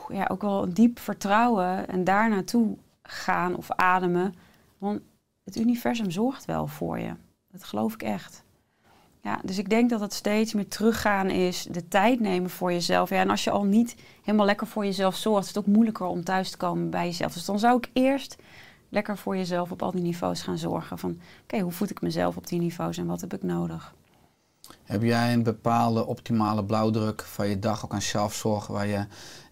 Ja, 0.10 0.28
ook 0.32 0.42
wel 0.42 0.64
een 0.64 0.74
diep 0.74 1.00
vertrouwen 1.00 1.88
en 1.88 2.04
daar 2.04 2.30
naartoe 2.30 2.78
gaan 3.04 3.56
of 3.56 3.72
ademen. 3.72 4.36
Want 4.78 5.02
het 5.44 5.56
universum 5.56 6.12
zorgt 6.12 6.46
wel 6.46 6.68
voor 6.68 7.00
je. 7.00 7.14
Dat 7.52 7.64
geloof 7.64 7.94
ik 7.94 8.04
echt. 8.04 8.44
Ja, 9.22 9.40
dus 9.44 9.58
ik 9.58 9.70
denk 9.70 9.90
dat 9.90 10.00
het 10.00 10.14
steeds 10.14 10.54
meer 10.54 10.68
teruggaan 10.68 11.30
is, 11.30 11.68
de 11.72 11.88
tijd 11.88 12.20
nemen 12.20 12.50
voor 12.50 12.72
jezelf. 12.72 13.10
Ja, 13.10 13.20
en 13.20 13.30
als 13.30 13.44
je 13.44 13.52
al 13.52 13.64
niet 13.64 13.96
helemaal 14.22 14.46
lekker 14.46 14.68
voor 14.68 14.86
jezelf 14.86 15.16
zorgt, 15.16 15.42
is 15.42 15.48
het 15.48 15.58
ook 15.58 15.74
moeilijker 15.74 16.06
om 16.06 16.24
thuis 16.24 16.52
te 16.52 16.58
komen 16.58 16.90
bij 16.90 17.06
jezelf. 17.06 17.34
Dus 17.34 17.46
dan 17.46 17.60
zou 17.60 17.78
ik 17.78 17.90
eerst 17.94 18.36
lekker 18.94 19.18
voor 19.18 19.38
jezelf 19.38 19.72
op 19.72 19.82
al 19.82 19.92
die 19.92 20.02
niveaus 20.02 20.42
gaan 20.42 20.58
zorgen. 20.58 20.98
Van 20.98 21.20
oké, 21.44 21.60
hoe 21.60 21.72
voed 21.72 21.90
ik 21.90 22.02
mezelf 22.02 22.38
op 22.38 22.48
die 22.48 22.60
niveaus 22.60 22.98
en 22.98 23.06
wat 23.06 23.22
heb 23.22 23.34
ik 23.34 23.44
nodig? 23.44 23.94
Heb 24.84 25.02
jij 25.02 25.34
een 25.34 25.44
bepaalde 25.44 26.06
optimale 26.06 26.64
blauwdruk 26.64 27.22
van 27.22 27.48
je 27.48 27.60
dag 27.60 27.86
ook 27.86 27.94
aan 27.94 28.02
zelfzorg, 28.02 28.68
waar 28.68 28.88
je 28.88 29.06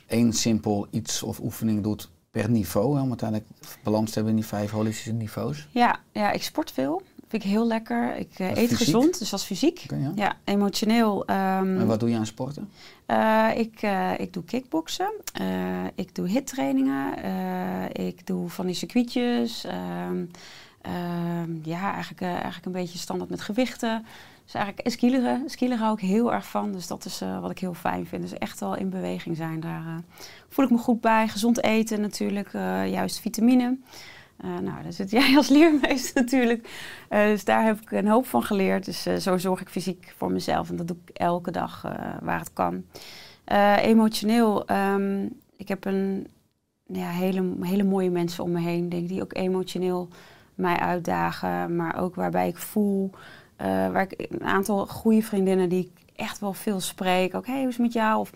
één 0.08 0.34
simpel 0.34 0.88
iets 0.90 1.24
of 1.24 1.40
oefening 1.40 1.84
doet 1.84 2.10
per 2.32 2.50
niveau, 2.50 3.00
om 3.00 3.08
uiteindelijk 3.08 3.50
balans 3.84 4.08
te 4.08 4.14
hebben 4.14 4.34
in 4.34 4.40
die 4.40 4.50
vijf 4.50 4.72
holistische 4.72 5.12
niveaus? 5.12 5.68
Ja, 5.72 6.00
ja 6.12 6.32
ik 6.32 6.44
sport 6.44 6.72
veel. 6.72 7.02
Vind 7.32 7.44
ik 7.44 7.50
heel 7.50 7.68
lekker. 7.68 8.16
Ik 8.16 8.40
uh, 8.40 8.48
eet 8.48 8.58
fysiek? 8.58 8.78
gezond, 8.78 9.20
dus 9.20 9.30
dat 9.30 9.40
is 9.40 9.46
fysiek. 9.46 9.82
Okay, 9.84 10.00
ja. 10.00 10.12
ja. 10.16 10.36
emotioneel. 10.44 11.22
Um, 11.30 11.80
en 11.80 11.88
wat 11.88 12.00
doe 12.00 12.10
je 12.10 12.18
aan 12.18 12.26
sporten? 12.26 12.70
Uh, 13.08 13.50
ik, 13.56 13.82
uh, 13.82 14.20
ik 14.20 14.34
doe 14.34 14.44
kickboksen. 14.44 15.12
ik 15.96 16.16
doe 16.16 16.28
hittrainingen. 16.28 17.14
ik 17.92 18.28
doe 18.28 18.50
van 18.50 18.66
die 18.66 18.76
circuitjes. 18.76 19.66
Um, 19.66 20.30
ja, 21.64 21.94
eigenlijk, 21.94 22.22
eigenlijk 22.22 22.66
een 22.66 22.72
beetje 22.72 22.98
standaard 22.98 23.30
met 23.30 23.42
gewichten. 23.42 24.06
Dus 24.44 24.54
eigenlijk 24.54 24.90
skileren. 24.90 25.50
Skileren 25.50 25.84
hou 25.84 25.94
ik 25.94 26.00
heel 26.00 26.34
erg 26.34 26.46
van. 26.46 26.72
Dus 26.72 26.88
dat 26.88 27.06
is 27.06 27.22
wat 27.42 27.52
ik 27.52 27.60
heel 27.60 27.74
fijn 27.74 28.06
vind. 28.06 28.22
Dus 28.22 28.34
echt 28.34 28.60
wel 28.60 28.76
in 28.76 28.90
beweging 28.90 29.38
zijn. 29.38 29.60
Daar 29.60 30.02
voel 30.50 30.66
ik 30.66 30.72
me 30.72 30.78
goed 30.78 31.02
bij. 31.02 31.28
Gezond 31.28 31.64
eten 31.64 32.02
natuurlijk. 32.02 32.52
juist 32.52 33.20
vitamine. 33.20 33.78
Uh, 34.46 34.60
nou, 34.60 34.84
daar 34.84 34.94
zit 34.94 35.12
jij 35.12 35.38
als 35.38 35.50
leermeester 35.50 36.22
natuurlijk. 36.22 36.68
Uh, 37.10 37.24
dus 37.24 37.44
daar 37.44 37.66
heb 37.66 37.82
ik 37.82 37.92
een 37.92 38.08
hoop 38.08 38.26
van 38.26 38.44
geleerd. 38.44 38.86
Dus 38.86 39.08
uh, 39.08 39.16
zo 39.16 39.38
zorg 39.38 39.62
ik 39.62 39.70
fysiek 39.70 40.14
voor 40.18 40.32
mezelf. 40.32 40.70
En 40.70 40.76
dat 40.76 40.88
doe 40.88 40.98
ik 41.06 41.18
elke 41.18 41.52
dag 41.52 41.82
waar 42.22 42.40
het 42.40 42.54
kan. 42.54 42.84
emotioneel, 43.82 44.70
um, 44.72 45.40
ik 45.58 45.68
heb 45.68 45.86
een 45.86 46.28
ja, 46.86 47.10
hele, 47.10 47.54
hele 47.62 47.84
mooie 47.84 48.10
mensen 48.10 48.44
om 48.44 48.52
me 48.52 48.60
heen, 48.60 48.90
denk 48.90 49.08
die 49.08 49.22
ook 49.22 49.36
emotioneel 49.36 50.08
mij 50.56 50.76
uitdagen. 50.76 51.76
Maar 51.76 52.00
ook 52.00 52.16
waarbij 52.16 52.48
ik 52.48 52.58
voel, 52.58 53.10
waar 53.58 54.02
ik 54.10 54.28
een 54.30 54.44
aantal 54.44 54.88
goede 54.88 55.22
vriendinnen 55.22 55.70
die 55.70 55.92
ik 55.94 56.02
echt 56.16 56.40
wel 56.40 56.54
veel 56.54 56.80
spreek. 56.80 57.36
Ook, 57.36 57.46
hey, 57.46 57.60
hoe 57.60 57.68
is 57.68 57.74
het 57.74 57.86
met 57.86 57.94
jou? 57.94 58.20
Of 58.20 58.32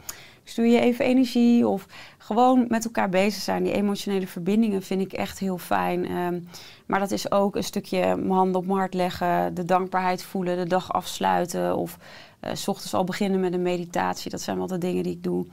stuur 0.45 0.65
je 0.65 0.79
even 0.79 1.05
energie 1.05 1.67
of 1.67 1.85
gewoon 2.17 2.65
met 2.67 2.85
elkaar 2.85 3.09
bezig 3.09 3.41
zijn. 3.41 3.63
Die 3.63 3.73
emotionele 3.73 4.27
verbindingen 4.27 4.83
vind 4.83 5.01
ik 5.01 5.13
echt 5.13 5.39
heel 5.39 5.57
fijn. 5.57 6.11
Um, 6.11 6.47
maar 6.85 6.99
dat 6.99 7.11
is 7.11 7.31
ook 7.31 7.55
een 7.55 7.63
stukje 7.63 7.99
mijn 7.99 8.29
handen 8.29 8.61
op 8.61 8.65
markt 8.65 8.93
leggen, 8.93 9.53
de 9.53 9.65
dankbaarheid 9.65 10.23
voelen, 10.23 10.57
de 10.57 10.67
dag 10.67 10.93
afsluiten 10.93 11.75
of 11.75 11.97
uh, 12.41 12.49
s 12.53 12.67
ochtends 12.67 12.93
al 12.93 13.03
beginnen 13.03 13.39
met 13.39 13.53
een 13.53 13.61
meditatie. 13.61 14.31
Dat 14.31 14.41
zijn 14.41 14.57
wel 14.57 14.67
de 14.67 14.77
dingen 14.77 15.03
die 15.03 15.11
ik 15.11 15.23
doe. 15.23 15.45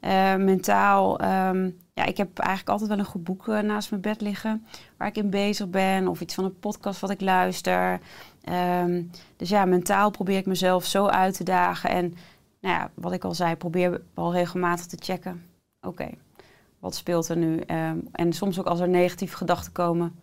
Uh, 0.00 0.34
mentaal, 0.34 1.20
um, 1.20 1.76
ja, 1.94 2.04
ik 2.04 2.16
heb 2.16 2.38
eigenlijk 2.38 2.68
altijd 2.68 2.88
wel 2.88 2.98
een 2.98 3.04
goed 3.04 3.24
boek 3.24 3.46
uh, 3.46 3.58
naast 3.58 3.90
mijn 3.90 4.02
bed 4.02 4.20
liggen 4.20 4.66
waar 4.96 5.08
ik 5.08 5.16
in 5.16 5.30
bezig 5.30 5.68
ben 5.70 6.08
of 6.08 6.20
iets 6.20 6.34
van 6.34 6.44
een 6.44 6.58
podcast 6.58 7.00
wat 7.00 7.10
ik 7.10 7.20
luister. 7.20 8.00
Um, 8.84 9.10
dus 9.36 9.48
ja, 9.48 9.64
mentaal 9.64 10.10
probeer 10.10 10.36
ik 10.36 10.46
mezelf 10.46 10.84
zo 10.84 11.06
uit 11.06 11.36
te 11.36 11.44
dagen 11.44 11.90
en 11.90 12.14
nou 12.64 12.76
ja, 12.76 12.90
wat 12.94 13.12
ik 13.12 13.24
al 13.24 13.34
zei, 13.34 13.56
probeer 13.56 14.00
wel 14.14 14.32
regelmatig 14.32 14.86
te 14.86 14.96
checken. 15.00 15.42
Oké, 15.80 16.10
wat 16.78 16.94
speelt 16.94 17.28
er 17.28 17.36
nu? 17.36 17.60
Um, 17.66 18.08
en 18.12 18.32
soms 18.32 18.58
ook 18.58 18.66
als 18.66 18.80
er 18.80 18.88
negatieve 18.88 19.36
gedachten 19.36 19.72
komen, 19.72 20.14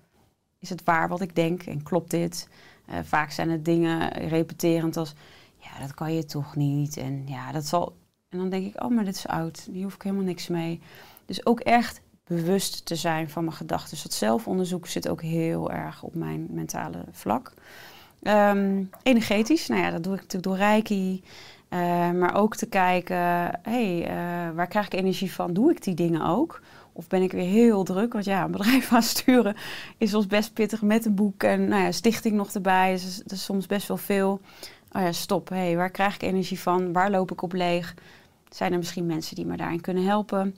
is 0.59 0.69
het 0.69 0.83
waar 0.83 1.07
wat 1.07 1.21
ik 1.21 1.35
denk 1.35 1.63
en 1.63 1.83
klopt 1.83 2.09
dit? 2.09 2.47
Uh, 2.89 2.95
vaak 3.03 3.31
zijn 3.31 3.49
het 3.49 3.65
dingen 3.65 4.11
repeterend 4.11 4.97
als, 4.97 5.13
ja, 5.57 5.79
dat 5.79 5.93
kan 5.93 6.13
je 6.13 6.25
toch 6.25 6.55
niet. 6.55 6.97
En 6.97 7.27
ja, 7.27 7.51
dat 7.51 7.65
zal. 7.65 7.95
En 8.29 8.37
dan 8.37 8.49
denk 8.49 8.65
ik, 8.65 8.83
oh, 8.83 8.89
maar 8.89 9.05
dit 9.05 9.15
is 9.15 9.27
oud. 9.27 9.67
Hier 9.71 9.83
hoef 9.83 9.95
ik 9.95 10.01
helemaal 10.01 10.25
niks 10.25 10.47
mee. 10.47 10.81
Dus 11.25 11.45
ook 11.45 11.59
echt 11.59 12.01
bewust 12.23 12.85
te 12.85 12.95
zijn 12.95 13.29
van 13.29 13.43
mijn 13.43 13.55
gedachten. 13.55 13.89
Dus 13.89 14.03
dat 14.03 14.13
zelfonderzoek 14.13 14.87
zit 14.87 15.07
ook 15.07 15.21
heel 15.21 15.71
erg 15.71 16.03
op 16.03 16.15
mijn 16.15 16.47
mentale 16.49 17.03
vlak. 17.11 17.53
Um, 18.21 18.89
energetisch, 19.03 19.67
nou 19.67 19.81
ja, 19.81 19.89
dat 19.91 20.03
doe 20.03 20.13
ik 20.13 20.19
natuurlijk 20.19 20.43
door 20.43 20.57
Reiki. 20.57 21.23
Uh, 21.73 22.11
maar 22.11 22.35
ook 22.35 22.55
te 22.55 22.65
kijken, 22.65 23.17
hey, 23.61 24.01
uh, 24.01 24.55
waar 24.55 24.67
krijg 24.67 24.85
ik 24.85 24.93
energie 24.93 25.33
van? 25.33 25.53
Doe 25.53 25.71
ik 25.71 25.83
die 25.83 25.93
dingen 25.93 26.25
ook? 26.25 26.61
Of 26.93 27.07
ben 27.07 27.21
ik 27.21 27.31
weer 27.31 27.49
heel 27.49 27.83
druk? 27.83 28.13
Want 28.13 28.25
ja, 28.25 28.43
een 28.43 28.51
bedrijf 28.51 28.91
aansturen 28.93 29.55
is 29.97 30.09
soms 30.09 30.27
best 30.27 30.53
pittig 30.53 30.81
met 30.81 31.05
een 31.05 31.15
boek 31.15 31.43
en 31.43 31.67
nou 31.67 31.83
ja, 31.83 31.91
stichting 31.91 32.35
nog 32.35 32.53
erbij. 32.53 32.91
Dus 32.91 33.17
dat 33.17 33.31
is 33.31 33.43
soms 33.43 33.65
best 33.65 33.87
wel 33.87 33.97
veel. 33.97 34.41
Oh 34.91 35.01
ja, 35.01 35.11
stop. 35.11 35.49
Hey, 35.49 35.75
waar 35.75 35.89
krijg 35.89 36.15
ik 36.15 36.21
energie 36.21 36.59
van? 36.59 36.93
Waar 36.93 37.11
loop 37.11 37.31
ik 37.31 37.41
op 37.41 37.53
leeg? 37.53 37.95
Zijn 38.49 38.71
er 38.71 38.77
misschien 38.77 39.05
mensen 39.05 39.35
die 39.35 39.45
me 39.45 39.57
daarin 39.57 39.81
kunnen 39.81 40.05
helpen? 40.05 40.55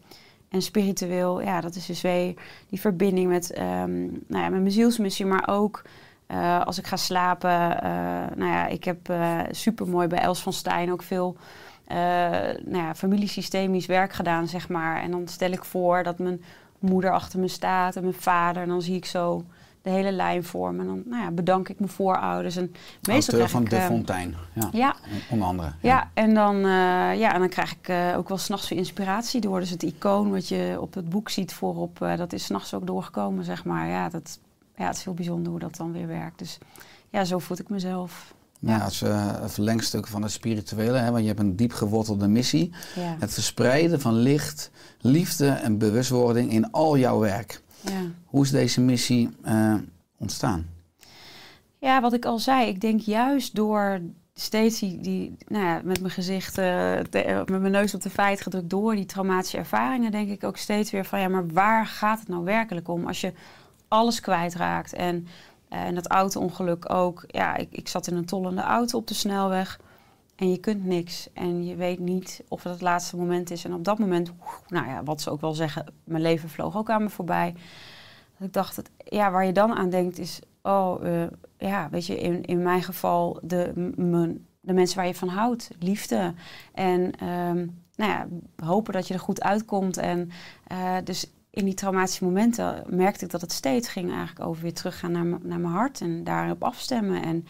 En 0.49 0.61
spiritueel, 0.61 1.41
ja, 1.41 1.61
dat 1.61 1.75
is 1.75 1.85
dus 1.85 2.01
weer 2.01 2.33
die 2.69 2.79
verbinding 2.79 3.29
met, 3.29 3.59
um, 3.59 4.05
nou 4.27 4.43
ja, 4.43 4.49
met 4.49 4.61
mijn 4.61 4.71
zielsmissie, 4.71 5.25
maar 5.25 5.47
ook 5.49 5.81
uh, 6.27 6.65
als 6.65 6.77
ik 6.77 6.87
ga 6.87 6.95
slapen, 6.95 7.49
uh, 7.49 7.89
nou 8.35 8.51
ja, 8.51 8.67
ik 8.67 8.83
heb 8.83 9.09
uh, 9.09 9.39
super 9.51 9.87
mooi 9.87 10.07
bij 10.07 10.19
Els 10.19 10.41
van 10.41 10.53
Stijn 10.53 10.91
ook 10.91 11.03
veel 11.03 11.37
nou 12.65 12.77
ja, 12.77 12.95
familiesystemisch 12.95 13.85
werk 13.85 14.13
gedaan, 14.13 14.47
zeg 14.47 14.69
maar. 14.69 15.01
En 15.01 15.11
dan 15.11 15.27
stel 15.27 15.51
ik 15.51 15.63
voor 15.63 16.03
dat 16.03 16.19
mijn 16.19 16.43
moeder 16.79 17.11
achter 17.11 17.39
me 17.39 17.47
staat 17.47 17.95
en 17.95 18.01
mijn 18.01 18.13
vader. 18.13 18.61
En 18.61 18.67
dan 18.67 18.81
zie 18.81 18.95
ik 18.95 19.05
zo 19.05 19.43
de 19.81 19.89
hele 19.89 20.11
lijn 20.11 20.43
vormen. 20.43 20.79
En 20.79 20.87
dan 20.87 21.03
nou 21.05 21.23
ja, 21.23 21.31
bedank 21.31 21.69
ik 21.69 21.79
mijn 21.79 21.91
voorouders. 21.91 22.55
En 22.55 22.73
meestal 23.01 23.39
Auteur 23.39 23.49
van 23.49 23.63
De 23.63 23.79
Fontein, 23.79 24.35
ja. 24.53 24.69
ja. 24.71 24.95
Onder 25.29 25.47
andere. 25.47 25.67
Ja, 25.67 25.89
ja 25.95 26.09
en, 26.13 26.33
dan, 26.33 26.57
ja, 27.17 27.33
en 27.33 27.39
dan 27.39 27.49
krijg 27.49 27.75
ik 27.81 28.15
ook 28.17 28.27
wel 28.27 28.37
s'nachts 28.37 28.69
weer 28.69 28.79
inspiratie 28.79 29.41
door. 29.41 29.59
Dus 29.59 29.69
het 29.69 29.83
icoon 29.83 30.31
wat 30.31 30.47
je 30.47 30.77
op 30.79 30.93
het 30.93 31.09
boek 31.09 31.29
ziet 31.29 31.53
voorop, 31.53 31.97
dat 32.17 32.33
is 32.33 32.45
s'nachts 32.45 32.73
ook 32.73 32.87
doorgekomen, 32.87 33.43
zeg 33.43 33.65
maar. 33.65 33.87
Ja, 33.87 34.09
dat 34.09 34.39
ja, 34.77 34.85
het 34.85 34.97
is 34.97 35.03
heel 35.03 35.13
bijzonder 35.13 35.51
hoe 35.51 35.59
dat 35.59 35.75
dan 35.75 35.91
weer 35.91 36.07
werkt. 36.07 36.39
Dus 36.39 36.57
ja, 37.09 37.23
zo 37.23 37.39
voed 37.39 37.59
ik 37.59 37.69
mezelf. 37.69 38.33
Ja, 38.59 38.79
het 38.79 38.91
is 38.91 39.01
eh, 39.01 39.33
een 39.41 39.49
verlengstuk 39.49 40.07
van 40.07 40.21
het 40.21 40.31
spirituele, 40.31 40.97
hè, 40.97 41.11
want 41.11 41.21
je 41.21 41.27
hebt 41.27 41.39
een 41.39 41.55
diep 41.55 41.71
gewortelde 41.71 42.27
missie. 42.27 42.71
Ja. 42.95 43.15
Het 43.19 43.33
verspreiden 43.33 44.01
van 44.01 44.13
licht, 44.13 44.71
liefde 44.99 45.49
en 45.49 45.77
bewustwording 45.77 46.51
in 46.51 46.71
al 46.71 46.97
jouw 46.97 47.19
werk. 47.19 47.61
ja. 47.81 48.01
Hoe 48.25 48.43
is 48.43 48.51
deze 48.51 48.81
missie 48.81 49.29
eh, 49.41 49.75
ontstaan? 50.17 50.67
Ja, 51.79 52.01
wat 52.01 52.13
ik 52.13 52.25
al 52.25 52.39
zei, 52.39 52.67
ik 52.67 52.81
denk 52.81 53.01
juist 53.01 53.55
door 53.55 54.01
steeds 54.33 54.79
die, 54.79 55.01
die 55.01 55.37
nou 55.47 55.65
ja, 55.65 55.81
met 55.83 55.99
mijn 55.99 56.13
gezicht, 56.13 56.57
eh, 56.57 56.99
eh, 56.99 57.37
met 57.37 57.61
mijn 57.61 57.71
neus 57.71 57.93
op 57.93 58.01
de 58.01 58.09
feit 58.09 58.41
gedrukt 58.41 58.69
door 58.69 58.95
die 58.95 59.05
traumatische 59.05 59.57
ervaringen, 59.57 60.11
denk 60.11 60.29
ik 60.29 60.43
ook 60.43 60.57
steeds 60.57 60.91
weer 60.91 61.05
van 61.05 61.19
ja, 61.19 61.27
maar 61.27 61.47
waar 61.47 61.85
gaat 61.85 62.19
het 62.19 62.27
nou 62.27 62.43
werkelijk 62.43 62.87
om? 62.87 63.07
Als 63.07 63.21
je 63.21 63.33
alles 63.93 64.19
kwijtraakt 64.19 64.93
en, 64.93 65.27
eh, 65.69 65.81
en 65.81 65.95
dat 65.95 66.07
auto-ongeluk 66.07 66.93
ook. 66.93 67.23
Ja, 67.27 67.55
ik, 67.55 67.67
ik 67.71 67.87
zat 67.87 68.07
in 68.07 68.15
een 68.15 68.25
tollende 68.25 68.61
auto 68.61 68.97
op 68.97 69.07
de 69.07 69.13
snelweg 69.13 69.79
en 70.35 70.51
je 70.51 70.57
kunt 70.57 70.85
niks 70.85 71.33
en 71.33 71.65
je 71.65 71.75
weet 71.75 71.99
niet 71.99 72.43
of 72.47 72.63
het 72.63 72.71
het 72.71 72.81
laatste 72.81 73.17
moment 73.17 73.51
is. 73.51 73.65
En 73.65 73.73
op 73.73 73.83
dat 73.83 73.99
moment, 73.99 74.31
nou 74.67 74.87
ja, 74.87 75.03
wat 75.03 75.21
ze 75.21 75.29
ook 75.29 75.41
wel 75.41 75.53
zeggen, 75.53 75.93
mijn 76.03 76.21
leven 76.21 76.49
vloog 76.49 76.77
ook 76.77 76.89
aan 76.89 77.03
me 77.03 77.09
voorbij. 77.09 77.53
Dat 78.37 78.47
ik 78.47 78.53
dacht, 78.53 78.75
dat, 78.75 78.89
ja, 78.97 79.31
waar 79.31 79.45
je 79.45 79.51
dan 79.51 79.73
aan 79.73 79.89
denkt 79.89 80.19
is, 80.19 80.39
oh, 80.61 81.07
eh, 81.07 81.27
ja, 81.57 81.89
weet 81.89 82.05
je, 82.05 82.19
in, 82.19 82.43
in 82.43 82.61
mijn 82.61 82.83
geval 82.83 83.39
de, 83.41 83.71
de 84.61 84.73
mensen 84.73 84.97
waar 84.97 85.07
je 85.07 85.15
van 85.15 85.27
houdt, 85.27 85.69
liefde. 85.79 86.33
En 86.73 87.11
ehm, 87.19 87.67
nou 87.95 88.11
ja, 88.11 88.27
hopen 88.65 88.93
dat 88.93 89.07
je 89.07 89.13
er 89.13 89.19
goed 89.19 89.41
uitkomt. 89.41 89.97
En 89.97 90.31
eh, 90.67 90.97
dus 91.03 91.31
in 91.53 91.65
die 91.65 91.73
traumatische 91.73 92.23
momenten 92.23 92.83
merkte 92.87 93.25
ik 93.25 93.31
dat 93.31 93.41
het 93.41 93.51
steeds 93.51 93.87
ging 93.87 94.09
eigenlijk 94.09 94.47
over 94.47 94.61
weer 94.61 94.73
teruggaan 94.73 95.11
naar, 95.11 95.25
naar 95.25 95.59
mijn 95.59 95.73
hart 95.73 96.01
en 96.01 96.23
daarop 96.23 96.63
afstemmen. 96.63 97.23
En 97.23 97.47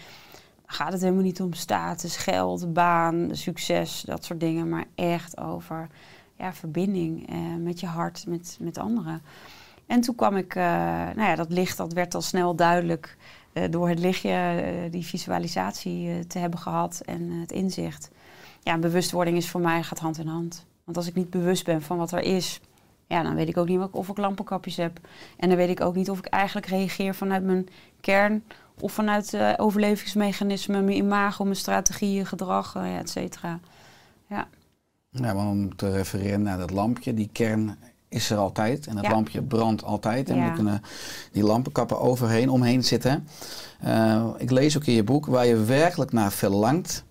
gaat 0.66 0.92
het 0.92 1.02
helemaal 1.02 1.24
niet 1.24 1.42
om 1.42 1.54
status, 1.54 2.18
geld, 2.18 2.74
baan, 2.74 3.30
succes, 3.32 4.02
dat 4.02 4.26
soort 4.26 4.40
dingen, 4.40 4.70
maar 4.70 4.86
echt 4.96 5.38
over 5.38 5.88
ja, 6.38 6.54
verbinding 6.54 7.30
eh, 7.30 7.38
met 7.60 7.80
je 7.80 7.86
hart, 7.88 8.28
met, 8.28 8.58
met 8.60 8.78
anderen. 8.78 9.22
En 9.86 10.02
toen 10.02 10.16
kwam 10.16 10.36
ik, 10.36 10.56
eh, 10.56 10.64
nou 11.16 11.22
ja, 11.22 11.36
dat 11.36 11.52
licht 11.52 11.78
dat 11.78 11.94
werd 11.94 12.16
al 12.16 12.22
snel 12.22 12.56
duidelijk 12.56 13.18
eh, 13.54 13.64
door 13.70 13.90
het 13.90 14.00
lichtje, 14.00 14.30
eh, 14.30 14.92
die 14.92 15.06
visualisatie 15.06 16.28
te 16.28 16.40
hebben 16.40 16.60
gehad 16.60 17.02
en 17.06 17.30
het 17.30 17.52
inzicht. 17.52 18.10
Ja, 18.62 18.78
bewustwording 18.78 19.38
is 19.38 19.50
voor 19.50 19.62
mij 19.62 19.84
gaat 19.84 20.00
hand 20.00 20.18
in 20.18 20.28
hand. 20.28 20.66
Want 20.84 20.98
als 20.98 21.08
ik 21.08 21.16
niet 21.16 21.30
bewust 21.30 21.66
ben 21.66 21.82
van 21.82 21.98
wat 21.98 22.12
er 22.12 22.22
is, 22.22 22.62
ja, 23.08 23.24
dan 23.24 23.36
weet 23.36 23.48
ik 23.50 23.58
ook 23.58 23.68
niet 23.68 23.80
of 23.92 24.10
ik 24.10 24.18
lampenkapjes 24.18 24.78
heb. 24.78 25.00
En 25.38 25.48
dan 25.48 25.58
weet 25.58 25.70
ik 25.70 25.82
ook 25.82 25.96
niet 25.96 26.10
of 26.10 26.18
ik 26.18 26.26
eigenlijk 26.26 26.66
reageer 26.66 27.16
vanuit 27.16 27.44
mijn 27.44 27.68
kern 28.02 28.44
of 28.80 28.92
vanuit 28.92 29.34
eh, 29.34 29.54
overlevingsmechanismen, 29.58 30.86
mijn 30.86 30.98
imago, 30.98 31.44
mijn 31.44 31.56
strategieën, 31.56 32.26
gedrag, 32.26 32.74
ja, 32.74 32.98
et 32.98 33.10
cetera. 33.10 33.60
Ja. 34.30 34.48
Ja, 35.10 35.36
want 35.36 35.50
om 35.50 35.76
te 35.76 35.92
refereren 35.92 36.42
naar 36.42 36.58
dat 36.58 36.72
lampje, 36.72 37.14
die 37.14 37.30
kern 37.32 37.78
is 38.10 38.30
er 38.30 38.38
altijd. 38.38 38.88
En 38.88 38.96
dat 38.96 39.04
Ja. 39.04 39.12
lampje 39.12 39.42
brandt 39.42 39.84
altijd. 39.84 40.30
En 40.30 40.36
Ja. 40.38 40.48
we 40.50 40.54
kunnen 40.56 40.82
die 41.32 41.44
lampenkappen 41.44 42.00
overheen, 42.00 42.50
omheen 42.50 42.84
zitten. 42.84 43.28
Eh, 43.80 44.28
ik 44.38 44.52
lees 44.52 44.78
ook 44.78 44.86
in 44.86 44.94
je 44.94 45.04
boek, 45.04 45.26
waar 45.26 45.46
je 45.46 45.64
werkelijk 45.64 46.12
naar 46.12 46.32
verlangt, 46.32 47.04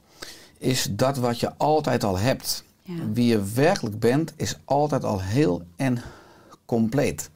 is 0.58 0.88
dat 0.90 1.16
wat 1.16 1.40
je 1.40 1.52
altijd 1.56 2.04
al 2.04 2.18
hebt. 2.18 2.64
Ja. 2.82 3.12
Wie 3.12 3.26
je 3.26 3.52
werkelijk 3.52 3.98
bent, 3.98 4.32
is 4.36 4.58
altijd 4.64 5.04
al 5.04 5.20
heel 5.20 5.62
en 5.76 6.02
compleet. 6.64 7.30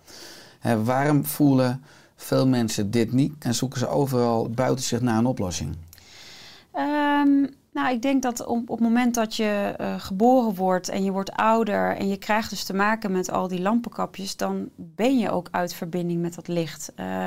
Waarom 0.84 1.24
voelen 1.24 1.82
veel 2.16 2.47
mensen 2.47 2.90
dit 2.90 3.12
niet 3.12 3.32
en 3.38 3.55
zoeken 3.55 3.78
ze 3.78 3.88
overal 3.88 4.51
buiten 4.51 4.84
zich 4.84 5.01
naar 5.01 5.18
een 5.18 5.26
oplossing? 5.26 5.76
Ehm, 6.72 7.47
nou, 7.72 7.90
ik 7.90 8.03
denk 8.03 8.22
dat 8.22 8.47
op, 8.47 8.70
op 8.70 8.78
het 8.78 8.88
moment 8.88 9.14
dat 9.14 9.36
je 9.36 9.74
eh, 9.76 10.01
geboren 10.01 10.55
wordt 10.55 10.88
en 10.88 11.05
je 11.05 11.11
wordt 11.11 11.32
ouder 11.32 11.97
en 11.97 12.09
je 12.09 12.16
krijgt 12.16 12.51
dus 12.51 12.64
te 12.64 12.74
maken 12.74 13.12
met 13.12 13.30
al 13.30 13.49
die 13.49 13.61
lampenkapjes, 13.61 14.36
dan 14.36 14.68
ben 14.76 15.18
je 15.18 15.30
ook 15.30 15.49
uit 15.51 15.74
verbinding 15.74 16.20
met 16.20 16.34
dat 16.34 16.49
licht. 16.49 16.92
Eh, 16.94 17.26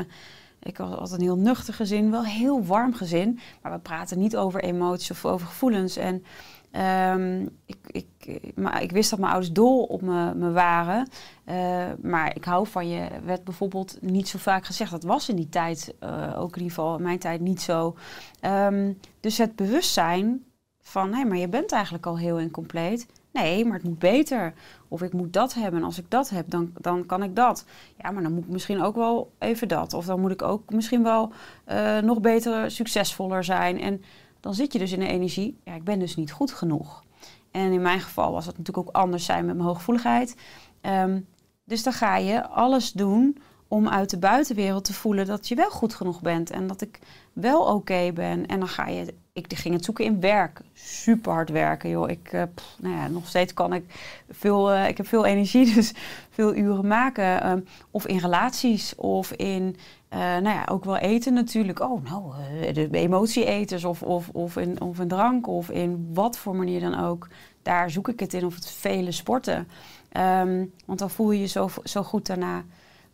ik 0.63 0.77
was 0.77 0.95
altijd 0.95 1.19
een 1.19 1.25
heel 1.25 1.37
nuchter 1.37 1.73
gezin, 1.73 2.11
wel 2.11 2.25
heel 2.25 2.65
warm 2.65 2.93
gezin, 2.93 3.39
maar 3.61 3.71
we 3.71 3.79
praten 3.79 4.19
niet 4.19 4.37
over 4.37 4.63
emoties 4.63 5.11
of 5.11 5.25
over 5.25 5.47
gevoelens. 5.47 5.97
En 5.97 6.23
ehm, 6.71 7.45
ik, 7.65 7.77
ik, 7.87 8.07
maar 8.55 8.81
ik 8.81 8.91
wist 8.91 9.09
dat 9.09 9.19
mijn 9.19 9.31
ouders 9.31 9.53
dol 9.53 9.83
op 9.83 10.01
me, 10.01 10.51
waren, 10.51 11.09
eh, 11.43 11.85
maar 12.01 12.35
ik 12.35 12.43
hou 12.43 12.67
van 12.67 12.87
je 12.89 13.07
werd 13.23 13.43
bijvoorbeeld 13.43 13.97
niet 14.01 14.27
zo 14.27 14.37
vaak 14.37 14.65
gezegd. 14.65 14.91
Dat 14.91 15.03
was 15.03 15.29
in 15.29 15.35
die 15.35 15.49
tijd, 15.49 15.95
eh, 15.99 16.39
ook 16.39 16.55
in 16.55 16.61
ieder 16.61 16.75
geval 16.75 16.95
in 16.97 17.03
mijn 17.03 17.19
tijd, 17.19 17.41
niet 17.41 17.61
zo. 17.61 17.95
Ehm, 18.39 18.93
dus 19.19 19.37
het 19.37 19.55
bewustzijn 19.55 20.43
van, 20.81 21.13
hé, 21.13 21.25
maar 21.25 21.37
je 21.37 21.49
bent 21.49 21.71
eigenlijk 21.71 22.05
al 22.05 22.17
heel 22.17 22.39
incompleet. 22.39 23.07
Nee, 23.31 23.65
maar 23.65 23.77
het 23.77 23.83
moet 23.83 23.99
beter. 23.99 24.53
Of 24.87 25.01
ik 25.01 25.13
moet 25.13 25.33
dat 25.33 25.53
hebben. 25.53 25.79
En 25.79 25.85
als 25.85 25.97
ik 25.97 26.09
dat 26.09 26.29
heb, 26.29 26.49
dan, 26.49 26.71
dan 26.77 27.05
kan 27.05 27.23
ik 27.23 27.35
dat. 27.35 27.65
Ja, 27.97 28.11
maar 28.11 28.23
dan 28.23 28.33
moet 28.33 28.43
ik 28.43 28.49
misschien 28.49 28.81
ook 28.81 28.95
wel 28.95 29.31
even 29.39 29.67
dat. 29.67 29.93
Of 29.93 30.05
dan 30.05 30.19
moet 30.19 30.31
ik 30.31 30.41
ook 30.41 30.69
misschien 30.69 31.03
wel 31.03 31.31
eh, 31.65 31.97
nog 31.97 32.21
beter, 32.21 32.71
succesvoller 32.71 33.43
zijn. 33.43 33.79
En 33.81 34.01
dan 34.39 34.53
zit 34.53 34.73
je 34.73 34.79
dus 34.79 34.91
in 34.91 34.99
de 34.99 35.07
energie, 35.07 35.57
ja, 35.63 35.73
ik 35.73 35.83
ben 35.83 35.99
dus 35.99 36.15
niet 36.15 36.31
goed 36.31 36.51
genoeg. 36.51 37.03
En 37.51 37.71
in 37.71 37.81
mijn 37.81 37.99
geval 37.99 38.31
was 38.31 38.45
het 38.45 38.57
natuurlijk 38.57 38.87
ook 38.87 38.95
anders 38.95 39.25
zijn 39.25 39.45
met 39.45 39.55
mijn 39.55 39.67
hooggevoeligheid. 39.67 40.35
Ehm, 40.81 41.19
dus 41.63 41.83
dan 41.83 41.93
ga 41.93 42.17
je 42.17 42.47
alles 42.47 42.91
doen 42.91 43.37
om 43.67 43.89
uit 43.89 44.09
de 44.09 44.17
buitenwereld 44.17 44.83
te 44.83 44.93
voelen 44.93 45.25
dat 45.25 45.47
je 45.47 45.55
wel 45.55 45.69
goed 45.69 45.93
genoeg 45.93 46.21
bent. 46.21 46.49
En 46.51 46.67
dat 46.67 46.81
ik 46.81 46.99
wel 47.33 47.61
oké 47.61 48.11
ben. 48.13 48.45
En 48.45 48.59
dan 48.59 48.67
ga 48.67 48.87
je, 48.87 49.13
ik 49.33 49.57
ging 49.57 49.75
het 49.75 49.85
zoeken 49.85 50.05
in 50.05 50.19
werk. 50.19 50.61
Super 50.73 51.31
hard 51.31 51.49
werken, 51.49 51.89
joh. 51.89 52.09
Ik, 52.09 52.29
eh, 52.31 52.43
nou 52.77 52.95
ja, 52.95 53.07
nog 53.07 53.27
steeds 53.27 53.53
kan 53.53 53.73
ik 53.73 53.83
veel, 54.29 54.71
eh, 54.71 54.87
ik 54.87 54.97
heb 54.97 55.07
veel 55.07 55.25
energie, 55.25 55.73
dus 55.75 55.93
veel 56.29 56.55
uren 56.55 56.87
maken. 56.87 57.41
ehm, 57.41 57.59
of 57.91 58.07
in 58.07 58.17
relaties, 58.17 58.95
of 58.95 59.31
in, 59.31 59.75
eh, 60.09 60.19
nou 60.19 60.43
ja, 60.49 60.67
ook 60.71 60.85
wel 60.85 60.97
eten 60.97 61.33
natuurlijk. 61.33 61.79
Oh, 61.79 62.03
nou, 62.03 62.33
eh, 62.61 62.73
de 62.73 62.89
emotieeters, 62.91 63.83
of, 63.83 64.03
of, 64.03 64.29
of, 64.29 64.57
of 64.79 64.99
in 64.99 65.07
drank, 65.07 65.47
of 65.47 65.69
in 65.69 66.09
wat 66.13 66.37
voor 66.37 66.55
manier 66.55 66.79
dan 66.79 66.99
ook. 66.99 67.27
Daar 67.61 67.89
zoek 67.89 68.07
ik 68.09 68.19
het 68.19 68.33
in, 68.33 68.45
of 68.45 68.55
het 68.55 68.69
vele 68.69 69.11
sporten. 69.11 69.67
Ehm, 70.09 70.65
want 70.85 70.99
dan 70.99 71.09
voel 71.09 71.31
je 71.31 71.39
je 71.39 71.47
zo, 71.47 71.69
zo 71.83 72.03
goed 72.03 72.25
daarna. 72.25 72.63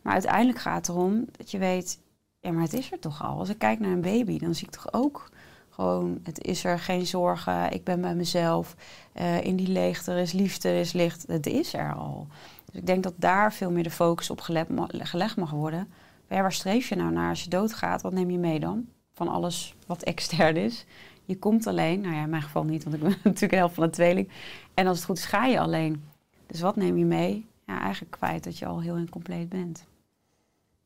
Maar 0.02 0.12
uiteindelijk 0.12 0.58
gaat 0.58 0.86
het 0.86 0.96
erom 0.96 1.24
dat 1.36 1.50
je 1.50 1.58
weet, 1.58 1.98
ja, 2.40 2.52
maar 2.52 2.62
het 2.62 2.72
is 2.72 2.92
er 2.92 2.98
toch 2.98 3.24
al. 3.24 3.38
Als 3.38 3.48
ik 3.48 3.58
kijk 3.58 3.80
naar 3.80 3.90
een 3.90 4.00
baby, 4.00 4.38
dan 4.38 4.54
zie 4.54 4.66
ik 4.66 4.72
toch 4.72 4.92
ook 4.92 5.28
gewoon, 5.70 6.20
het 6.22 6.44
is 6.44 6.64
er, 6.64 6.78
geen 6.78 7.06
zorgen, 7.06 7.72
ik 7.72 7.84
ben 7.84 8.00
bij 8.00 8.14
mezelf. 8.14 8.76
eh, 9.12 9.44
in 9.44 9.56
die 9.56 9.68
leegte, 9.68 10.20
is 10.20 10.32
liefde, 10.32 10.78
is 10.78 10.92
licht, 10.92 11.24
het 11.26 11.46
is 11.46 11.74
er 11.74 11.94
al. 11.94 12.26
Dus 12.64 12.80
ik 12.80 12.86
denk 12.86 13.02
dat 13.02 13.14
daar 13.16 13.52
veel 13.52 13.70
meer 13.70 13.82
de 13.82 13.90
focus 13.90 14.30
op 14.30 14.40
gelegd 14.40 15.36
mag 15.36 15.50
worden. 15.50 15.88
Ja, 16.28 16.40
waar 16.40 16.52
streef 16.52 16.88
je 16.88 16.96
nou 16.96 17.12
naar 17.12 17.28
als 17.28 17.42
je 17.44 17.50
doodgaat? 17.50 18.02
Wat 18.02 18.12
neem 18.12 18.30
je 18.30 18.38
mee 18.38 18.60
dan? 18.60 18.86
Van 19.12 19.28
alles 19.28 19.74
wat 19.86 20.02
extern 20.02 20.56
is. 20.56 20.84
Je 21.24 21.38
komt 21.38 21.66
alleen, 21.66 22.00
nou 22.00 22.14
ja, 22.14 22.22
in 22.22 22.30
mijn 22.30 22.42
geval 22.42 22.64
niet, 22.64 22.84
want 22.84 22.96
ik 22.96 23.02
ben 23.02 23.10
natuurlijk 23.24 23.52
een 23.52 23.58
helft 23.58 23.74
van 23.74 23.84
een 23.84 23.90
tweeling. 23.90 24.28
En 24.74 24.86
als 24.86 24.96
het 24.96 25.06
goed 25.06 25.18
is, 25.18 25.24
ga 25.24 25.46
je 25.46 25.60
alleen. 25.60 26.02
Dus 26.46 26.60
wat 26.60 26.76
neem 26.76 26.96
je 26.98 27.04
mee? 27.04 27.46
Ja, 27.66 27.80
eigenlijk 27.80 28.10
kwijt 28.12 28.44
dat 28.44 28.58
je 28.58 28.66
al 28.66 28.80
heel 28.80 28.96
incompleet 28.96 29.48
bent. 29.48 29.84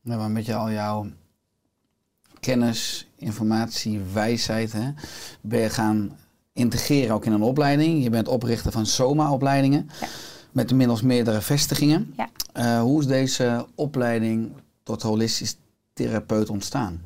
Ja, 0.01 0.17
maar 0.17 0.31
met 0.31 0.45
je 0.45 0.55
al 0.55 0.71
jouw 0.71 1.05
kennis, 2.39 3.07
informatie, 3.15 3.99
wijsheid, 4.13 4.71
hè, 4.71 4.91
ben 5.41 5.59
je 5.59 5.69
gaan 5.69 6.17
integreren 6.53 7.15
ook 7.15 7.25
in 7.25 7.31
een 7.31 7.41
opleiding. 7.41 8.03
Je 8.03 8.09
bent 8.09 8.27
oprichter 8.27 8.71
van 8.71 8.85
SOMA-opleidingen 8.85 9.89
Ja. 9.99 10.07
met 10.51 10.71
inmiddels 10.71 11.01
meerdere 11.01 11.41
vestigingen. 11.41 12.13
Ja. 12.17 12.29
Eh, 12.53 12.81
hoe 12.81 12.99
is 12.99 13.07
deze 13.07 13.65
opleiding 13.75 14.51
tot 14.83 15.01
holistisch 15.01 15.57
therapeut 15.93 16.49
ontstaan? 16.49 17.01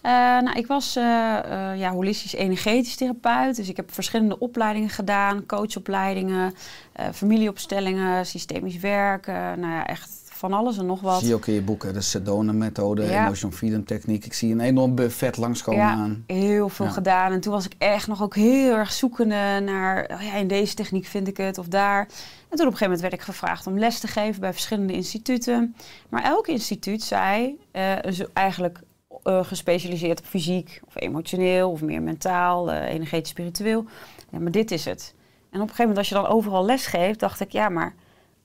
Eh, 0.00 0.10
nou, 0.12 0.52
ik 0.58 0.66
was 0.66 0.96
eh, 0.96 1.02
eh, 1.02 1.78
ja, 1.78 1.90
holistisch 1.90 2.34
energetisch 2.34 2.96
therapeut. 2.96 3.56
Dus 3.56 3.68
ik 3.68 3.76
heb 3.76 3.92
verschillende 3.94 4.38
opleidingen 4.38 4.88
gedaan. 4.88 5.46
Coachopleidingen, 5.46 6.54
familieopstellingen, 7.12 8.26
systemisch 8.26 8.78
werken. 8.78 9.60
nou 9.60 9.72
ja, 9.72 9.86
echt 9.86 10.22
van 10.44 10.52
alles 10.52 10.78
en 10.78 10.86
nog 10.86 11.00
wat. 11.00 11.18
Zie 11.18 11.28
je 11.28 11.34
ook 11.34 11.46
in 11.46 11.54
je 11.54 11.62
boeken, 11.62 11.92
de 11.94 12.00
Sedona-methode, 12.00 13.04
Ja. 13.04 13.24
Emotion 13.24 13.52
Freedom 13.52 13.84
Techniek. 13.84 14.24
Ik 14.24 14.32
zie 14.32 14.52
een 14.52 14.60
enorm 14.60 14.94
buffet 14.94 15.36
langskomen 15.36 15.80
Ja. 15.80 15.90
aan. 15.90 16.24
Heel 16.26 16.68
veel 16.68 16.86
Ja. 16.86 16.92
gedaan. 16.92 17.32
En 17.32 17.40
toen 17.40 17.52
was 17.52 17.64
ik 17.64 17.74
echt 17.78 18.06
nog 18.06 18.22
ook 18.22 18.34
heel 18.34 18.76
erg 18.76 18.92
zoekende 18.92 19.60
naar... 19.64 20.10
Oh 20.12 20.22
ja, 20.22 20.34
in 20.34 20.48
deze 20.48 20.74
techniek 20.74 21.06
vind 21.06 21.28
ik 21.28 21.36
het 21.36 21.58
of 21.58 21.66
daar. 21.66 22.08
En 22.54 22.60
toen 22.60 22.68
op 22.68 22.72
een 22.72 22.78
gegeven 22.78 23.02
moment 23.02 23.18
werd 23.18 23.28
ik 23.28 23.34
gevraagd 23.34 23.66
om 23.66 23.78
les 23.78 23.98
te 23.98 24.06
geven... 24.06 24.40
bij 24.40 24.52
verschillende 24.52 24.92
instituten. 24.92 25.76
Maar 26.08 26.22
elk 26.22 26.46
instituut 26.46 27.02
zei... 27.02 27.58
eh, 27.70 27.92
dus 28.00 28.32
eigenlijk 28.32 28.80
eh, 29.22 29.44
gespecialiseerd 29.44 30.18
op 30.18 30.26
fysiek 30.26 30.80
of 30.86 30.92
emotioneel... 30.96 31.70
of 31.70 31.82
meer 31.82 32.02
mentaal, 32.02 32.72
eh, 32.72 32.94
energetisch, 32.94 33.30
spiritueel. 33.30 33.84
Ja, 34.30 34.38
maar 34.38 34.50
dit 34.50 34.70
is 34.70 34.84
het. 34.84 35.14
En 35.50 35.60
op 35.60 35.68
een 35.68 35.74
gegeven 35.74 35.80
moment 35.80 35.98
als 35.98 36.08
je 36.08 36.14
dan 36.14 36.26
overal 36.26 36.64
les 36.64 36.86
geeft... 36.86 37.20
dacht 37.20 37.40
ik, 37.40 37.52
ja, 37.52 37.68
maar 37.68 37.94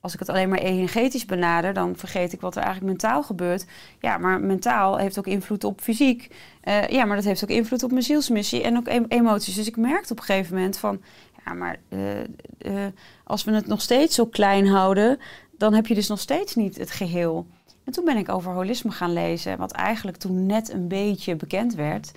als 0.02 0.14
ik 0.14 0.20
het 0.20 0.30
alleen 0.30 0.50
maar 0.50 0.60
energetisch 0.60 1.26
benader, 1.26 1.74
dan 1.74 1.96
vergeet 1.96 2.34
ik 2.34 2.42
wat 2.42 2.56
er 2.56 2.64
eigenlijk 2.64 2.92
mentaal 2.92 3.24
gebeurt. 3.24 3.66
Ja, 4.00 4.18
maar 4.18 4.42
mentaal 4.42 4.98
heeft 4.98 5.20
ook 5.20 5.28
invloed 5.28 5.64
op 5.64 5.82
fysiek. 5.82 6.36
Eh, 6.62 6.88
ja, 6.88 7.06
maar 7.06 7.16
dat 7.16 7.26
heeft 7.26 7.44
ook 7.44 7.50
invloed 7.50 7.84
op 7.84 7.92
mijn 7.92 8.04
zielsmissie 8.04 8.64
en 8.64 8.78
ook 8.78 8.88
em- 8.88 9.06
emoties. 9.08 9.56
Dus 9.56 9.68
ik 9.68 9.78
merkte 9.78 10.12
op 10.12 10.20
een 10.20 10.26
gegeven 10.26 10.56
moment 10.56 10.78
van, 10.78 11.02
ja, 11.46 11.54
maar 11.54 11.80
eh, 11.90 12.20
eh, 12.58 12.94
als 13.30 13.44
we 13.44 13.52
het 13.52 13.68
nog 13.68 13.82
steeds 13.82 14.16
zo 14.16 14.26
klein 14.26 14.68
houden, 14.68 15.20
dan 15.58 15.74
heb 15.74 15.88
je 15.88 15.94
dus 15.94 16.08
nog 16.08 16.20
steeds 16.20 16.56
niet 16.56 16.78
het 16.78 16.92
geheel. 16.92 17.48
En 17.84 17.94
toen 17.94 18.06
ben 18.06 18.18
ik 18.18 18.30
over 18.30 18.54
holisme 18.54 18.92
gaan 18.92 19.14
lezen, 19.14 19.58
wat 19.58 19.72
eigenlijk 19.72 20.18
toen 20.18 20.46
net 20.46 20.74
een 20.74 20.88
beetje 20.88 21.36
bekend 21.36 21.76
werd. 21.76 22.12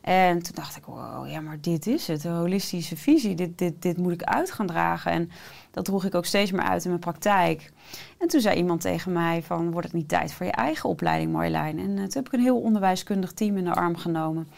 En 0.00 0.42
toen 0.42 0.54
dacht 0.54 0.76
ik, 0.76 0.84
wow, 0.84 1.28
ja, 1.28 1.40
maar 1.40 1.60
dit 1.60 1.86
is 1.86 2.06
het, 2.06 2.22
de 2.22 2.28
holistische 2.28 2.96
visie. 2.96 3.34
Dit, 3.34 3.58
dit, 3.58 3.82
dit 3.82 3.96
moet 3.96 4.12
ik 4.12 4.22
uit 4.22 4.50
gaan 4.50 4.66
dragen. 4.66 5.12
En 5.12 5.30
dat 5.70 5.84
droeg 5.84 6.04
ik 6.04 6.14
ook 6.14 6.24
steeds 6.24 6.50
meer 6.50 6.62
uit 6.62 6.82
in 6.82 6.88
mijn 6.88 7.00
praktijk. 7.00 7.72
En 8.18 8.28
toen 8.28 8.40
zei 8.40 8.56
iemand 8.56 8.80
tegen 8.80 9.12
mij 9.12 9.42
van, 9.42 9.70
wordt 9.70 9.86
het 9.86 9.96
niet 9.96 10.08
tijd 10.08 10.32
voor 10.32 10.46
je 10.46 10.52
eigen 10.52 10.88
opleiding, 10.88 11.32
Marjolein? 11.32 11.78
En 11.78 11.90
eh, 11.90 11.96
toen 11.96 12.22
heb 12.22 12.26
ik 12.26 12.32
een 12.32 12.40
heel 12.40 12.60
onderwijskundig 12.60 13.32
team 13.32 13.56
in 13.56 13.64
de 13.64 13.74
arm 13.74 13.96
genomen. 13.96 14.48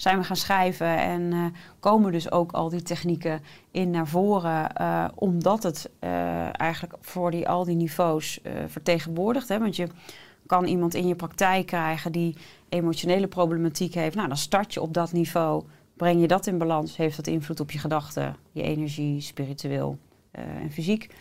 Zijn 0.00 0.18
we 0.18 0.24
gaan 0.24 0.36
schrijven 0.36 0.98
en 0.98 1.32
eh, 1.32 1.44
komen 1.80 2.12
dus 2.12 2.30
ook 2.30 2.52
al 2.52 2.68
die 2.68 2.82
technieken 2.82 3.42
in 3.70 3.90
naar 3.90 4.06
voren. 4.06 4.74
eh, 4.74 5.04
omdat 5.14 5.62
het 5.62 5.90
eh, 5.98 6.60
eigenlijk 6.60 6.94
voor 7.00 7.30
die, 7.30 7.48
al 7.48 7.64
die 7.64 7.76
niveaus 7.76 8.40
vertegenwoordigt. 8.66 9.48
Hè? 9.48 9.58
Want 9.58 9.76
je 9.76 9.88
kan 10.46 10.64
iemand 10.64 10.94
in 10.94 11.06
je 11.06 11.14
praktijk 11.14 11.66
krijgen 11.66 12.12
die 12.12 12.36
emotionele 12.68 13.26
problematiek 13.26 13.94
heeft. 13.94 14.14
Nou, 14.14 14.28
dan 14.28 14.36
start 14.36 14.74
je 14.74 14.80
op 14.80 14.94
dat 14.94 15.12
niveau. 15.12 15.64
Breng 15.96 16.20
je 16.20 16.26
dat 16.26 16.46
in 16.46 16.58
balans, 16.58 16.96
heeft 16.96 17.16
dat 17.16 17.26
invloed 17.26 17.60
op 17.60 17.70
je 17.70 17.78
gedachten, 17.78 18.36
je 18.52 18.62
energie, 18.62 19.20
spiritueel 19.20 19.98
en 20.30 20.70
fysiek. 20.70 21.14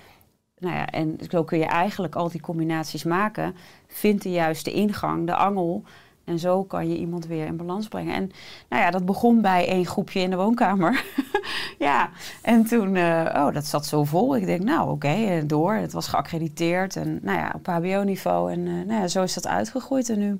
Nou 0.58 0.76
ja, 0.76 0.88
en 0.88 1.18
zo 1.30 1.44
kun 1.44 1.58
je 1.58 1.66
eigenlijk 1.66 2.16
al 2.16 2.30
die 2.30 2.42
combinaties 2.42 3.04
maken. 3.04 3.56
Vind 3.88 4.22
de 4.22 4.32
juiste 4.32 4.72
ingang, 4.72 5.26
de 5.26 5.36
angel. 5.36 5.84
En 6.30 6.40
zo 6.40 6.64
kan 6.64 6.90
je 6.90 6.98
iemand 6.98 7.26
weer 7.26 7.46
in 7.46 7.58
balans 7.58 7.88
brengen. 7.88 8.14
En 8.14 8.32
nou 8.70 8.84
ja, 8.84 8.92
dat 8.92 9.06
begon 9.06 9.42
bij 9.42 9.68
één 9.68 9.86
groepje 9.86 10.20
in 10.20 10.30
de 10.30 10.36
woonkamer. 10.36 11.06
ja, 11.80 12.10
en 12.42 12.66
toen, 12.66 12.96
eh, 12.96 13.34
oh, 13.36 13.54
dat 13.54 13.66
zat 13.66 13.86
zo 13.86 14.04
vol. 14.04 14.36
Ik 14.36 14.46
denk, 14.46 14.64
nou 14.64 14.92
oké, 14.92 15.08
eh, 15.08 15.44
door. 15.46 15.74
Het 15.74 15.92
was 15.92 16.08
geaccrediteerd 16.08 16.96
en 16.96 17.20
nou 17.22 17.38
ja, 17.38 17.52
op 17.56 17.66
HBO-niveau. 17.66 18.52
En 18.52 18.68
eh, 18.68 18.74
nou 18.74 19.02
ja, 19.02 19.08
zo 19.08 19.24
is 19.24 19.34
dat 19.34 19.48
uitgegroeid. 19.48 20.10
En 20.10 20.20
nu, 20.20 20.40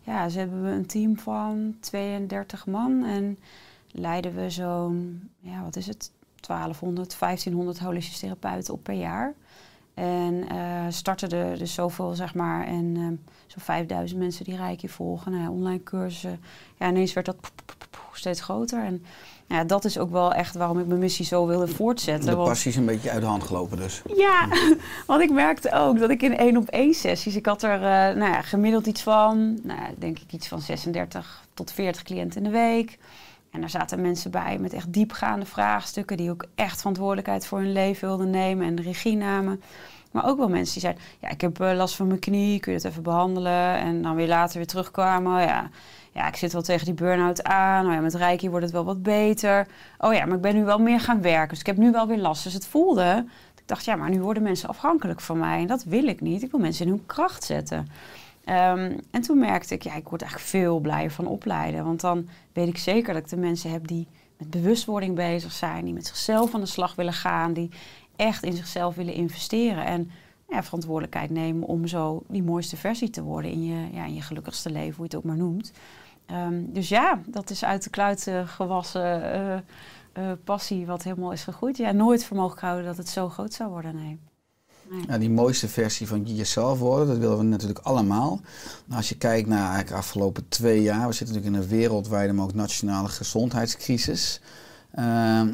ja, 0.00 0.28
ze 0.28 0.38
hebben 0.38 0.62
we 0.62 0.70
een 0.70 0.86
team 0.86 1.18
van 1.18 1.74
32 1.80 2.66
man. 2.66 3.04
En 3.04 3.38
leiden 3.90 4.34
we 4.34 4.50
zo'n, 4.50 5.28
ja, 5.40 5.62
wat 5.62 5.76
is 5.76 5.86
het? 5.86 6.10
1200, 6.40 7.18
1500 7.18 7.78
holistische 7.78 8.20
therapeuten 8.20 8.74
op 8.74 8.82
per 8.82 8.94
jaar. 8.94 9.34
En 9.94 10.48
eh, 10.48 10.86
starten 10.88 11.30
er 11.30 11.58
dus 11.58 11.74
zoveel, 11.74 12.14
zeg 12.14 12.34
maar, 12.34 12.66
en 12.66 12.94
eh, 12.96 13.02
zo'n 13.46 13.62
5000 13.62 14.20
mensen 14.20 14.44
die 14.44 14.56
Reiki 14.56 14.88
volgen. 14.88 15.32
Nou 15.32 15.44
ja, 15.44 15.50
online 15.50 15.82
cursussen. 15.82 16.40
Ja, 16.78 16.88
ineens 16.88 17.12
werd 17.12 17.26
dat 17.26 17.36
steeds 18.12 18.40
groter. 18.40 18.84
En 18.84 19.04
ja, 19.46 19.64
dat 19.64 19.84
is 19.84 19.98
ook 19.98 20.10
wel 20.10 20.32
echt 20.32 20.54
waarom 20.54 20.78
ik 20.78 20.86
mijn 20.86 21.00
missie 21.00 21.24
zo 21.24 21.46
wilde 21.46 21.68
voortzetten. 21.68 22.30
De 22.30 22.36
passie 22.36 22.70
is 22.70 22.76
een 22.76 22.86
beetje 22.86 23.10
uit 23.10 23.20
de 23.20 23.26
hand 23.26 23.42
gelopen 23.42 23.76
dus. 23.76 24.02
ja, 24.16 24.48
want 25.06 25.22
ik 25.22 25.30
merkte 25.30 25.72
ook 25.72 25.98
dat 25.98 26.10
ik 26.10 26.22
in 26.22 26.36
één 26.36 26.56
op 26.56 26.68
één 26.68 26.94
sessies, 26.94 27.36
ik 27.36 27.46
had 27.46 27.62
er 27.62 27.74
eh, 27.74 28.16
nou 28.16 28.32
ja, 28.32 28.42
gemiddeld 28.42 28.86
iets 28.86 29.02
van, 29.02 29.58
nou, 29.62 29.80
denk 29.98 30.18
ik 30.18 30.32
iets 30.32 30.48
van 30.48 30.60
36 30.60 31.44
tot 31.54 31.72
40 31.72 32.02
cliënten 32.02 32.44
in 32.44 32.50
de 32.52 32.58
week. 32.58 32.98
En 33.52 33.60
daar 33.60 33.70
zaten 33.70 34.00
mensen 34.00 34.30
bij 34.30 34.58
met 34.58 34.72
echt 34.72 34.92
diepgaande 34.92 35.46
vraagstukken, 35.46 36.16
die 36.16 36.30
ook 36.30 36.44
echt 36.54 36.78
verantwoordelijkheid 36.78 37.46
voor 37.46 37.58
hun 37.58 37.72
leven 37.72 38.08
wilden 38.08 38.30
nemen 38.30 38.66
en 38.66 38.82
regie 38.82 39.16
namen. 39.16 39.62
Maar 40.10 40.26
ook 40.26 40.38
wel 40.38 40.48
mensen 40.48 40.72
die 40.72 40.82
zeiden, 40.82 41.02
ja, 41.18 41.28
ik 41.28 41.40
heb 41.40 41.60
eh, 41.60 41.76
last 41.76 41.94
van 41.94 42.06
mijn 42.06 42.18
knie, 42.18 42.60
kun 42.60 42.72
je 42.72 42.78
het 42.78 42.86
even 42.86 43.02
behandelen? 43.02 43.76
En 43.76 44.02
dan 44.02 44.14
weer 44.14 44.28
later 44.28 44.56
weer 44.56 44.66
terugkwamen, 44.66 45.42
ja, 45.42 45.70
ja, 46.12 46.28
ik 46.28 46.36
zit 46.36 46.52
wel 46.52 46.62
tegen 46.62 46.84
die 46.84 46.94
burn-out 46.94 47.42
aan. 47.42 47.86
Oh 47.86 47.92
ja, 47.92 48.00
met 48.00 48.14
Reiki 48.14 48.48
wordt 48.50 48.64
het 48.64 48.74
wel 48.74 48.84
wat 48.84 49.02
beter. 49.02 49.66
Oh 49.98 50.14
ja, 50.14 50.24
maar 50.24 50.36
ik 50.36 50.42
ben 50.42 50.54
nu 50.54 50.64
wel 50.64 50.78
meer 50.78 51.00
gaan 51.00 51.22
werken, 51.22 51.48
dus 51.48 51.60
ik 51.60 51.66
heb 51.66 51.76
nu 51.76 51.90
wel 51.90 52.06
weer 52.06 52.18
last. 52.18 52.44
Dus 52.44 52.52
het 52.52 52.66
voelde, 52.66 53.24
ik 53.56 53.68
dacht, 53.68 53.84
ja, 53.84 53.96
maar 53.96 54.10
nu 54.10 54.20
worden 54.20 54.42
mensen 54.42 54.68
afhankelijk 54.68 55.20
van 55.20 55.38
mij. 55.38 55.60
En 55.60 55.66
dat 55.66 55.84
wil 55.84 56.06
ik 56.06 56.20
niet. 56.20 56.42
Ik 56.42 56.50
wil 56.50 56.60
mensen 56.60 56.86
in 56.86 56.92
hun 56.92 57.06
kracht 57.06 57.44
zetten. 57.44 57.88
Ehm, 58.44 58.98
en 59.10 59.20
toen 59.22 59.38
merkte 59.38 59.74
ik, 59.74 59.82
ja, 59.82 59.94
ik 59.94 60.08
word 60.08 60.22
eigenlijk 60.22 60.50
veel 60.50 60.80
blijer 60.80 61.10
van 61.10 61.26
opleiden. 61.26 61.84
Want 61.84 62.00
dan 62.00 62.28
weet 62.52 62.68
ik 62.68 62.78
zeker 62.78 63.12
dat 63.14 63.22
ik 63.22 63.28
de 63.28 63.36
mensen 63.36 63.70
heb 63.70 63.86
die 63.86 64.08
met 64.38 64.50
bewustwording 64.50 65.14
bezig 65.14 65.52
zijn. 65.52 65.84
Die 65.84 65.94
met 65.94 66.06
zichzelf 66.06 66.54
aan 66.54 66.60
de 66.60 66.66
slag 66.66 66.94
willen 66.94 67.12
gaan. 67.12 67.52
Die 67.52 67.70
echt 68.16 68.42
in 68.42 68.52
zichzelf 68.52 68.94
willen 68.94 69.14
investeren. 69.14 69.84
En 69.84 70.10
ja, 70.48 70.62
verantwoordelijkheid 70.62 71.30
nemen 71.30 71.68
om 71.68 71.86
zo 71.86 72.22
die 72.28 72.42
mooiste 72.42 72.76
versie 72.76 73.10
te 73.10 73.22
worden 73.22 73.50
in 73.50 73.64
je, 73.64 73.88
ja, 73.92 74.04
in 74.04 74.14
je 74.14 74.22
gelukkigste 74.22 74.70
leven, 74.70 74.96
hoe 74.96 75.06
je 75.08 75.10
het 75.10 75.14
ook 75.14 75.24
maar 75.24 75.36
noemt. 75.36 75.72
Ehm, 76.26 76.64
dus 76.66 76.88
ja, 76.88 77.20
dat 77.26 77.50
is 77.50 77.64
uit 77.64 77.84
de 77.84 77.90
kluit 77.90 78.26
eh, 78.26 78.48
gewassen 78.48 79.32
eh, 79.32 79.54
eh, 80.12 80.38
passie 80.44 80.86
wat 80.86 81.02
helemaal 81.02 81.32
is 81.32 81.44
gegroeid. 81.44 81.76
Ja, 81.76 81.92
nooit 81.92 82.24
voor 82.24 82.36
mogelijk 82.36 82.60
houden 82.60 82.84
dat 82.84 82.96
het 82.96 83.08
zo 83.08 83.28
groot 83.28 83.52
zou 83.52 83.70
worden, 83.70 83.94
nee. 83.94 84.18
Ja, 85.08 85.18
die 85.18 85.30
mooiste 85.30 85.68
versie 85.68 86.06
van 86.06 86.22
jezelf 86.22 86.78
worden, 86.78 87.06
dat 87.06 87.16
willen 87.16 87.38
we 87.38 87.44
natuurlijk 87.44 87.78
allemaal. 87.78 88.40
Nou, 88.84 88.96
als 88.96 89.08
je 89.08 89.16
kijkt 89.16 89.48
naar 89.48 89.58
eigenlijk 89.58 89.88
de 89.88 89.94
afgelopen 89.94 90.48
twee 90.48 90.82
jaar, 90.82 91.06
we 91.06 91.14
zitten 91.14 91.34
natuurlijk 91.36 91.54
in 91.56 91.62
een 91.62 91.78
wereldwijde, 91.78 92.32
maar 92.32 92.44
ook 92.44 92.54
nationale 92.54 93.08
gezondheidscrisis. 93.08 94.40
Ehm, 94.94 95.48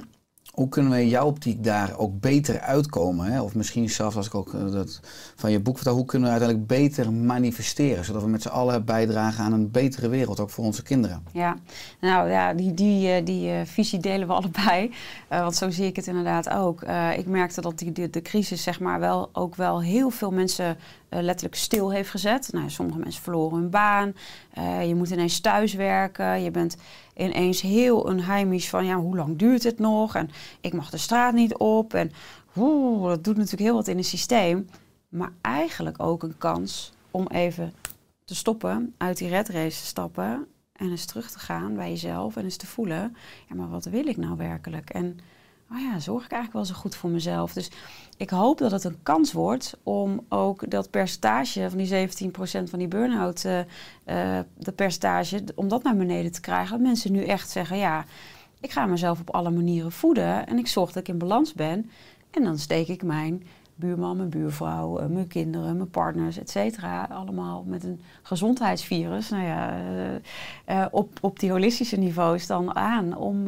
hoe 0.53 0.69
kunnen 0.69 0.93
we 0.93 1.01
in 1.01 1.09
jouw 1.09 1.27
optiek 1.27 1.65
daar 1.65 1.99
ook 1.99 2.21
beter 2.21 2.61
uitkomen? 2.61 3.27
Hè? 3.27 3.43
Of 3.43 3.55
misschien 3.55 3.91
zelfs 3.91 4.17
als 4.17 4.27
ik 4.27 4.35
ook 4.35 4.55
eh, 4.55 4.73
dat 4.73 5.01
van 5.37 5.51
je 5.51 5.61
boek 5.61 5.77
vertel, 5.77 5.95
hoe 5.95 6.05
kunnen 6.05 6.29
we 6.29 6.39
uiteindelijk 6.39 6.81
beter 6.81 7.13
manifesteren? 7.13 8.05
Zodat 8.05 8.23
we 8.23 8.29
met 8.29 8.43
z'n 8.43 8.49
allen 8.49 8.85
bijdragen 8.85 9.45
aan 9.45 9.53
een 9.53 9.71
betere 9.71 10.09
wereld, 10.09 10.41
ook 10.41 10.51
voor 10.51 10.65
onze 10.65 10.83
kinderen. 10.83 11.25
Ja, 11.33 11.57
nou 12.01 12.31
ja, 12.31 12.55
die, 12.55 12.75
die, 12.75 13.11
eh, 13.11 13.25
die 13.25 13.51
eh, 13.51 13.61
visie 13.65 13.99
delen 13.99 14.27
we 14.27 14.33
allebei. 14.41 14.91
Want 15.29 15.57
zo 15.57 15.71
zie 15.71 15.87
ik 15.87 15.97
het 15.97 16.07
inderdaad 16.07 16.49
ook. 16.49 16.83
Ik 17.17 17.27
merkte 17.27 17.61
dat 17.61 17.79
die, 17.79 17.93
de, 17.93 18.11
de 18.11 18.23
crisis 18.23 18.63
zeg 18.63 18.81
maar 18.81 19.01
wel, 19.01 19.29
ook 19.33 19.55
wel 19.55 19.83
heel 19.83 20.11
veel 20.11 20.31
mensen 20.31 20.77
eh, 21.09 21.21
letterlijk 21.21 21.57
stil 21.57 21.93
heeft 21.93 22.11
gezet. 22.11 22.49
Nou, 22.53 22.71
sommige 22.71 22.99
mensen 22.99 23.23
verloren 23.23 23.59
hun 23.59 23.71
baan. 23.71 24.15
Eh, 24.53 24.89
je 24.89 24.95
moet 24.95 25.11
ineens 25.11 25.41
thuiswerken. 25.41 26.43
Je 26.43 26.51
bent 26.51 26.77
ineens 27.17 27.61
heel 27.61 28.01
onheimisch 28.01 28.69
van 28.69 28.87
ja, 28.87 28.97
hoe 28.97 29.17
lang 29.17 29.39
duurt 29.39 29.63
het 29.63 29.79
nog? 29.79 30.15
En 30.15 30.31
ik 30.61 30.73
mag 30.73 30.91
de 30.91 30.99
straat 30.99 31.35
niet 31.35 31.57
op. 31.57 31.95
En 31.95 32.13
oeh, 32.57 33.09
dat 33.09 33.25
doet 33.25 33.37
natuurlijk 33.37 33.63
heel 33.63 33.75
wat 33.75 33.89
in 33.89 33.97
het 33.97 34.07
systeem. 34.07 34.69
Maar 35.09 35.33
eigenlijk 35.41 36.03
ook 36.03 36.23
een 36.23 36.39
kans 36.39 36.93
om 37.11 37.27
even 37.27 37.73
te 38.25 38.35
stoppen, 38.35 38.95
uit 38.97 39.17
die 39.17 39.29
red 39.29 39.49
race 39.49 39.81
te 39.81 39.87
stappen 39.87 40.47
en 40.73 40.91
eens 40.91 41.05
terug 41.05 41.31
te 41.31 41.39
gaan 41.39 41.75
bij 41.75 41.91
jezelf 41.91 42.37
en 42.37 42.45
eens 42.45 42.57
te 42.57 42.67
voelen, 42.67 43.17
ja, 43.49 43.55
maar 43.55 43.69
wat 43.69 43.85
wil 43.85 44.07
ik 44.07 44.17
nou 44.17 44.37
werkelijk? 44.37 44.91
En 44.91 45.19
oh 45.73 45.81
ja, 45.81 45.99
zorg 45.99 46.25
ik 46.25 46.33
eigenlijk 46.33 46.53
wel 46.53 46.75
zo 46.75 46.81
goed 46.81 46.95
voor 46.95 47.11
mezelf? 47.11 47.53
Dus 47.53 47.71
ik 48.17 48.31
hoop 48.31 48.59
dat 48.59 48.71
het 48.71 48.85
een 48.85 49.03
kans 49.03 49.33
wordt 49.33 49.77
om 49.83 50.25
ook 50.29 50.71
dat 50.71 50.91
percentage 50.91 51.71
van 51.71 51.79
die 51.79 52.09
17% 52.09 52.71
van 52.71 52.79
die 52.79 52.89
burn-out, 52.89 53.45
eh, 53.45 53.59
eh, 54.05 54.45
dat 54.59 54.75
percentage, 54.75 55.45
om 55.55 55.69
dat 55.69 55.83
naar 55.83 55.97
beneden 55.97 56.33
te 56.33 56.41
krijgen. 56.41 56.71
Dat 56.71 56.87
mensen 56.87 57.13
nu 57.13 57.25
echt 57.25 57.51
zeggen, 57.51 57.77
ja, 57.77 58.05
ik 58.61 58.71
ga 58.71 58.87
mezelf 58.87 59.21
op 59.21 59.31
alle 59.31 59.51
manieren 59.51 59.93
voeden 59.93 60.47
en 60.47 60.59
ik 60.59 60.67
zorg 60.67 60.93
dat 60.93 61.03
ik 61.03 61.09
in 61.09 61.19
balans 61.19 61.55
ben. 61.55 61.91
En 62.31 62.45
dan 62.45 62.59
steek 62.59 62.89
ik 62.89 63.03
mijn 63.03 63.43
buurman, 63.79 64.17
mijn 64.17 64.29
buurvrouw, 64.29 64.99
eh, 64.99 65.07
mijn 65.07 65.27
kinderen, 65.27 65.77
mijn 65.77 65.91
partners, 65.91 66.39
et 66.39 66.51
cetera. 66.51 67.05
Allemaal 67.05 67.65
met 67.67 67.85
een 67.85 68.01
gezondheidsvirus. 68.23 69.29
Nou 69.29 69.45
ja, 69.45 69.71
eh, 69.71 70.15
eh, 70.65 70.87
op, 70.91 71.19
op 71.21 71.41
die 71.41 71.51
holistische 71.51 71.97
niveaus 71.97 72.47
dan 72.47 72.77
aan 72.77 73.17
om, 73.17 73.47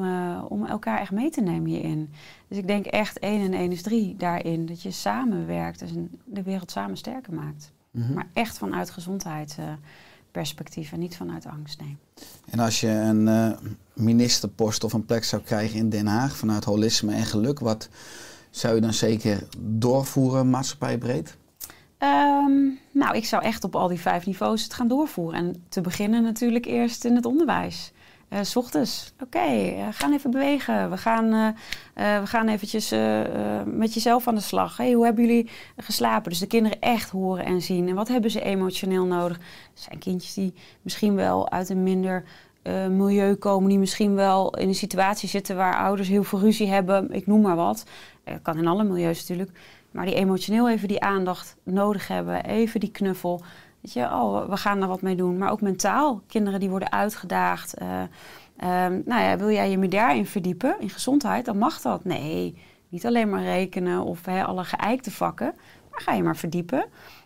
om 0.48 0.66
elkaar 0.66 1.00
echt 1.00 1.10
mee 1.10 1.30
te 1.30 1.40
nemen 1.40 1.70
hierin. 1.70 2.10
Dus 2.48 2.58
ik 2.58 2.66
denk 2.66 2.86
echt 2.86 3.18
één 3.18 3.44
en 3.44 3.54
één 3.54 3.72
is 3.72 3.82
drie 3.82 4.16
daarin. 4.16 4.66
Dat 4.66 4.82
je 4.82 4.90
samenwerkt 4.90 5.82
en 5.82 6.10
de 6.24 6.42
wereld 6.42 6.70
samen 6.70 6.96
sterker 6.96 7.32
maakt. 7.32 7.72
Maar 8.14 8.26
echt 8.32 8.58
vanuit 8.58 8.90
gezondheidsperspectief 8.90 10.92
en 10.92 10.98
niet 10.98 11.16
vanuit 11.16 11.46
angst, 11.46 11.80
nee. 11.80 11.96
En 12.50 12.58
als 12.58 12.80
je 12.80 12.88
een 12.88 13.56
ministerpost 13.92 14.84
of 14.84 14.92
een 14.92 15.06
plek 15.06 15.24
zou 15.24 15.42
krijgen 15.42 15.78
in 15.78 15.88
Den 15.88 16.06
Haag 16.06 16.36
vanuit 16.36 16.64
holisme 16.64 17.14
en 17.14 17.24
geluk, 17.24 17.58
wat 17.58 17.88
zou 18.50 18.74
je 18.74 18.80
dan 18.80 18.92
zeker 18.92 19.46
doorvoeren 19.58 20.50
maatschappijbreed? 20.50 21.36
Ehm, 21.98 22.52
nou, 22.92 23.16
ik 23.16 23.24
zou 23.24 23.42
echt 23.42 23.64
op 23.64 23.76
al 23.76 23.88
die 23.88 24.00
vijf 24.00 24.26
niveaus 24.26 24.62
het 24.62 24.74
gaan 24.74 24.88
doorvoeren. 24.88 25.38
En 25.38 25.64
te 25.68 25.80
beginnen 25.80 26.22
natuurlijk 26.22 26.64
eerst 26.64 27.04
in 27.04 27.14
het 27.14 27.24
onderwijs. 27.24 27.92
Eh, 28.30 28.42
s 28.42 28.56
ochtends, 28.56 29.12
oké, 29.22 29.38
eh, 29.38 29.86
gaan 29.90 30.12
even 30.12 30.30
bewegen. 30.30 30.90
We 30.90 30.96
gaan, 30.96 31.54
eh, 31.94 32.20
we 32.20 32.26
gaan 32.26 32.48
eventjes 32.48 32.94
met 33.64 33.94
jezelf 33.94 34.28
aan 34.28 34.34
de 34.34 34.40
slag. 34.40 34.76
Hey, 34.76 34.92
hoe 34.92 35.04
hebben 35.04 35.24
jullie 35.26 35.50
geslapen? 35.76 36.30
Dus 36.30 36.38
de 36.38 36.46
kinderen 36.46 36.80
echt 36.80 37.10
horen 37.10 37.44
en 37.44 37.62
zien. 37.62 37.88
En 37.88 37.94
wat 37.94 38.08
hebben 38.08 38.30
ze 38.30 38.40
emotioneel 38.40 39.04
nodig? 39.04 39.36
Er 39.36 39.42
zijn 39.74 39.98
kindjes 39.98 40.34
die 40.34 40.54
misschien 40.82 41.14
wel 41.14 41.50
uit 41.50 41.68
een 41.68 41.82
minder 41.82 42.24
milieu 42.90 43.34
komen... 43.34 43.68
die 43.68 43.78
misschien 43.78 44.14
wel 44.14 44.56
in 44.56 44.68
een 44.68 44.74
situatie 44.74 45.28
zitten 45.28 45.56
waar 45.56 45.76
ouders 45.76 46.08
heel 46.08 46.24
veel 46.24 46.40
ruzie 46.40 46.68
hebben. 46.68 47.12
Ik 47.12 47.26
noem 47.26 47.40
maar 47.40 47.56
wat. 47.56 47.84
Eh, 48.30 48.36
kan 48.42 48.58
in 48.58 48.66
alle 48.66 48.84
milieus 48.84 49.18
natuurlijk. 49.28 49.58
maar 49.90 50.06
die 50.06 50.14
emotioneel 50.14 50.68
even 50.68 50.88
die 50.88 51.00
aandacht 51.00 51.56
nodig 51.62 52.08
hebben, 52.08 52.44
even 52.44 52.80
die 52.80 52.90
knuffel. 52.90 53.42
Weet 53.80 53.92
je, 53.92 54.02
oh, 54.02 54.48
we 54.48 54.56
gaan 54.56 54.82
er 54.82 54.88
wat 54.88 55.02
mee 55.02 55.16
doen. 55.16 55.38
Maar 55.38 55.50
ook 55.50 55.60
mentaal, 55.60 56.22
kinderen 56.26 56.60
die 56.60 56.70
worden 56.70 56.92
uitgedaagd. 56.92 57.74
eh, 57.74 58.02
ehm, 58.56 59.00
nou 59.04 59.22
ja, 59.22 59.36
wil 59.36 59.50
jij 59.50 59.70
je 59.70 59.78
meer 59.78 59.90
daarin 59.90 60.26
verdiepen, 60.26 60.76
in 60.80 60.90
gezondheid, 60.90 61.44
dan 61.44 61.58
mag 61.58 61.80
dat. 61.80 62.04
Nee, 62.04 62.54
niet 62.88 63.06
alleen 63.06 63.30
maar 63.30 63.42
rekenen 63.42 64.02
of 64.04 64.24
hè, 64.24 64.44
alle 64.44 64.64
geëikte 64.64 65.10
vakken, 65.10 65.54
maar 65.90 66.00
ga 66.00 66.12
je 66.12 66.22
maar 66.22 66.36
verdiepen. 66.36 66.84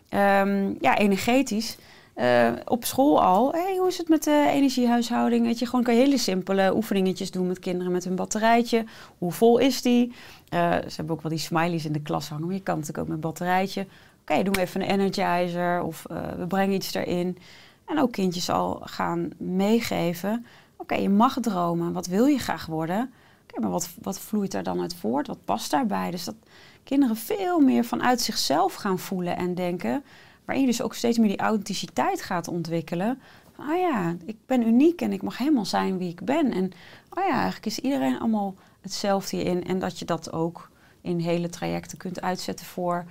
Ehm, 0.09 0.73
ja, 0.79 0.97
energetisch. 0.97 1.77
Eh, 2.15 2.51
op 2.65 2.85
school 2.85 3.21
al. 3.21 3.55
Hoe 3.77 3.87
is 3.87 3.97
het 3.97 4.09
met 4.09 4.23
de 4.23 4.45
energiehuishouding? 4.49 5.45
Weet 5.45 5.59
je, 5.59 5.65
gewoon 5.65 5.83
kan 5.83 5.93
hele 5.93 6.17
simpele 6.17 6.75
oefeningetjes 6.75 7.31
doen 7.31 7.47
met 7.47 7.59
kinderen 7.59 7.91
met 7.91 8.03
hun 8.03 8.15
batterijtje. 8.15 8.85
Hoe 9.17 9.31
vol 9.31 9.57
is 9.57 9.81
die? 9.81 10.13
Eh, 10.49 10.71
ze 10.71 10.95
hebben 10.95 11.15
ook 11.15 11.21
wel 11.21 11.31
die 11.31 11.39
smileys 11.39 11.85
in 11.85 11.91
de 11.91 12.01
klas 12.01 12.29
hangen, 12.29 12.45
maar 12.45 12.55
je 12.55 12.61
kan 12.61 12.75
natuurlijk 12.75 13.03
ook 13.03 13.13
met 13.13 13.21
batterijtje. 13.21 13.87
Oké, 14.21 14.43
doen 14.43 14.53
we 14.53 14.61
even 14.61 14.81
een 14.81 14.89
energizer 14.89 15.81
of 15.81 16.05
eh, 16.05 16.17
we 16.37 16.47
brengen 16.47 16.75
iets 16.75 16.93
erin. 16.93 17.37
En 17.85 17.99
ook 17.99 18.11
kindjes 18.11 18.49
al 18.49 18.81
gaan 18.83 19.29
meegeven. 19.37 20.45
Oké, 20.75 20.95
je 20.95 21.09
mag 21.09 21.37
dromen. 21.39 21.93
Wat 21.93 22.07
wil 22.07 22.25
je 22.25 22.37
graag 22.37 22.65
worden? 22.65 23.13
Oké, 23.43 23.61
maar 23.61 23.71
wat, 23.71 23.89
wat 24.01 24.19
vloeit 24.19 24.51
daar 24.51 24.63
dan 24.63 24.81
uit 24.81 24.95
voort? 24.95 25.27
Wat 25.27 25.45
past 25.45 25.71
daarbij? 25.71 26.11
Dus 26.11 26.23
dat 26.23 26.35
kinderen 26.83 27.15
veel 27.15 27.59
meer 27.59 27.85
vanuit 27.85 28.21
zichzelf 28.21 28.73
gaan 28.73 28.99
voelen 28.99 29.37
en 29.37 29.55
denken. 29.55 30.03
Waarin 30.45 30.65
je 30.65 30.71
dus 30.71 30.81
ook 30.81 30.93
steeds 30.93 31.17
meer 31.17 31.27
die 31.27 31.37
authenticiteit 31.37 32.21
gaat 32.21 32.47
ontwikkelen. 32.47 33.19
Van, 33.55 33.69
oh 33.69 33.77
ja, 33.77 34.15
ik 34.25 34.37
ben 34.45 34.67
uniek 34.67 35.01
en 35.01 35.13
ik 35.13 35.21
mag 35.21 35.37
helemaal 35.37 35.65
zijn 35.65 35.97
wie 35.97 36.09
ik 36.09 36.23
ben. 36.25 36.51
En 36.51 36.71
oh 37.09 37.23
ja, 37.23 37.33
eigenlijk 37.33 37.65
is 37.65 37.79
iedereen 37.79 38.19
allemaal 38.19 38.55
hetzelfde 38.81 39.43
in. 39.43 39.65
En 39.65 39.79
dat 39.79 39.99
je 39.99 40.05
dat 40.05 40.31
ook 40.31 40.69
in 41.01 41.19
hele 41.19 41.49
trajecten 41.49 41.97
kunt 41.97 42.21
uitzetten 42.21 42.65
voor, 42.65 43.05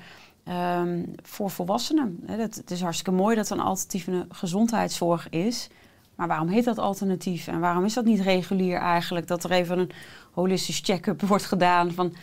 ehm, 0.45 1.03
voor 1.23 1.51
volwassenen. 1.51 2.21
Dat, 2.27 2.55
het 2.55 2.71
is 2.71 2.81
hartstikke 2.81 3.13
mooi 3.13 3.37
dat 3.37 3.51
er 3.51 3.57
een 3.57 3.65
alternatieve 3.65 4.27
gezondheidszorg 4.29 5.29
is. 5.29 5.69
Maar 6.15 6.29
waarom 6.29 6.49
heet 6.49 6.65
dat 6.65 6.79
alternatief? 6.79 7.47
En 7.47 7.61
waarom 7.61 7.85
is 7.85 7.95
dat 7.95 8.05
niet 8.05 8.21
regulier 8.21 8.79
eigenlijk? 8.79 9.27
Dat 9.27 9.45
er 9.45 9.51
even 9.51 9.79
een 9.79 9.91
holistisch 10.33 10.81
check-up 10.81 11.21
wordt 11.33 11.45
gedaan 11.45 11.93
van... 11.93 12.15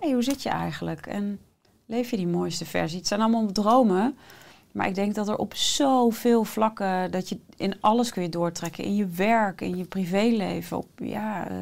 hé, 0.00 0.12
hoe 0.12 0.22
zit 0.22 0.42
je 0.42 0.48
eigenlijk? 0.48 1.06
En 1.06 1.38
leef 1.86 2.10
je 2.10 2.16
die 2.16 2.26
mooiste 2.26 2.64
versie? 2.64 2.98
Het 2.98 3.06
zijn 3.06 3.20
allemaal 3.20 3.52
dromen. 3.52 4.16
Maar 4.76 4.86
ik 4.86 4.94
denk 4.94 5.14
dat 5.14 5.28
er 5.28 5.36
op 5.36 5.54
zoveel 5.54 6.44
vlakken... 6.44 7.10
dat 7.10 7.28
je 7.28 7.38
in 7.56 7.80
alles 7.80 8.10
kun 8.12 8.22
je 8.22 8.28
doortrekken. 8.28 8.84
In 8.84 8.94
je 8.94 9.06
werk, 9.06 9.60
in 9.60 9.76
je 9.76 9.84
privéleven, 9.84 10.76
op, 10.76 10.88
ja, 10.96 11.48
eh, 11.48 11.56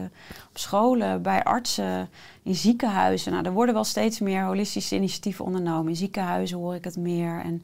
op 0.50 0.58
scholen, 0.58 1.22
bij 1.22 1.44
artsen, 1.44 2.08
in 2.42 2.54
ziekenhuizen. 2.54 3.32
Nou, 3.32 3.44
er 3.44 3.52
worden 3.52 3.74
wel 3.74 3.84
steeds 3.84 4.20
meer 4.20 4.42
holistische 4.44 4.96
initiatieven 4.96 5.44
ondernomen. 5.44 5.88
In 5.88 5.96
ziekenhuizen 5.96 6.58
hoor 6.58 6.74
ik 6.74 6.84
het 6.84 6.96
meer. 6.96 7.40
En 7.40 7.62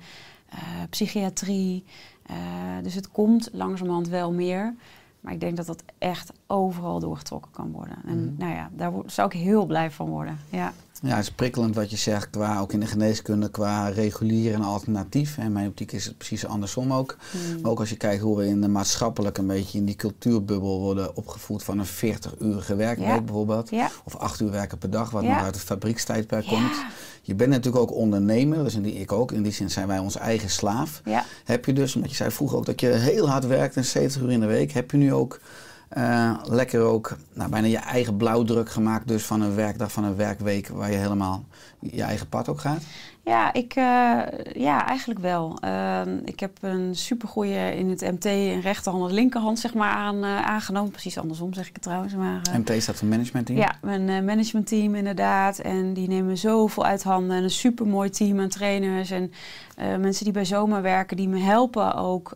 eh, 0.49 0.59
psychiatrie... 0.91 1.85
Uh, 2.31 2.37
dus 2.83 2.95
het 2.95 3.11
komt 3.11 3.49
langzamerhand 3.53 4.09
wel 4.09 4.33
meer. 4.33 4.75
Maar 5.21 5.33
ik 5.33 5.41
denk 5.41 5.57
dat 5.57 5.67
dat 5.67 5.83
echt 5.99 6.33
overal 6.47 6.99
doorgetrokken 7.01 7.51
kan 7.51 7.73
worden. 7.73 7.97
En 8.07 8.25
Mhm. 8.25 8.35
nou 8.39 8.55
ja, 8.55 8.71
daar 8.73 8.93
zou 9.07 9.29
ik 9.29 9.41
heel 9.41 9.67
blij 9.67 9.91
van 9.91 10.09
worden. 10.09 10.39
Ja. 10.51 10.73
Ja, 11.03 11.17
het 11.17 11.25
is 11.25 11.31
prikkelend 11.31 11.75
wat 11.75 11.91
je 11.91 11.97
zegt, 11.97 12.31
qua, 12.31 12.61
ook 12.61 12.73
in 12.73 12.81
de 12.81 12.87
geneeskunde, 12.87 13.51
qua 13.51 13.89
regulier 13.89 14.55
en 14.55 14.63
alternatief. 14.63 15.39
En 15.39 15.53
mijn 15.53 15.67
optiek 15.69 15.93
is 15.93 16.05
het 16.05 16.17
precies 16.17 16.47
andersom 16.47 16.93
ook. 16.93 17.17
Mm. 17.33 17.61
Maar 17.61 17.71
ook 17.71 17.81
als 17.81 17.89
je 17.91 17.97
kijkt 17.97 18.23
hoe 18.23 18.37
we 18.37 18.47
in 18.47 18.61
de 18.61 18.69
maatschappelijk 18.69 19.39
een 19.39 19.47
beetje 19.47 19.79
in 19.79 19.85
die 19.85 19.97
cultuurbubbel 19.97 20.81
worden 20.81 21.17
opgevoed 21.17 21.63
van 21.63 21.79
een 21.79 21.87
40-urige 21.87 22.75
werkweek 22.77 23.07
Ja. 23.07 23.21
bijvoorbeeld. 23.21 23.71
Ja. 23.71 23.91
Of 24.05 24.17
acht 24.17 24.41
uur 24.41 24.51
werken 24.51 24.79
per 24.79 24.91
dag, 24.91 25.11
wat 25.11 25.23
nog 25.23 25.43
uit 25.43 25.55
het 25.55 25.65
fabriekstijdperk 25.65 26.47
komt. 26.47 26.77
Je 27.23 27.35
bent 27.35 27.51
natuurlijk 27.51 27.83
ook 27.83 27.95
ondernemer, 27.95 28.65
dus 28.65 28.75
in 28.75 28.83
die, 28.83 28.95
ik 28.95 29.13
ook. 29.13 29.33
In 29.33 29.43
die 29.43 29.53
zin 29.53 29.71
zijn 29.71 29.87
wij 29.87 29.99
ons 29.99 30.17
eigen 30.17 30.51
slaaf. 30.51 31.03
Heb 31.45 31.65
je 31.65 31.73
dus, 31.73 31.95
omdat 31.95 32.11
je 32.11 32.17
zei 32.17 32.31
vroeger 32.31 32.59
ook 32.59 32.67
dat 32.67 32.81
je 32.81 32.87
heel 32.89 33.29
hard 33.29 33.47
werkt 33.47 33.77
en 33.77 33.85
70 33.85 34.23
uur 34.23 34.31
in 34.31 34.41
de 34.41 34.47
week, 34.47 34.73
heb 34.73 34.91
je 34.91 34.97
nu 34.97 35.13
ook 35.15 35.41
eh, 35.91 36.35
lekker 36.45 36.81
ook 36.81 37.17
nou, 37.33 37.51
bijna 37.51 37.67
je 37.67 37.79
eigen 37.79 38.17
blauwdruk 38.17 38.71
gemaakt 38.71 39.09
dus 39.09 39.25
van 39.25 39.41
een 39.41 39.55
werkdag, 39.55 39.93
van 39.93 40.05
een 40.05 40.17
werkweek 40.17 40.69
waar 40.69 40.91
je 40.91 40.97
helemaal 40.97 41.45
je 41.81 42.03
eigen 42.03 42.29
pad 42.29 42.49
ook 42.49 42.61
gaat? 42.61 42.83
Ja, 43.25 43.53
ik, 43.53 43.75
eh, 43.75 44.21
ja, 44.53 44.87
eigenlijk 44.87 45.21
wel. 45.21 45.59
Ehm, 45.61 46.19
ik 46.25 46.41
heb 46.41 46.59
een 46.61 46.95
supergoeie 46.95 47.77
in 47.77 47.91
het 47.91 48.01
MT 48.01 48.25
een 48.25 48.61
rechterhand 48.61 49.09
en 49.09 49.15
linkerhand 49.15 49.59
zeg 49.59 49.75
maar, 49.75 49.91
aan, 49.91 50.25
eh, 50.25 50.43
aangenomen. 50.43 50.91
Precies 50.91 51.19
andersom 51.19 51.55
zeg 51.55 51.69
ik 51.69 51.75
het 51.75 51.83
trouwens. 51.83 52.15
Maar, 52.15 52.41
eh, 52.53 52.59
MT 52.59 52.83
staat 52.83 52.97
voor 52.97 53.09
managementteam. 53.09 53.59
Ja, 53.59 53.75
mijn 53.83 54.25
managementteam 54.25 54.95
inderdaad. 54.95 55.59
En 55.59 55.93
die 55.93 56.09
nemen 56.09 56.39
zoveel 56.39 56.85
uit 56.85 57.03
handen. 57.03 57.37
En 57.37 57.43
een 57.43 57.51
supermooi 57.51 58.11
team 58.11 58.41
aan 58.41 58.49
trainers. 58.49 59.11
En 59.11 59.33
mensen 60.01 60.25
die 60.25 60.33
bij 60.33 60.45
Zoma 60.45 60.81
werken, 60.81 61.17
die 61.17 61.29
me 61.29 61.39
helpen 61.39 61.95
ook. 61.95 62.31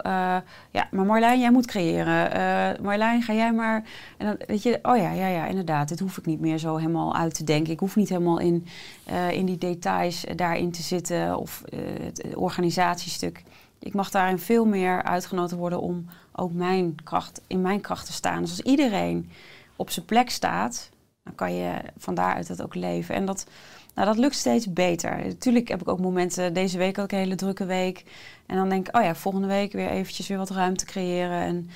Ja, 0.71 0.89
maar 0.91 1.07
Marlijn, 1.07 1.41
jij 1.41 1.51
moet 1.51 1.67
creëren. 1.67 2.83
Marlijn, 2.83 3.23
ga 3.23 3.33
jij 3.33 3.53
maar... 3.53 3.85
En 4.17 4.27
dan 4.27 4.37
weet 4.47 4.63
je, 4.63 4.79
oh 4.83 4.97
ja, 4.97 5.13
ja, 5.13 5.27
ja, 5.27 5.47
inderdaad. 5.47 5.89
Dit 5.89 6.01
hoef 6.01 6.19
ik 6.19 6.27
niet 6.27 6.41
meer 6.41 6.59
zo 6.59 6.77
helemaal 6.77 7.15
uit 7.15 7.35
te 7.35 7.45
denken. 7.45 7.73
Ik 7.73 7.79
hoef 7.79 7.97
niet 7.97 8.09
helemaal 8.09 8.39
in, 8.39 8.67
eh, 9.05 9.31
in 9.31 9.47
die 9.47 9.59
details 9.59 10.25
eh, 10.25 10.37
daarin 10.37 10.71
te 10.71 10.83
zitten. 10.83 11.39
Of 11.39 11.63
eh, 11.63 11.79
het 12.03 12.35
organisatiestuk. 12.35 13.43
Ik 13.79 13.95
mag 13.95 14.11
daarin 14.11 14.39
veel 14.39 14.65
meer 14.65 15.03
uitgenodigd 15.03 15.59
worden 15.61 15.81
om 15.81 16.07
ook 16.33 16.53
mijn 16.53 16.97
kracht, 17.05 17.41
in 17.47 17.61
mijn 17.61 17.81
kracht 17.81 18.07
te 18.07 18.13
staan. 18.13 18.41
Dus 18.41 18.51
als 18.51 18.61
iedereen 18.61 19.31
op 19.77 19.91
zijn 19.91 20.07
plek 20.07 20.31
staat, 20.31 20.91
dan 21.23 21.35
kan 21.35 21.55
je 21.55 21.73
van 21.99 22.15
daaruit 22.15 22.47
dat 22.47 22.63
ook 22.63 22.75
leven. 22.75 23.15
En 23.15 23.25
dat, 23.25 23.47
nou, 23.95 24.07
dat 24.07 24.19
lukt 24.19 24.35
steeds 24.35 24.73
beter. 24.73 25.27
Natuurlijk 25.27 25.69
heb 25.69 25.81
ik 25.81 25.89
ook 25.89 26.01
momenten, 26.01 26.55
deze 26.55 26.79
week 26.79 26.99
ook 26.99 27.13
een 27.13 27.19
hele 27.19 27.35
drukke 27.35 27.65
week. 27.65 28.05
En 28.47 28.57
dan 28.57 28.69
denk 28.69 28.89
ik, 28.89 28.97
oh 28.97 29.03
ja, 29.03 29.15
volgende 29.15 29.49
week 29.49 29.73
weer 29.73 29.89
eventjes 29.89 30.29
weer 30.29 30.39
wat 30.39 30.51
ruimte 30.51 30.85
creëren. 30.85 31.41
En 31.41 31.71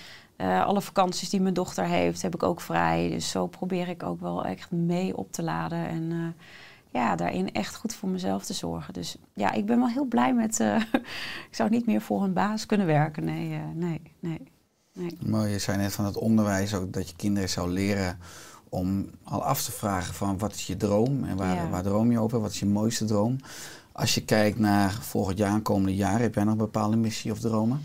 alle 0.65 0.81
vakanties 0.81 1.31
die 1.31 1.41
mijn 1.41 1.55
dochter 1.55 1.85
heeft, 1.85 2.23
heb 2.23 2.35
ik 2.35 2.43
ook 2.43 2.61
vrij. 2.61 3.09
Dus 3.09 3.31
zo 3.31 3.47
probeer 3.47 3.89
ik 3.89 4.03
ook 4.03 4.21
wel 4.21 4.45
echt 4.45 4.71
mee 4.71 5.17
op 5.17 5.33
te 5.33 5.43
laden. 5.43 5.89
En 5.89 6.35
ja, 6.93 7.17
daarin 7.17 7.53
echt 7.53 7.75
goed 7.77 7.95
voor 7.95 8.09
mezelf 8.09 8.45
te 8.45 8.53
zorgen. 8.53 8.93
Dus 8.95 9.17
ja, 9.35 9.53
ik 9.53 9.67
ben 9.67 9.79
wel 9.79 9.89
heel 9.89 10.05
blij 10.05 10.35
met... 10.35 10.61
eh, 10.61 10.77
ik 11.51 11.55
zou 11.55 11.71
niet 11.71 11.87
meer 11.87 12.01
voor 12.01 12.23
een 12.23 12.33
baas 12.33 12.67
kunnen 12.67 12.87
werken. 12.87 13.25
Nee, 13.25 13.53
eh, 13.55 13.61
nee, 13.75 14.01
nee. 14.21 14.41
nee. 14.95 15.19
Mooi, 15.27 15.51
je 15.51 15.59
zei 15.59 15.77
net 15.79 15.93
van 15.93 16.05
het 16.05 16.17
onderwijs 16.17 16.75
ook 16.75 16.93
dat 16.93 17.09
je 17.09 17.17
kinderen 17.17 17.49
zou 17.49 17.71
leren 17.71 18.19
om 18.69 19.11
al 19.25 19.45
af 19.45 19.63
te 19.63 19.73
vragen 19.73 20.15
van 20.15 20.39
wat 20.39 20.55
is 20.55 20.67
je 20.67 20.77
droom 20.77 21.25
en 21.25 21.37
waar, 21.37 21.55
Ja. 21.55 21.69
waar 21.69 21.83
droom 21.83 22.11
je 22.13 22.19
over, 22.19 22.41
wat 22.41 22.51
is 22.51 22.59
je 22.59 22.67
mooiste 22.67 23.05
droom. 23.05 23.37
Als 23.93 24.15
je 24.15 24.25
kijkt 24.25 24.59
naar 24.59 24.93
volgend 24.93 25.39
jaar 25.39 25.53
en 25.53 25.63
komende 25.63 25.95
jaar, 25.95 26.21
heb 26.21 26.35
jij 26.35 26.45
nog 26.45 26.53
een 26.53 26.59
bepaalde 26.59 26.97
missie 26.97 27.33
of 27.33 27.39
dromen? 27.39 27.83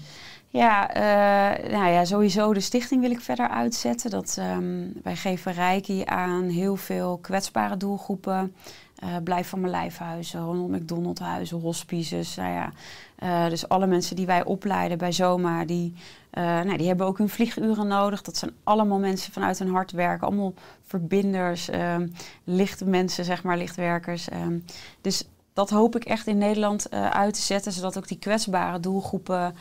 Ja, 0.48 0.94
eh, 0.94 1.72
nou 1.72 1.92
ja, 1.92 2.06
sowieso 2.06 2.54
de 2.54 2.60
stichting 2.60 3.02
wil 3.02 3.12
ik 3.12 3.22
verder 3.22 3.48
uitzetten. 3.50 4.10
Dat, 4.10 4.36
ehm, 4.40 4.88
wij 5.04 5.16
geven 5.16 5.54
reiki 5.54 6.02
aan 6.06 6.44
heel 6.44 6.76
veel 6.76 7.18
kwetsbare 7.22 7.78
doelgroepen. 7.78 8.56
Eh, 9.04 9.16
blijf 9.24 9.48
van 9.48 9.60
mijn 9.60 9.72
lijfhuizen, 9.72 10.40
Ronald 10.40 10.70
McDonald 10.70 11.20
huizen, 11.20 11.60
hospices. 11.60 12.36
Nou 12.36 12.52
ja, 12.52 12.72
eh, 13.16 13.50
dus 13.50 13.70
alle 13.70 13.88
mensen 13.88 14.16
die 14.16 14.26
wij 14.26 14.44
opleiden 14.44 14.98
bij 14.98 15.12
Zoma, 15.12 15.66
die, 15.66 15.94
eh, 16.30 16.44
nou, 16.44 16.78
die 16.78 16.88
hebben 16.88 17.06
ook 17.06 17.18
hun 17.18 17.30
vlieguren 17.30 17.88
nodig. 17.88 18.22
Dat 18.22 18.38
zijn 18.38 18.52
allemaal 18.64 19.00
mensen 19.00 19.34
vanuit 19.34 19.60
hun 19.60 19.70
hart 19.70 19.92
werken. 19.92 20.28
Allemaal 20.28 20.54
verbinders, 20.86 21.70
ehm, 21.70 22.08
lichte 22.44 22.86
mensen, 22.86 23.26
zeg 23.26 23.44
maar, 23.44 23.58
lichtwerkers. 23.58 24.30
ehm. 24.30 24.58
dus 25.02 25.28
dat 25.54 25.70
hoop 25.70 25.96
ik 25.96 26.04
echt 26.04 26.28
in 26.28 26.38
Nederland 26.38 26.92
uit 26.92 27.34
te 27.34 27.42
zetten, 27.42 27.72
zodat 27.72 27.98
ook 27.98 28.08
die 28.08 28.20
kwetsbare 28.20 28.80
doelgroepen 28.80 29.56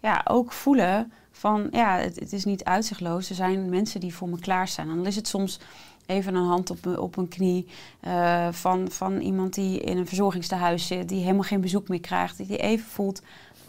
ja, 0.00 0.20
ook 0.24 0.52
voelen 0.52 1.12
van 1.30 1.68
ja, 1.70 1.98
het, 1.98 2.20
het 2.20 2.32
is 2.32 2.44
niet 2.44 2.64
uitzichtloos. 2.64 3.28
Er 3.28 3.34
zijn 3.34 3.68
mensen 3.68 4.00
die 4.00 4.14
voor 4.14 4.28
me 4.28 4.38
klaarstaan. 4.38 4.88
En 4.88 4.96
dan 4.96 5.06
is 5.06 5.16
het 5.16 5.28
soms 5.28 5.60
even 6.06 6.34
een 6.34 6.46
hand 6.46 6.70
op, 6.70 6.86
op 6.98 7.16
een 7.16 7.28
knie 7.28 7.66
eh, 8.00 8.48
van, 8.52 8.90
van 8.90 9.20
iemand 9.20 9.54
die 9.54 9.80
in 9.80 9.96
een 9.96 10.06
verzorgingstehuis 10.06 10.86
zit, 10.86 11.08
die 11.08 11.20
helemaal 11.20 11.42
geen 11.42 11.60
bezoek 11.60 11.88
meer 11.88 12.00
krijgt, 12.00 12.36
die 12.36 12.56
even 12.56 12.86
voelt. 12.90 13.22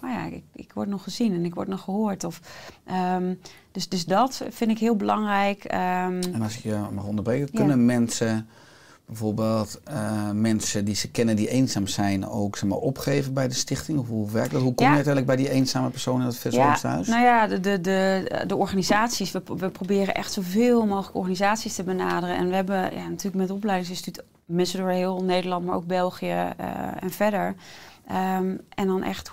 Oh 0.03 0.09
ja, 0.09 0.25
ik, 0.25 0.43
ik 0.55 0.71
word 0.73 0.87
nog 0.87 1.03
gezien 1.03 1.33
en 1.33 1.45
ik 1.45 1.53
word 1.55 1.67
nog 1.67 1.81
gehoord. 1.81 2.23
Of, 2.23 2.39
ehm, 2.85 3.33
dus, 3.71 3.89
dus 3.89 4.05
dat 4.05 4.41
vind 4.49 4.71
ik 4.71 4.77
heel 4.79 4.95
belangrijk. 4.95 5.63
Ehm, 5.63 6.21
En 6.33 6.41
als 6.41 6.57
ik 6.57 6.63
je 6.63 6.79
mag 6.93 7.03
onderbreken, 7.03 7.47
Ja. 7.51 7.59
kunnen 7.59 7.85
mensen 7.85 8.47
bijvoorbeeld 9.07 9.79
eh, 9.83 10.31
mensen 10.31 10.85
die 10.85 10.95
ze 10.95 11.11
kennen 11.11 11.35
die 11.35 11.49
eenzaam 11.49 11.87
zijn 11.87 12.27
ook 12.29 12.57
zeg 12.57 12.69
maar, 12.69 12.77
opgeven 12.77 13.33
bij 13.33 13.47
de 13.47 13.53
stichting? 13.53 13.99
Of 13.99 14.07
hoe 14.07 14.31
werkt 14.31 14.51
dat? 14.51 14.61
Hoe 14.61 14.73
kom 14.73 14.85
Ja. 14.85 14.91
je 14.91 15.03
uiteindelijk 15.03 15.35
bij 15.37 15.45
die 15.45 15.53
eenzame 15.55 15.89
persoon 15.89 16.19
in 16.19 16.25
het 16.25 16.37
verzorgingshuis? 16.37 17.07
nou 17.07 17.23
ja, 17.23 17.47
de, 17.47 17.59
de, 17.59 17.81
de, 17.81 18.43
de 18.47 18.55
organisaties. 18.55 19.31
We, 19.31 19.41
we 19.57 19.69
proberen 19.69 20.15
echt 20.15 20.31
zoveel 20.31 20.85
mogelijk 20.85 21.15
organisaties 21.15 21.75
te 21.75 21.83
benaderen. 21.83 22.35
En 22.37 22.47
we 22.49 22.55
hebben 22.55 22.77
ja, 22.77 23.07
natuurlijk 23.07 23.35
met 23.35 23.47
het 23.47 23.57
opleidingsinstituut 23.57 24.23
mensen 24.45 24.79
door 24.79 24.89
heel 24.89 25.23
Nederland, 25.23 25.65
maar 25.65 25.75
ook 25.75 25.85
België 25.87 26.53
eh, 26.57 27.03
en 27.03 27.11
verder. 27.11 27.55
Ehm, 28.07 28.55
en 28.69 28.87
dan 28.87 29.03
echt 29.03 29.31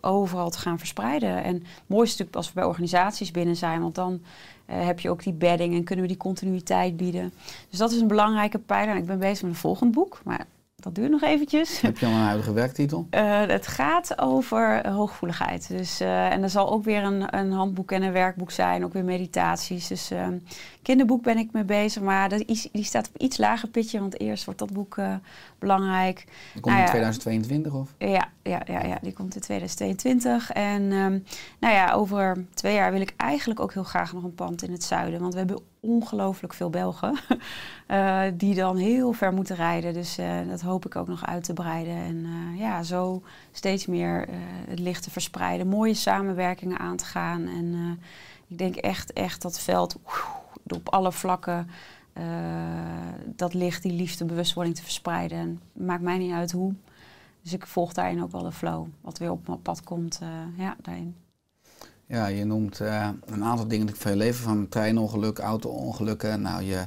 overal 0.00 0.50
te 0.50 0.58
gaan 0.58 0.78
verspreiden. 0.78 1.44
En 1.44 1.54
het 1.54 1.62
mooiste 1.86 2.04
is 2.04 2.18
natuurlijk 2.18 2.36
als 2.36 2.46
we 2.46 2.54
bij 2.54 2.64
organisaties 2.64 3.30
binnen 3.30 3.56
zijn, 3.56 3.80
want 3.80 3.94
dan 3.94 4.20
eh, 4.66 4.86
heb 4.86 5.00
je 5.00 5.10
ook 5.10 5.22
die 5.22 5.32
bedding 5.32 5.74
en 5.74 5.84
kunnen 5.84 6.04
we 6.04 6.10
die 6.10 6.20
continuïteit 6.20 6.96
bieden. 6.96 7.32
Dus 7.70 7.78
dat 7.78 7.90
is 7.90 8.00
een 8.00 8.06
belangrijke 8.06 8.58
pijler. 8.58 8.94
En 8.94 9.00
ik 9.00 9.06
ben 9.06 9.18
bezig 9.18 9.42
met 9.42 9.50
een 9.50 9.56
volgend 9.56 9.92
boek, 9.92 10.20
maar 10.24 10.46
dat 10.86 10.94
duurt 10.94 11.10
nog 11.10 11.22
eventjes. 11.22 11.80
Heb 11.80 11.98
je 11.98 12.06
al 12.06 12.12
een 12.12 12.18
huidige 12.18 12.52
werktitel? 12.52 13.06
Uh, 13.10 13.40
het 13.56 13.66
gaat 13.66 14.18
over 14.18 14.88
hooggevoeligheid. 14.88 15.68
Dus, 15.68 16.00
uh, 16.00 16.32
en 16.32 16.42
er 16.42 16.50
zal 16.50 16.70
ook 16.70 16.84
weer 16.84 17.02
een, 17.02 17.36
een, 17.38 17.52
handboek 17.52 17.92
en 17.92 18.02
een 18.02 18.12
werkboek 18.12 18.50
zijn, 18.50 18.84
ook 18.84 18.92
weer 18.92 19.04
meditaties. 19.04 19.86
Dus 19.86 20.12
uh, 20.12 20.26
kinderboek 20.82 21.22
ben 21.22 21.38
ik 21.38 21.52
mee 21.52 21.64
bezig, 21.64 22.02
maar 22.02 22.28
dat 22.28 22.42
is, 22.46 22.68
die 22.72 22.84
staat 22.84 23.08
op 23.08 23.20
iets 23.20 23.36
lager 23.36 23.68
pitje, 23.68 24.00
want 24.00 24.20
eerst 24.20 24.44
wordt 24.44 24.60
dat 24.60 24.72
boek 24.72 24.98
belangrijk. 25.58 26.24
Die 26.52 26.60
komt 26.62 26.74
nou 26.74 26.86
in 26.86 26.90
2022 26.90 27.72
of? 27.72 27.94
Ja, 27.98 28.28
ja, 28.42 28.62
ja, 28.64 28.84
ja, 28.84 28.98
die 29.02 29.12
komt 29.12 29.34
in 29.34 29.40
2022. 29.40 30.50
En 30.50 30.82
um, 30.82 31.24
nou 31.58 31.74
ja, 31.74 31.92
over 31.92 32.44
twee 32.54 32.74
jaar 32.74 32.92
wil 32.92 33.00
ik 33.00 33.14
eigenlijk 33.16 33.60
ook 33.60 33.72
heel 33.72 33.84
graag 33.84 34.12
nog 34.12 34.22
een 34.22 34.34
pand 34.34 34.62
in 34.62 34.72
het 34.72 34.84
zuiden, 34.84 35.20
want 35.20 35.32
we 35.32 35.38
hebben 35.38 35.58
ongelooflijk 35.86 36.52
veel 36.52 36.70
Belgen 36.70 37.18
uh, 37.88 38.22
die 38.34 38.54
dan 38.54 38.76
heel 38.76 39.12
ver 39.12 39.32
moeten 39.32 39.56
rijden. 39.56 39.94
Dus 39.94 40.18
uh, 40.18 40.48
dat 40.48 40.60
hoop 40.60 40.86
ik 40.86 40.96
ook 40.96 41.08
nog 41.08 41.26
uit 41.26 41.44
te 41.44 41.52
breiden. 41.52 41.96
En 41.96 42.16
uh, 42.16 42.58
ja, 42.58 42.82
zo 42.82 43.22
steeds 43.52 43.86
meer 43.86 44.28
het 44.68 44.78
licht 44.78 45.02
te 45.02 45.10
verspreiden, 45.10 45.66
mooie 45.66 45.94
samenwerkingen 45.94 46.78
aan 46.78 46.96
te 46.96 47.04
gaan. 47.04 47.46
En 47.46 47.98
ik 48.46 48.58
denk 48.58 48.76
echt, 48.76 49.12
echt 49.12 49.42
dat 49.42 49.60
veld 49.60 49.96
op 50.68 50.88
alle 50.88 51.12
vlakken 51.12 51.68
dat 53.24 53.54
licht, 53.54 53.82
die 53.82 53.92
liefde, 53.92 54.24
bewustwording 54.24 54.76
te 54.76 54.82
verspreiden. 54.82 55.38
En 55.38 55.60
maakt 55.72 56.02
mij 56.02 56.18
niet 56.18 56.32
uit 56.32 56.52
hoe. 56.52 56.74
Dus 57.42 57.52
ik 57.52 57.66
volg 57.66 57.92
daarin 57.92 58.22
ook 58.22 58.32
wel 58.32 58.42
de 58.42 58.52
flow. 58.52 58.86
Wat 59.00 59.18
weer 59.18 59.30
op 59.30 59.46
mijn 59.46 59.62
pad 59.62 59.84
komt, 59.84 60.20
ja, 60.56 60.76
daarin. 60.82 61.14
Ja, 62.08 62.26
je 62.26 62.44
noemt 62.44 62.80
uh, 62.80 63.08
een 63.24 63.44
aantal 63.44 63.68
dingen 63.68 63.96
van 63.96 64.10
je 64.10 64.16
leven, 64.16 64.42
van 64.42 64.68
treinongeluk, 64.68 65.38
auto-ongelukken. 65.38 66.40
Nou, 66.40 66.62
je 66.62 66.86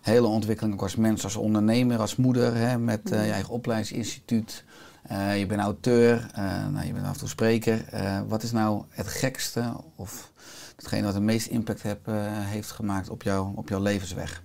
hele 0.00 0.26
ontwikkeling 0.26 0.74
ook 0.74 0.82
als 0.82 0.96
mens, 0.96 1.24
als 1.24 1.36
ondernemer, 1.36 1.98
als 1.98 2.16
moeder, 2.16 2.54
hè, 2.54 2.78
met 2.78 3.12
uh, 3.12 3.26
je 3.26 3.32
eigen 3.32 3.52
opleidingsinstituut. 3.52 4.64
Uh, 5.10 5.38
je 5.38 5.46
bent 5.46 5.60
auteur, 5.60 6.30
nou, 6.72 6.86
je 6.86 6.92
bent 6.92 7.06
af 7.06 7.12
en 7.12 7.18
toe 7.18 7.28
spreker. 7.28 7.84
wat 8.28 8.42
is 8.42 8.52
nou 8.52 8.84
het 8.88 9.06
gekste 9.06 9.72
of 9.96 10.32
hetgene 10.76 11.04
wat 11.04 11.14
de 11.14 11.20
meeste 11.20 11.50
impact 11.50 11.82
heb, 11.82 12.00
heeft 12.40 12.70
gemaakt 12.70 13.08
op, 13.10 13.22
jou, 13.22 13.52
op 13.56 13.68
jouw 13.68 13.80
levensweg? 13.80 14.42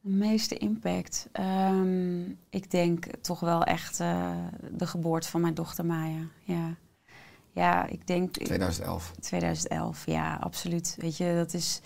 De 0.00 0.10
meeste 0.10 0.56
impact? 0.56 1.28
Um, 1.40 2.38
ik 2.50 2.70
denk 2.70 3.06
toch 3.20 3.40
wel 3.40 3.64
echt 3.64 3.98
de 4.70 4.86
geboorte 4.86 5.28
van 5.28 5.40
mijn 5.40 5.54
dochter 5.54 5.86
Maya, 5.86 6.22
ja. 6.44 6.76
Ja, 7.60 7.86
ik 7.86 8.06
denk... 8.06 8.32
2011. 8.32 9.12
2011, 9.20 10.06
ja, 10.06 10.38
absoluut. 10.40 10.96
Weet 10.98 11.16
je, 11.16 11.32
dat 11.34 11.54
is... 11.54 11.80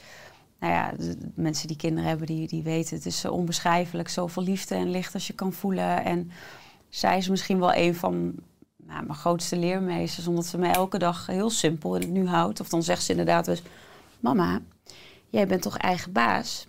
Nou 0.59 0.73
ja, 0.73 0.93
de, 0.99 1.17
mensen 1.35 1.69
die 1.69 1.77
kinderen 1.77 2.09
hebben, 2.09 2.27
die, 2.27 2.49
die 2.49 2.63
weten... 2.63 2.97
het 2.97 3.07
is 3.07 3.21
zo 3.21 3.33
onbeschrijfelijk, 3.33 4.09
zoveel 4.09 4.43
liefde 4.43 4.75
en 4.75 4.91
licht 4.91 5.15
als 5.15 5.27
je 5.27 5.33
kan 5.33 5.53
voelen. 5.53 6.05
En 6.05 6.31
zij 6.89 7.17
is 7.17 7.29
misschien 7.29 7.59
wel 7.59 7.75
een 7.75 7.95
van 7.95 8.35
nou, 8.77 9.05
mijn 9.05 9.19
grootste 9.19 9.57
leermeesters... 9.57 10.27
omdat 10.27 10.47
ze 10.47 10.59
me 10.59 10.69
elke 10.69 10.99
dag 10.99 11.27
heel 11.27 11.51
simpel 11.51 11.95
in 11.95 12.01
het 12.01 12.11
nu 12.11 12.27
houdt. 12.27 12.61
Of 12.61 12.69
dan 12.69 12.83
zegt 12.83 13.03
ze 13.03 13.11
inderdaad 13.11 13.45
dus... 13.45 13.63
Mama, 14.21 14.61
jij 15.29 15.47
bent 15.47 15.63
toch 15.63 15.77
eigen 15.77 16.13
baas? 16.13 16.67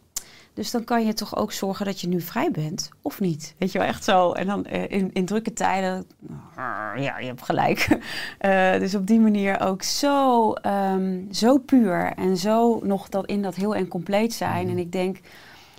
Dus 0.56 0.72
dan 0.72 0.84
kan 0.84 1.06
je 1.06 1.14
toch 1.14 1.36
ook 1.36 1.52
zorgen 1.52 1.86
dat 1.86 2.02
je 2.02 2.08
nu 2.08 2.22
vrij 2.22 2.52
bent, 2.52 2.90
of 3.02 3.20
niet? 3.20 3.56
Weet 3.58 3.72
je 3.72 3.78
wel, 3.78 3.88
echt 3.88 4.04
zo. 4.04 4.32
En 4.32 4.48
dan 4.48 4.66
uh, 4.72 4.92
in, 4.92 5.14
in, 5.14 5.26
drukke 5.26 5.54
tijden, 5.54 6.06
ja, 7.08 7.20
je 7.20 7.26
hebt 7.26 7.42
gelijk. 7.42 7.98
Uh, 8.42 8.74
dus 8.82 8.96
op 8.96 9.08
die 9.08 9.20
manier 9.20 9.60
ook 9.60 9.84
zo, 9.84 10.54
um, 10.66 11.28
zo 11.32 11.58
puur 11.58 12.14
en 12.14 12.38
zo 12.38 12.80
nog 12.84 13.10
dat 13.10 13.26
in 13.26 13.42
dat 13.42 13.56
heel 13.56 13.76
en 13.76 13.88
compleet 13.88 14.34
zijn. 14.34 14.62
Mhm. 14.62 14.72
En 14.72 14.78
ik 14.78 14.92
denk 14.92 15.20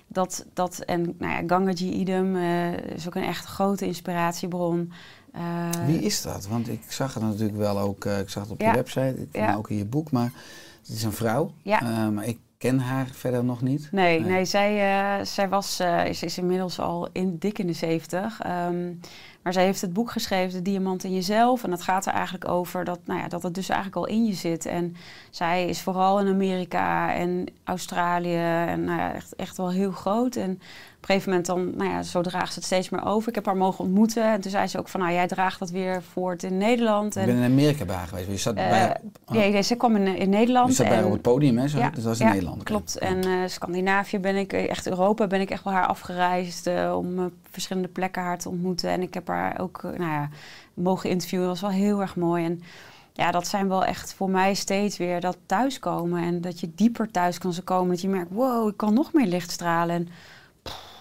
dat, 0.06 0.46
dat 0.52 0.78
en 0.78 1.14
nou 1.18 1.32
ja, 1.32 1.42
Gangaji 1.46 1.92
idem 1.92 2.36
uh, 2.36 2.72
is 2.72 3.06
ook 3.06 3.14
een 3.14 3.22
echt 3.22 3.44
grote 3.44 3.86
inspiratiebron. 3.86 4.92
Wie 5.86 6.02
is 6.02 6.22
dat? 6.22 6.46
Want 6.46 6.68
ik 6.68 6.82
zag 6.88 7.14
het 7.14 7.22
natuurlijk 7.22 7.58
wel 7.58 7.78
ook, 7.78 8.04
ik 8.04 8.28
zag 8.28 8.42
het 8.42 8.52
op 8.52 8.60
je 8.60 8.72
website, 8.72 9.16
ik 9.18 9.28
ja. 9.36 9.54
ook 9.54 9.70
in 9.70 9.76
je 9.76 9.84
boek, 9.84 10.10
maar 10.10 10.32
het 10.80 10.96
is 10.96 11.02
een 11.02 11.12
vrouw. 11.12 11.52
Ja. 11.62 12.10
maar 12.10 12.26
ik 12.26 12.38
ken 12.66 12.78
haar 12.78 13.06
verder 13.12 13.44
nog 13.44 13.62
niet. 13.62 13.88
Nee, 13.92 14.20
nee. 14.20 14.44
zij, 14.44 14.72
uh, 15.18 15.24
zij 15.24 15.48
was, 15.48 15.80
uh, 15.80 16.06
is, 16.06 16.22
is 16.22 16.38
inmiddels 16.38 16.78
al 16.80 17.08
in, 17.12 17.38
dik 17.38 17.58
in 17.58 17.66
de 17.66 17.72
zeventig. 17.72 18.40
Um, 18.46 19.00
maar 19.46 19.54
zij 19.54 19.64
heeft 19.64 19.80
het 19.80 19.92
boek 19.92 20.10
geschreven, 20.10 20.52
De 20.52 20.70
Diamant 20.70 21.04
in 21.04 21.14
Jezelf. 21.14 21.64
En 21.64 21.70
dat 21.70 21.82
gaat 21.82 22.06
er 22.06 22.12
eigenlijk 22.12 22.48
over 22.48 22.84
dat, 22.84 22.98
nou 23.04 23.20
ja, 23.20 23.28
dat 23.28 23.42
het 23.42 23.54
dus 23.54 23.68
eigenlijk 23.68 23.96
al 23.96 24.14
in 24.14 24.24
je 24.24 24.32
zit. 24.32 24.66
En 24.66 24.96
zij 25.30 25.66
is 25.66 25.80
vooral 25.80 26.20
in 26.20 26.28
Amerika 26.28 27.14
en 27.14 27.46
Australië 27.64 28.36
en 28.66 28.84
nou 28.84 28.98
ja, 28.98 29.14
echt, 29.14 29.34
echt 29.36 29.56
wel 29.56 29.70
heel 29.70 29.90
groot. 29.90 30.36
En 30.36 30.50
op 30.50 30.58
een 31.00 31.06
gegeven 31.06 31.28
moment 31.28 31.46
dan, 31.46 31.76
nou 31.76 31.90
ja, 31.90 32.02
zo 32.02 32.20
draagt 32.20 32.52
ze 32.52 32.58
het 32.58 32.64
steeds 32.64 32.88
meer 32.88 33.04
over. 33.04 33.28
Ik 33.28 33.34
heb 33.34 33.46
haar 33.46 33.56
mogen 33.56 33.84
ontmoeten. 33.84 34.32
En 34.32 34.40
toen 34.40 34.50
zei 34.50 34.66
ze 34.66 34.78
ook 34.78 34.88
van, 34.88 35.00
nou, 35.00 35.12
jij 35.12 35.26
draagt 35.26 35.58
dat 35.58 35.70
weer 35.70 36.02
voort 36.02 36.42
in 36.42 36.58
Nederland. 36.58 37.16
En, 37.16 37.26
ben 37.26 37.36
in 37.36 37.50
Amerika 37.50 37.84
bij 37.84 38.06
geweest. 38.06 38.28
Je 38.28 38.36
zat 38.36 38.56
uh, 38.56 38.68
bij... 38.68 38.96
Oh. 39.26 39.36
Nee, 39.36 39.52
nee, 39.52 39.62
ze 39.62 39.74
kwam 39.74 39.96
in, 39.96 40.06
in 40.06 40.30
Nederland. 40.30 40.68
Je 40.68 40.74
zat 40.74 40.88
bij 40.88 40.98
en, 40.98 41.04
op 41.04 41.12
het 41.12 41.22
podium, 41.22 41.58
hè? 41.58 41.68
Zo, 41.68 41.78
ja, 41.78 41.90
dat 41.90 42.04
was 42.04 42.20
in 42.20 42.26
ja, 42.26 42.32
Nederland. 42.32 42.62
klopt. 42.62 42.98
En 42.98 43.26
uh, 43.26 43.46
Scandinavië 43.46 44.18
ben 44.18 44.36
ik, 44.36 44.52
echt 44.52 44.88
Europa 44.88 45.26
ben 45.26 45.40
ik 45.40 45.50
echt 45.50 45.64
wel 45.64 45.72
haar 45.72 45.86
afgereisd... 45.86 46.66
Uh, 46.66 46.96
om 46.96 47.32
verschillende 47.56 47.88
plekken 47.88 48.22
haar 48.22 48.38
te 48.38 48.48
ontmoeten. 48.48 48.90
En 48.90 49.02
ik 49.02 49.14
heb 49.14 49.28
haar 49.28 49.60
ook, 49.60 49.82
nou 49.82 49.98
ja, 49.98 50.28
mogen 50.74 51.10
interviewen. 51.10 51.46
Dat 51.46 51.60
was 51.60 51.70
wel 51.70 51.80
heel 51.80 52.00
erg 52.00 52.16
mooi. 52.16 52.44
En 52.44 52.62
ja, 53.12 53.30
dat 53.30 53.46
zijn 53.46 53.68
wel 53.68 53.84
echt 53.84 54.14
voor 54.14 54.30
mij 54.30 54.54
steeds 54.54 54.96
weer 54.96 55.20
dat 55.20 55.38
thuiskomen. 55.46 56.22
En 56.22 56.40
dat 56.40 56.60
je 56.60 56.74
dieper 56.74 57.10
thuis 57.10 57.38
kan 57.38 57.54
komen. 57.64 57.88
Dat 57.88 58.00
je 58.00 58.08
merkt, 58.08 58.32
wow, 58.32 58.68
ik 58.68 58.76
kan 58.76 58.94
nog 58.94 59.12
meer 59.12 59.26
licht 59.26 59.50
stralen. 59.50 59.94
En 59.94 60.08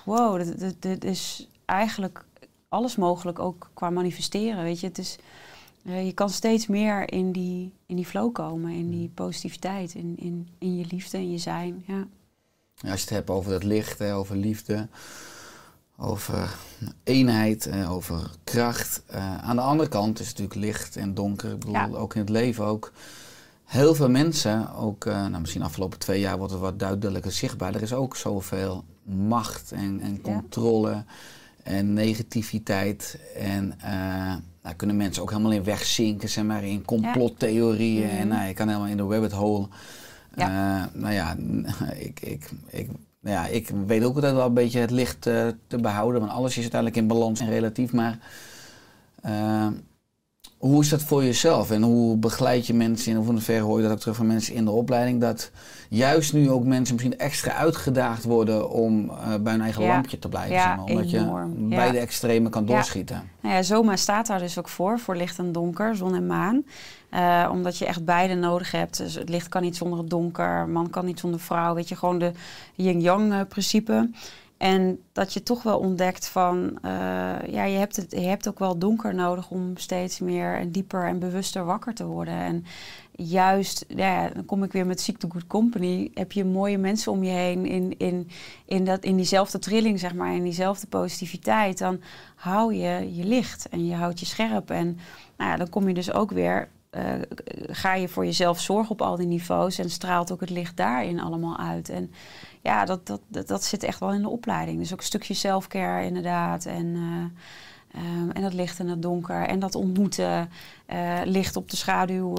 wow, 0.06 0.58
dit, 0.60 0.82
dit, 0.82 1.03
is 1.03 1.49
eigenlijk 1.66 2.26
alles 2.70 2.95
mogelijk, 2.95 3.39
ook 3.39 3.70
qua 3.74 3.89
manifesteren. 3.89 4.64
Weet 4.64 4.80
je, 4.80 4.88
het 4.88 4.97
is, 4.97 5.18
uh, 5.84 6.06
je 6.06 6.14
kan 6.14 6.30
steeds 6.30 6.68
meer 6.68 7.12
in 7.12 7.32
die, 7.32 7.74
in 7.86 7.95
die 7.95 8.06
flow 8.06 8.34
komen, 8.34 8.72
in 8.72 8.89
die 8.89 9.12
positiviteit, 9.14 9.93
in, 9.93 10.16
in, 10.18 10.47
in 10.58 10.78
je 10.78 10.86
liefde 10.89 11.18
en 11.18 11.32
je 11.32 11.38
zijn. 11.38 11.84
Ja. 11.88 12.08
Als 12.89 12.99
je 12.99 13.06
het 13.06 13.10
hebt 13.10 13.30
over 13.30 13.51
dat 13.51 13.64
licht, 13.64 13.99
hè, 13.99 14.16
over 14.16 14.36
liefde, 14.36 14.88
over 15.98 16.56
eenheid, 17.04 17.70
over 17.89 18.32
kracht. 18.43 19.04
Uh, 19.12 19.38
aan 19.38 19.56
de 19.56 19.62
andere 19.62 19.89
kant 19.89 20.20
is 20.20 20.28
het 20.28 20.38
natuurlijk 20.38 20.66
licht 20.66 20.96
en 20.96 21.14
donker. 21.14 21.52
Ik 21.52 21.60
bedoel, 21.60 21.74
ja. 21.74 21.88
ook 21.88 22.14
in 22.14 22.22
het 22.22 22.30
leven 22.30 22.66
ook. 22.66 22.91
Heel 23.66 23.96
veel 23.96 24.10
mensen, 24.10 24.74
ook 24.76 25.06
uh, 25.06 25.14
nou, 25.14 25.39
misschien 25.39 25.62
de 25.62 25.68
afgelopen 25.68 26.00
twee 26.00 26.20
jaar 26.20 26.38
wordt 26.38 26.52
het 26.52 26.62
wat 26.62 26.80
duidelijker 26.80 27.32
zichtbaar. 27.32 27.76
Er 27.76 27.82
is 27.82 27.93
ook 27.93 28.16
zoveel 28.16 28.84
macht 29.04 29.72
en, 29.72 30.00
en 30.02 30.22
controle 30.22 30.89
ja. 30.89 31.06
en 31.64 31.93
negativiteit. 31.93 33.20
En 33.36 33.74
uh, 33.78 34.34
daar 34.62 34.76
kunnen 34.76 34.96
mensen 34.96 35.22
ook 35.22 35.30
helemaal 35.30 35.52
in 35.52 35.64
wegzinken, 35.64 36.30
zeg 36.30 36.43
maar, 36.43 36.64
in 36.64 36.86
complottheorieën. 36.86 38.08
Ja. 38.08 38.18
En 38.18 38.28
nou, 38.28 38.48
je 38.48 38.54
kan 38.54 38.68
helemaal 38.68 38.89
in 38.89 38.98
de 38.98 39.04
rabbit 39.04 39.32
hole. 39.32 39.68
Ja. 40.36 40.80
Uh, 40.80 41.02
nou 41.02 41.14
ja, 41.14 41.36
ik, 42.08 42.20
ik, 42.20 42.50
ik, 42.68 42.89
nou 43.26 43.38
ja, 43.38 43.47
ik 43.47 43.69
weet 43.86 44.03
ook 44.03 44.15
altijd 44.15 44.34
wel 44.34 44.45
een 44.45 44.53
beetje 44.53 44.80
het 44.80 44.91
licht 44.91 45.26
uh, 45.26 45.47
te 45.67 45.78
behouden. 45.78 46.21
Want 46.21 46.34
alles 46.34 46.51
is 46.51 46.61
uiteindelijk 46.61 47.01
in 47.01 47.07
balans 47.07 47.39
en 47.39 47.49
relatief. 47.49 47.91
Maar 47.93 48.19
hoe 50.57 50.82
is 50.82 50.89
dat 50.89 51.03
voor 51.03 51.23
jezelf 51.23 51.71
en 51.71 51.82
hoe 51.82 52.17
begeleid 52.17 52.67
je 52.67 52.73
mensen 52.73 53.11
in, 53.11 53.17
in 53.17 53.23
hoeveel 53.23 53.65
hoor 53.65 53.78
je 53.78 53.84
dat 53.84 53.91
ook 53.91 53.99
terug 53.99 54.15
van 54.15 54.28
mensen 54.28 54.53
in 54.53 54.65
de 54.65 54.71
opleiding, 54.71 55.21
dat 55.21 55.51
juist 55.89 56.33
nu 56.33 56.49
ook 56.49 56.63
mensen 56.63 56.95
misschien 56.95 57.17
extra 57.19 57.53
uitgedaagd 57.53 58.23
worden 58.23 58.69
om 58.69 59.09
uh, 59.09 59.36
bij 59.39 59.51
hun 59.51 59.61
eigen 59.61 59.83
ja. 59.83 59.93
lampje 59.93 60.19
te 60.19 60.29
blijven. 60.29 60.53
Ja, 60.55 60.75
zeg 60.75 60.86
omdat 60.86 61.11
enorm. 61.11 61.69
je 61.69 61.75
beide 61.75 61.97
extremen 61.97 62.51
kan 62.51 62.65
doorschieten. 62.65 63.29
Nou 63.41 63.55
ja, 63.55 63.61
Zoma 63.61 63.95
staat 63.95 64.27
daar 64.27 64.39
dus 64.39 64.59
ook 64.59 64.69
voor, 64.69 64.99
voor 64.99 65.15
licht 65.15 65.38
en 65.38 65.51
donker, 65.51 65.95
zon 65.95 66.15
en 66.15 66.27
maan. 66.27 66.63
Uh, 67.11 67.49
omdat 67.51 67.77
je 67.77 67.86
echt 67.86 68.05
beide 68.05 68.36
nodig 68.36 68.71
hebt. 68.71 68.97
Dus 68.97 69.15
het 69.15 69.29
licht 69.29 69.49
kan 69.49 69.61
niet 69.61 69.75
zonder 69.75 69.99
het 69.99 70.09
donker, 70.09 70.67
man 70.67 70.89
kan 70.89 71.05
niet 71.05 71.19
zonder 71.19 71.39
vrouw. 71.39 71.73
Weet 71.73 71.89
je, 71.89 71.95
gewoon 71.95 72.19
de 72.19 72.31
yin-yang 72.73 73.31
uh, 73.31 73.39
principe. 73.49 74.09
En 74.57 74.99
dat 75.11 75.33
je 75.33 75.43
toch 75.43 75.63
wel 75.63 75.79
ontdekt 75.79 76.27
van, 76.27 76.77
uh, 76.86 76.91
ja, 77.47 77.63
je 77.63 77.77
hebt, 77.77 77.95
het, 77.95 78.11
je 78.11 78.19
hebt 78.19 78.47
ook 78.47 78.59
wel 78.59 78.77
donker 78.77 79.15
nodig 79.15 79.49
om 79.49 79.77
steeds 79.77 80.19
meer 80.19 80.55
en 80.55 80.71
dieper 80.71 81.07
en 81.07 81.19
bewuster 81.19 81.65
wakker 81.65 81.93
te 81.93 82.05
worden. 82.05 82.33
En 82.33 82.65
juist, 83.18 83.86
ja, 83.88 84.30
dan 84.30 84.45
kom 84.45 84.63
ik 84.63 84.72
weer 84.72 84.86
met 84.86 85.01
Seek 85.01 85.18
the 85.18 85.28
Good 85.32 85.47
Company, 85.47 86.11
heb 86.13 86.32
je 86.32 86.45
mooie 86.45 86.78
mensen 86.78 87.11
om 87.11 87.24
je 87.24 87.32
heen 87.32 87.66
in, 87.66 87.97
in, 87.97 88.30
in, 88.66 88.86
dat, 88.86 89.03
in 89.03 89.16
diezelfde 89.16 89.59
trilling, 89.59 89.99
zeg 89.99 90.13
maar, 90.13 90.36
in 90.36 90.43
diezelfde 90.43 90.88
positiviteit. 90.88 91.78
Dan 91.78 92.01
hou 92.36 92.74
je 92.74 93.16
je 93.16 93.24
licht 93.24 93.70
en 93.70 93.86
je 93.86 93.93
houdt 93.93 94.20
je 94.20 94.26
scherp. 94.26 94.70
En 94.70 94.97
nou 95.38 95.51
ja, 95.51 95.57
dan 95.57 95.70
kom 95.70 95.88
je 95.88 95.93
dus 95.93 96.11
ook 96.11 96.32
weer 96.32 96.68
uh, 96.91 97.03
ga 97.68 97.93
je 97.93 98.07
voor 98.07 98.26
jezelf 98.26 98.59
zorgen 98.59 98.91
op 98.91 99.01
al 99.01 99.16
die 99.16 99.28
niveaus 99.28 99.78
en 99.78 99.89
straalt 99.89 100.32
ook 100.32 100.39
het 100.39 100.49
licht 100.49 100.78
daarin 100.78 101.20
allemaal 101.20 101.57
uit. 101.57 101.89
En 101.89 102.11
ja, 102.61 102.86
dat, 102.86 103.07
dat, 103.07 103.47
dat, 103.47 103.63
zit 103.63 103.84
echt 103.84 103.99
wel 103.99 104.13
in 104.13 104.22
de 104.22 104.30
opleiding. 104.30 104.80
Dus 104.80 104.93
ook 104.93 104.99
een 104.99 105.05
stukje 105.05 105.34
selfcare 105.34 106.05
inderdaad. 106.05 106.66
En, 106.66 106.86
uh, 106.86 107.26
um, 107.98 108.32
en 108.32 108.41
dat 108.41 108.54
licht 108.54 108.80
en 108.80 108.88
dat 108.88 109.02
donker. 109.02 109.41
En 109.48 109.60
dat 109.60 109.76
ontmoeten. 109.76 110.50
Uh, 110.93 111.20
licht 111.24 111.56
op 111.56 111.70
de 111.70 111.76
schaduw, 111.78 112.34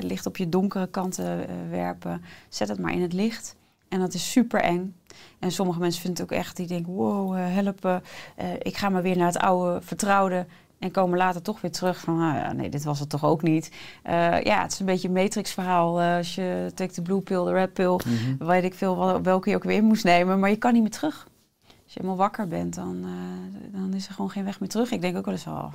licht 0.00 0.26
op 0.26 0.36
je 0.36 0.48
donkere 0.48 0.86
kanten 0.86 1.46
werpen. 1.70 2.22
Zet 2.48 2.68
het 2.68 2.78
maar 2.78 2.92
in 2.92 3.02
het 3.02 3.12
licht. 3.12 3.56
En 3.88 4.00
dat 4.00 4.14
is 4.14 4.30
super 4.30 4.60
eng. 4.60 4.94
En 5.38 5.50
sommige 5.52 5.78
mensen 5.78 6.00
vinden 6.02 6.22
het 6.22 6.32
ook 6.32 6.38
echt, 6.38 6.56
die 6.56 6.66
denken, 6.66 6.92
wow, 6.92 7.36
help, 7.36 7.84
eh, 7.84 8.46
ik 8.58 8.76
ga 8.76 8.88
maar 8.88 9.02
weer 9.02 9.16
naar 9.16 9.26
het 9.26 9.38
oude 9.38 9.80
vertrouwde. 9.82 10.46
En 10.78 10.90
komen 10.90 11.18
later 11.18 11.42
toch 11.42 11.60
weer 11.60 11.70
terug 11.70 12.00
van, 12.00 12.18
nou 12.18 12.36
ja, 12.36 12.52
nee, 12.52 12.68
dit 12.68 12.84
was 12.84 13.00
het 13.00 13.08
toch 13.08 13.24
ook 13.24 13.42
niet. 13.42 13.70
Ja, 14.42 14.62
het 14.62 14.72
is 14.72 14.78
een 14.80 14.86
beetje 14.86 15.08
een 15.08 15.14
matrix-verhaal. 15.14 16.00
Eh, 16.00 16.16
als 16.16 16.34
je 16.34 16.70
take 16.74 16.94
de 16.94 17.02
blue 17.02 17.20
pill, 17.20 17.44
de 17.44 17.52
red 17.52 17.72
pill, 17.72 18.00
Mhm. 18.06 18.46
weet 18.46 18.64
ik 18.64 18.74
veel 18.74 18.98
wel- 18.98 19.22
welke 19.22 19.50
je 19.50 19.56
ook 19.56 19.64
weer 19.64 19.76
in 19.76 19.84
moest 19.84 20.04
nemen. 20.04 20.38
Maar 20.38 20.50
je 20.50 20.56
kan 20.56 20.72
niet 20.72 20.82
meer 20.82 20.90
terug. 20.90 21.26
Als 21.92 22.00
je 22.02 22.06
helemaal 22.08 22.26
wakker 22.28 22.48
bent, 22.48 22.74
dan, 22.74 22.96
eh, 23.04 23.80
dan 23.80 23.94
is 23.94 24.06
er 24.08 24.14
gewoon 24.14 24.30
geen 24.30 24.44
weg 24.44 24.60
meer 24.60 24.68
terug. 24.68 24.90
Ik 24.90 25.00
denk 25.00 25.16
ook 25.16 25.24
wel 25.24 25.34
eens, 25.34 25.46
oh, 25.46 25.72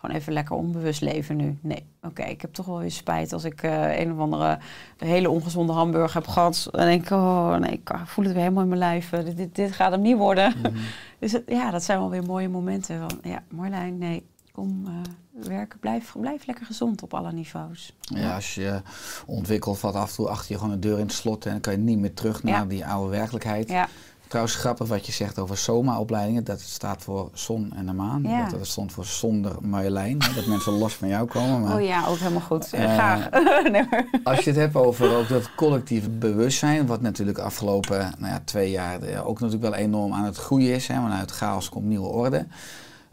gewoon 0.00 0.16
even 0.16 0.32
lekker 0.32 0.56
onbewust 0.56 1.00
leven 1.00 1.36
nu. 1.36 1.58
Nee, 1.60 1.84
oké, 2.02 2.22
ik 2.22 2.40
heb 2.40 2.52
toch 2.54 2.66
wel 2.66 2.78
weer 2.78 2.90
spijt 2.90 3.32
als 3.32 3.44
ik 3.44 3.62
eh, 3.62 3.98
een 4.00 4.12
of 4.12 4.18
andere 4.18 4.58
hele 4.96 5.30
ongezonde 5.30 5.72
hamburger 5.72 6.14
heb 6.14 6.26
gehad. 6.28 6.68
Dan 6.70 6.86
denk 6.86 7.02
ik, 7.04 7.10
oh 7.10 7.56
nee, 7.56 7.70
ik 7.72 7.90
voel 8.04 8.24
het 8.24 8.32
weer 8.34 8.42
helemaal 8.42 8.62
in 8.62 8.68
mijn 8.68 8.80
lijf. 8.80 9.12
Eh, 9.12 9.24
Dit, 9.24 9.36
dit, 9.36 9.54
dit 9.54 9.72
gaat 9.72 9.90
hem 9.90 10.00
niet 10.00 10.16
worden. 10.16 10.54
Mhm. 10.62 10.72
Dus 11.18 11.32
het- 11.32 11.42
ja, 11.46 11.70
dat 11.70 11.82
zijn 11.82 11.98
wel 11.98 12.10
weer 12.10 12.22
mooie 12.24 12.48
momenten. 12.48 12.98
Van, 13.08 13.18
ja, 13.22 13.42
Marlijn, 13.48 13.98
nee, 13.98 14.26
kom 14.52 14.84
werken. 15.30 15.78
Blijf, 15.78 16.14
blijf 16.20 16.46
lekker 16.46 16.66
gezond 16.66 17.02
op 17.02 17.14
alle 17.14 17.32
niveaus. 17.32 17.96
Ja, 18.00 18.34
als 18.34 18.54
je 18.54 18.82
ontwikkelt, 19.26 19.78
valt 19.78 19.94
af 19.94 20.08
en 20.10 20.14
toe 20.16 20.28
achter 20.28 20.52
je 20.52 20.58
gewoon 20.58 20.72
een 20.72 20.80
deur 20.80 20.98
in 20.98 21.04
het 21.06 21.12
slot 21.12 21.44
en 21.44 21.50
dan 21.52 21.60
kan 21.60 21.72
je 21.72 21.78
niet 21.78 21.98
meer 21.98 22.14
terug 22.14 22.42
naar 22.42 22.54
Ja. 22.54 22.64
die 22.64 22.86
oude 22.86 23.10
werkelijkheid. 23.10 23.68
Ja, 23.68 23.88
Trouwens, 24.32 24.56
grappig 24.56 24.88
wat 24.88 25.06
je 25.06 25.12
zegt 25.12 25.38
over 25.38 25.56
SOMA-opleidingen. 25.56 26.44
Dat 26.44 26.60
staat 26.60 27.02
voor 27.02 27.30
zon 27.32 27.72
en 27.74 27.86
de 27.86 27.92
maan. 27.92 28.22
Ja. 28.22 28.42
Dat, 28.42 28.58
dat 28.58 28.66
stond 28.66 28.92
voor 28.92 29.04
zonder 29.04 29.56
Marjolein. 29.60 30.18
Dat 30.18 30.46
mensen 30.46 30.72
los 30.72 30.94
van 30.94 31.08
jou 31.08 31.26
komen. 31.26 31.60
Maar 31.60 31.76
oh 31.76 31.82
ja, 31.82 32.06
ook 32.06 32.18
helemaal 32.18 32.40
goed. 32.40 32.72
Eh, 32.72 32.84
Eh, 32.84 32.92
Graag. 32.94 33.30
nee, 33.72 33.84
als 34.24 34.38
je 34.38 34.50
het 34.50 34.58
hebt 34.58 34.76
over 34.76 35.16
ook 35.16 35.28
dat 35.28 35.54
collectieve 35.54 36.10
bewustzijn, 36.10 36.86
wat 36.86 37.00
natuurlijk 37.00 37.38
de 37.38 37.44
afgelopen 37.44 38.12
nou 38.18 38.32
ja, 38.32 38.42
twee 38.44 38.70
jaar 38.70 39.02
eh, 39.02 39.26
ook 39.26 39.40
natuurlijk 39.40 39.74
wel 39.74 39.80
enorm 39.80 40.12
aan 40.12 40.24
het 40.24 40.36
groeien 40.36 40.74
is. 40.74 40.86
Hè, 40.86 41.00
want 41.00 41.12
uit 41.12 41.30
chaos 41.30 41.68
komt 41.68 41.86
nieuwe 41.86 42.08
orde. 42.08 42.46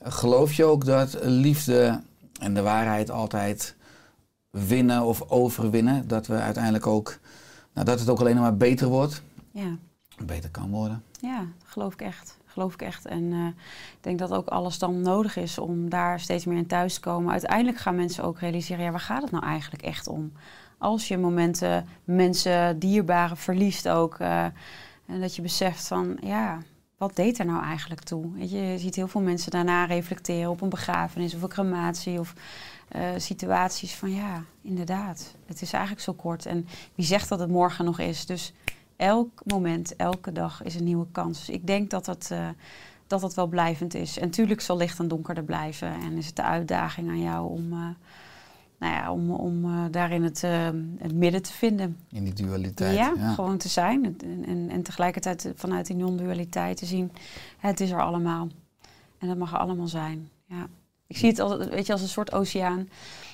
Geloof 0.04 0.54
je 0.54 0.66
ook 0.66 0.86
dat 0.86 1.18
liefde 1.22 2.02
en 2.40 2.54
de 2.54 2.62
waarheid 2.62 3.12
altijd 3.12 3.76
winnen 4.50 5.04
of 5.04 5.22
overwinnen? 5.30 6.08
Dat 6.08 6.28
we 6.28 6.36
uiteindelijk 6.36 6.88
ook, 6.88 7.20
nou, 7.74 7.86
dat 7.86 8.00
het 8.00 8.10
ook 8.10 8.20
alleen 8.20 8.40
maar 8.40 8.58
beter 8.58 8.88
wordt, 8.88 9.22
ja. 9.52 9.78
beter 10.26 10.50
kan 10.50 10.70
worden? 10.70 11.04
Ja, 11.22 11.46
geloof 11.64 11.94
ik 11.94 12.02
echt. 12.02 12.38
Geloof 12.46 12.74
ik 12.74 12.82
echt. 12.82 13.06
En 13.06 13.32
eh, 13.34 13.46
ik 13.92 13.98
denk 14.02 14.20
dat 14.20 14.32
ook 14.32 14.48
alles 14.48 14.80
dan 14.80 15.02
nodig 15.02 15.36
is 15.36 15.58
om 15.58 15.90
daar 15.90 16.20
steeds 16.20 16.46
meer 16.46 16.58
in 16.58 16.68
thuis 16.68 16.94
te 16.94 17.00
komen. 17.00 17.32
Uiteindelijk 17.32 17.78
gaan 17.78 17.96
mensen 17.96 18.24
ook 18.24 18.40
realiseren, 18.40 18.84
ja, 18.84 18.92
waar 18.92 19.00
gaat 19.00 19.22
het 19.22 19.32
nou 19.32 19.46
eigenlijk 19.46 19.84
echt 19.84 20.08
om? 20.08 20.32
Als 20.78 21.08
je 21.08 21.18
momenten 21.18 21.86
mensen, 22.04 22.80
dierbaren 22.80 23.38
verliest 23.38 23.90
ook. 23.90 24.20
eh, 24.20 24.44
en 25.06 25.20
dat 25.22 25.36
je 25.36 25.42
beseft 25.42 25.88
van, 25.88 26.18
ja, 26.22 26.58
wat 26.98 27.16
deed 27.16 27.40
er 27.40 27.46
nou 27.46 27.64
eigenlijk 27.64 28.02
toe? 28.02 28.48
Je 28.48 28.78
ziet 28.78 28.96
heel 28.96 29.08
veel 29.08 29.22
mensen 29.22 29.52
daarna 29.52 29.86
reflecteren 29.86 30.50
op 30.50 30.62
een 30.62 30.70
begrafenis 30.70 31.36
of 31.36 31.42
een 31.42 31.50
crematie 31.50 32.20
of 32.20 32.34
eh, 32.88 33.02
situaties 33.18 33.96
van, 33.96 34.12
ja, 34.14 34.44
inderdaad, 34.62 35.36
het 35.46 35.62
is 35.62 35.74
eigenlijk 35.74 36.04
zo 36.04 36.14
kort. 36.14 36.46
En 36.46 36.68
wie 36.96 37.06
zegt 37.06 37.30
dat 37.30 37.40
het 37.40 37.50
morgen 37.50 37.86
nog 37.86 38.00
is? 38.00 38.26
Dus 38.26 38.54
elk 39.00 39.42
moment, 39.46 39.96
elke 39.96 40.32
dag 40.32 40.64
is 40.64 40.76
een 40.76 40.84
nieuwe 40.84 41.08
kans. 41.12 41.38
Dus 41.38 41.50
ik 41.50 41.68
denk 41.68 41.90
dat 41.90 42.06
het, 42.06 42.32
eh, 42.32 42.48
dat 43.08 43.22
het 43.22 43.34
wel 43.34 43.48
blijvend 43.48 43.94
is. 43.94 44.20
En 44.20 44.30
tuurlijk 44.30 44.62
zal 44.62 44.78
licht 44.78 45.00
en 45.00 45.08
donkerder 45.08 45.44
blijven. 45.44 45.88
En 45.88 46.18
is 46.18 46.26
het 46.26 46.36
de 46.36 46.44
uitdaging 46.44 47.10
aan 47.10 47.22
jou 47.22 47.50
om, 47.50 47.72
eh, 47.74 47.80
nou 48.80 48.94
ja, 48.94 49.12
om, 49.12 49.32
om 49.32 49.66
eh, 49.66 49.86
daarin 49.92 50.24
het, 50.24 50.42
het 50.98 51.14
midden 51.14 51.42
te 51.42 51.52
vinden. 51.52 51.98
In 52.10 52.24
die 52.24 52.34
dualiteit. 52.34 52.98
Ja, 52.98 53.14
ja. 53.18 53.34
gewoon 53.34 53.58
te 53.58 53.70
zijn. 53.70 54.06
En, 54.06 54.46
en, 54.46 54.70
en 54.70 54.84
tegelijkertijd 54.84 55.52
vanuit 55.56 55.86
die 55.86 55.96
non-dualiteit 55.96 56.78
te 56.78 56.86
zien, 56.86 57.12
het 57.58 57.80
is 57.80 57.92
er 57.92 58.02
allemaal. 58.02 58.48
En 59.18 59.28
dat 59.28 59.38
mag 59.38 59.54
er 59.54 59.60
allemaal 59.60 59.88
zijn. 59.88 60.30
Ja. 60.46 60.68
Ik 61.08 61.18
zie 61.18 61.30
het 61.30 61.40
als, 61.40 61.68
weet 61.68 61.86
je, 61.86 61.92
als 61.92 62.02
een 62.02 62.08
soort 62.08 62.32
oceaan. 62.32 62.90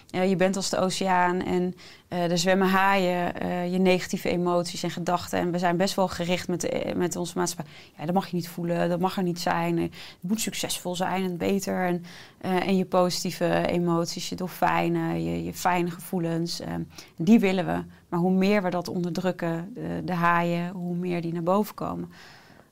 Je 0.05 0.35
bent 0.35 0.55
als 0.55 0.69
de 0.69 0.77
oceaan 0.77 1.41
en 1.41 1.75
eh, 2.07 2.31
er 2.31 2.37
zwemmen 2.37 2.67
haaien, 2.67 3.39
eh, 3.41 3.71
je 3.71 3.77
negatieve 3.79 4.29
emoties 4.29 4.83
en 4.83 4.89
gedachten. 4.91 5.39
En 5.39 5.51
we 5.51 5.59
zijn 5.59 5.77
best 5.77 5.95
wel 5.95 6.07
gericht 6.07 6.47
met, 6.47 6.61
de, 6.61 6.93
met 6.95 7.15
onze 7.15 7.37
maatschappij. 7.37 7.73
Ja, 7.97 8.05
dat 8.05 8.13
mag 8.13 8.27
je 8.27 8.35
niet 8.35 8.47
voelen, 8.49 8.89
dat 8.89 8.99
mag 8.99 9.17
er 9.17 9.23
niet 9.23 9.39
zijn. 9.39 9.77
Eh, 9.77 9.83
Je 10.19 10.27
moet 10.27 10.41
succesvol 10.41 10.95
zijn 10.95 11.23
en 11.23 11.37
beter. 11.37 11.85
En, 11.85 12.03
eh, 12.41 12.67
en 12.67 12.77
je 12.77 12.85
positieve 12.85 13.65
emoties, 13.67 14.29
je 14.29 14.35
dolfijnen, 14.35 15.23
je, 15.23 15.43
je 15.43 15.53
fijne 15.53 15.91
gevoelens. 15.91 16.59
eh, 16.59 16.73
die 17.17 17.39
willen 17.39 17.65
we. 17.65 17.83
Maar 18.09 18.19
hoe 18.19 18.31
meer 18.31 18.63
we 18.63 18.69
dat 18.69 18.87
onderdrukken, 18.87 19.71
de, 19.73 20.01
de 20.05 20.13
haaien, 20.13 20.69
hoe 20.71 20.95
meer 20.95 21.21
die 21.21 21.33
naar 21.33 21.43
boven 21.43 21.75
komen. 21.75 22.11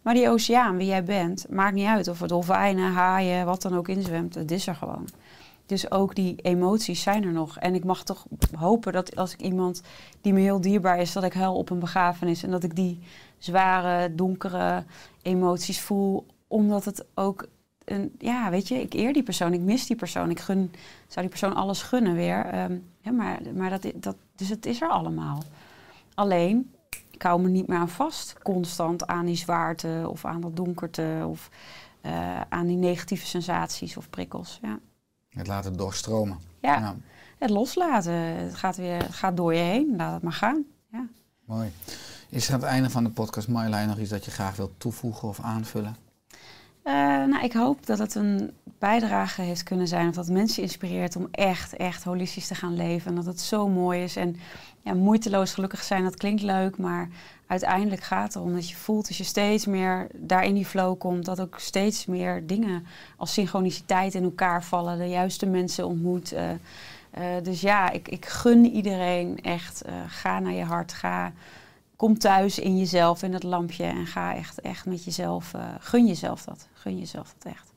Maar 0.01 0.13
die 0.13 0.29
oceaan, 0.29 0.77
wie 0.77 0.87
jij 0.87 1.03
bent, 1.03 1.45
maakt 1.49 1.73
niet 1.75 1.87
uit 1.87 2.07
of 2.07 2.21
er 2.21 2.27
dolfijnen, 2.27 2.91
haaien, 2.91 3.45
wat 3.45 3.61
dan 3.61 3.75
ook 3.77 3.87
inzwemt. 3.87 4.35
Het 4.35 4.51
is 4.51 4.67
er 4.67 4.75
gewoon. 4.75 5.07
Dus 5.73 5.91
ook 5.91 6.15
die 6.15 6.35
emoties 6.35 7.01
zijn 7.01 7.23
er 7.23 7.31
nog. 7.31 7.57
En 7.57 7.75
ik 7.75 7.83
mag 7.83 8.03
toch 8.03 8.25
hopen 8.55 8.93
dat 8.93 9.15
als 9.15 9.33
ik 9.33 9.41
iemand 9.41 9.81
die 10.21 10.33
me 10.33 10.39
heel 10.39 10.61
dierbaar 10.61 10.99
is, 10.99 11.13
dat 11.13 11.23
ik 11.23 11.33
huil 11.33 11.55
op 11.55 11.69
een 11.69 11.79
begrafenis. 11.79 12.43
En 12.43 12.51
dat 12.51 12.63
ik 12.63 12.75
die 12.75 12.99
zware, 13.37 14.15
donkere 14.15 14.83
emoties 15.21 15.81
voel. 15.81 16.25
Omdat 16.47 16.85
het 16.85 17.05
ook, 17.13 17.47
een, 17.85 18.15
ja, 18.17 18.49
weet 18.49 18.67
je, 18.67 18.81
ik 18.81 18.93
eer 18.93 19.13
die 19.13 19.23
persoon, 19.23 19.53
ik 19.53 19.59
mis 19.59 19.85
die 19.87 19.95
persoon. 19.95 20.29
Ik 20.29 20.39
gun, 20.39 20.71
zou 21.07 21.19
die 21.19 21.29
persoon 21.29 21.55
alles 21.55 21.81
gunnen 21.81 22.13
weer. 22.13 22.45
Ehm, 22.45 22.77
ja, 23.01 23.11
maar 23.11 23.39
maar 23.55 23.69
dat, 23.69 23.91
dat, 23.95 24.15
dus 24.35 24.49
het 24.49 24.65
is 24.65 24.81
er 24.81 24.89
allemaal. 24.89 25.43
Alleen, 26.13 26.71
ik 27.11 27.21
hou 27.21 27.41
me 27.41 27.49
niet 27.49 27.67
meer 27.67 27.77
aan 27.77 27.89
vast, 27.89 28.35
constant 28.43 29.07
aan 29.07 29.25
die 29.25 29.35
zwaarte 29.35 30.05
of 30.07 30.25
aan 30.25 30.41
dat 30.41 30.55
donkerte 30.55 31.25
of 31.27 31.49
eh, 32.01 32.41
aan 32.49 32.67
die 32.67 32.77
negatieve 32.77 33.25
sensaties 33.25 33.97
of 33.97 34.09
prikkels. 34.09 34.59
Ja. 34.61 34.79
Het 35.33 35.47
laten 35.47 35.77
doorstromen. 35.77 36.39
Ja, 36.59 36.79
Ja, 36.79 36.95
het 37.37 37.49
loslaten. 37.49 38.13
Het 38.13 38.55
gaat, 38.55 38.77
weer, 38.77 38.97
het 38.97 39.13
gaat 39.15 39.37
door 39.37 39.53
je 39.53 39.61
heen. 39.61 39.93
Laat 39.97 40.13
het 40.13 40.23
maar 40.23 40.33
gaan. 40.33 40.63
Ja. 40.91 41.07
mooi. 41.45 41.71
Is 42.29 42.47
er 42.47 42.53
aan 42.53 42.59
het 42.59 42.69
einde 42.69 42.89
van 42.89 43.03
de 43.03 43.09
podcast, 43.09 43.47
Marjolein, 43.47 43.87
nog 43.87 43.97
iets 43.97 44.09
dat 44.09 44.25
je 44.25 44.31
graag 44.31 44.55
wilt 44.55 44.71
toevoegen 44.77 45.27
of 45.27 45.39
aanvullen? 45.39 45.95
Eh, 46.83 46.93
nou, 46.93 47.43
ik 47.43 47.53
hoop 47.53 47.85
dat 47.85 47.99
het 47.99 48.15
een 48.15 48.51
bijdrage 48.79 49.41
heeft 49.41 49.63
kunnen 49.63 49.87
zijn. 49.87 50.07
Of 50.07 50.15
dat 50.15 50.27
mensen 50.27 50.63
inspireert 50.63 51.15
om 51.15 51.27
echt, 51.31 51.75
echt 51.75 52.03
holistisch 52.03 52.47
te 52.47 52.55
gaan 52.55 52.75
leven. 52.75 53.09
En 53.09 53.15
dat 53.15 53.25
het 53.25 53.39
zo 53.39 53.67
mooi 53.67 54.03
is. 54.03 54.15
En 54.15 54.35
ja, 54.81 54.93
moeiteloos 54.93 55.53
gelukkig 55.53 55.83
zijn, 55.83 56.03
dat 56.03 56.15
klinkt 56.15 56.41
leuk. 56.41 56.77
Maar 56.77 57.09
uiteindelijk 57.53 58.03
gaat 58.03 58.35
erom 58.35 58.53
dat 58.53 58.69
je 58.69 58.75
voelt 58.75 59.07
als 59.07 59.17
je 59.17 59.23
steeds 59.23 59.65
meer 59.65 60.07
daar 60.13 60.43
in 60.45 60.53
die 60.53 60.65
flow 60.65 60.99
komt. 60.99 61.25
Dat 61.25 61.39
ook 61.41 61.59
steeds 61.59 62.05
meer 62.05 62.47
dingen 62.47 62.85
als 63.17 63.33
synchroniciteit 63.33 64.13
in 64.15 64.23
elkaar 64.23 64.63
vallen. 64.63 64.97
De 64.97 65.07
juiste 65.09 65.45
mensen 65.45 65.87
ontmoet. 65.87 66.31
eh, 66.31 66.49
eh, 67.11 67.43
dus 67.43 67.61
ja, 67.61 67.89
ik, 67.91 68.07
ik 68.07 68.25
gun 68.25 68.65
iedereen 68.65 69.41
echt. 69.41 69.81
eh, 69.81 69.93
ga 70.07 70.39
naar 70.39 70.53
je 70.53 70.63
hart. 70.63 70.93
Ga, 70.93 71.31
kom 71.95 72.17
thuis 72.19 72.59
in 72.59 72.77
jezelf, 72.77 73.23
in 73.23 73.33
het 73.33 73.43
lampje. 73.43 73.83
En 73.83 74.05
ga 74.05 74.35
echt, 74.35 74.61
echt 74.61 74.85
met 74.85 75.03
jezelf. 75.03 75.51
gun 75.79 76.07
jezelf 76.07 76.43
dat. 76.43 76.67
Gun 76.73 76.99
jezelf 76.99 77.33
dat 77.37 77.53
echt. 77.53 77.71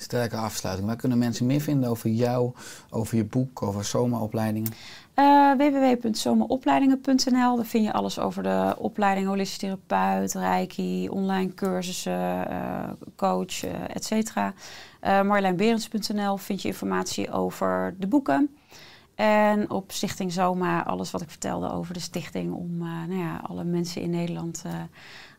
Sterke 0.00 0.36
afsluiting. 0.36 0.86
Waar 0.86 0.96
kunnen 0.96 1.18
mensen 1.18 1.46
meer 1.46 1.60
vinden 1.60 1.90
over 1.90 2.10
jou, 2.10 2.52
over 2.90 3.16
je 3.16 3.24
boek, 3.24 3.62
over 3.62 3.84
SOMA-opleidingen? 3.84 4.72
Eh 5.18 5.52
www.zomeropleidingen.nl. 5.56 7.56
Daar 7.56 7.64
vind 7.64 7.84
je 7.84 7.92
alles 7.92 8.18
over 8.18 8.42
de 8.42 8.74
opleiding 8.78 9.26
holistisch 9.26 9.58
therapeut, 9.58 10.34
reiki, 10.34 11.08
online 11.08 11.54
cursussen, 11.54 12.50
eh, 12.50 12.90
coach, 13.16 13.62
eh 13.62 13.96
et 13.96 14.04
cetera. 14.04 14.54
Marjoleинberends.nl 15.00 16.36
vind 16.36 16.62
je 16.62 16.68
informatie 16.68 17.32
over 17.32 17.94
de 17.98 18.06
boeken. 18.06 18.56
En 19.14 19.70
op 19.70 19.92
Stichting 19.92 20.32
Zoma 20.32 20.84
alles 20.84 21.10
wat 21.10 21.22
ik 21.22 21.30
vertelde 21.30 21.70
over 21.70 21.94
de 21.94 22.00
stichting 22.00 22.52
om 22.52 22.78
nou 22.78 23.16
ja, 23.16 23.40
alle 23.46 23.64
mensen 23.64 24.02
in 24.02 24.10
Nederland 24.10 24.64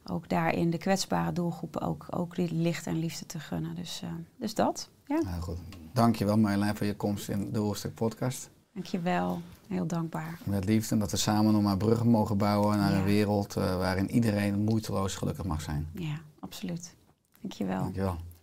ook 0.05 0.29
daarin 0.29 0.69
de 0.69 0.77
kwetsbare 0.77 1.31
doelgroepen 1.31 1.81
ook, 1.81 2.05
ook 2.09 2.37
licht 2.37 2.87
en 2.87 2.99
liefde 2.99 3.25
te 3.25 3.39
gunnen. 3.39 3.75
Dus, 3.75 4.03
dus 4.37 4.53
dat. 4.53 4.89
Ja, 5.05 5.21
Nou 5.21 5.41
goed. 5.41 5.57
Dankjewel 5.93 6.37
Marjolein 6.37 6.75
voor 6.75 6.87
je 6.87 6.95
komst 6.95 7.29
in 7.29 7.51
de 7.51 7.59
Oerstuk 7.59 7.93
podcast. 7.93 8.49
Dankjewel. 8.73 9.41
Heel 9.67 9.85
dankbaar. 9.87 10.39
Met 10.43 10.65
liefde 10.65 10.93
en 10.93 10.99
dat 10.99 11.11
we 11.11 11.17
samen 11.17 11.53
nog 11.53 11.61
maar 11.61 11.77
bruggen 11.77 12.07
mogen 12.07 12.37
bouwen 12.37 12.77
naar 12.77 12.91
Ja. 12.91 12.97
een 12.97 13.03
wereld 13.03 13.55
eh, 13.55 13.77
waarin 13.77 14.11
iedereen 14.11 14.63
moeiteloos 14.63 15.15
gelukkig 15.15 15.45
mag 15.45 15.61
zijn. 15.61 15.87
Ja, 15.93 16.19
absoluut. 16.39 16.95
Dankjewel. 17.41 17.79
Dankjewel. 17.81 18.17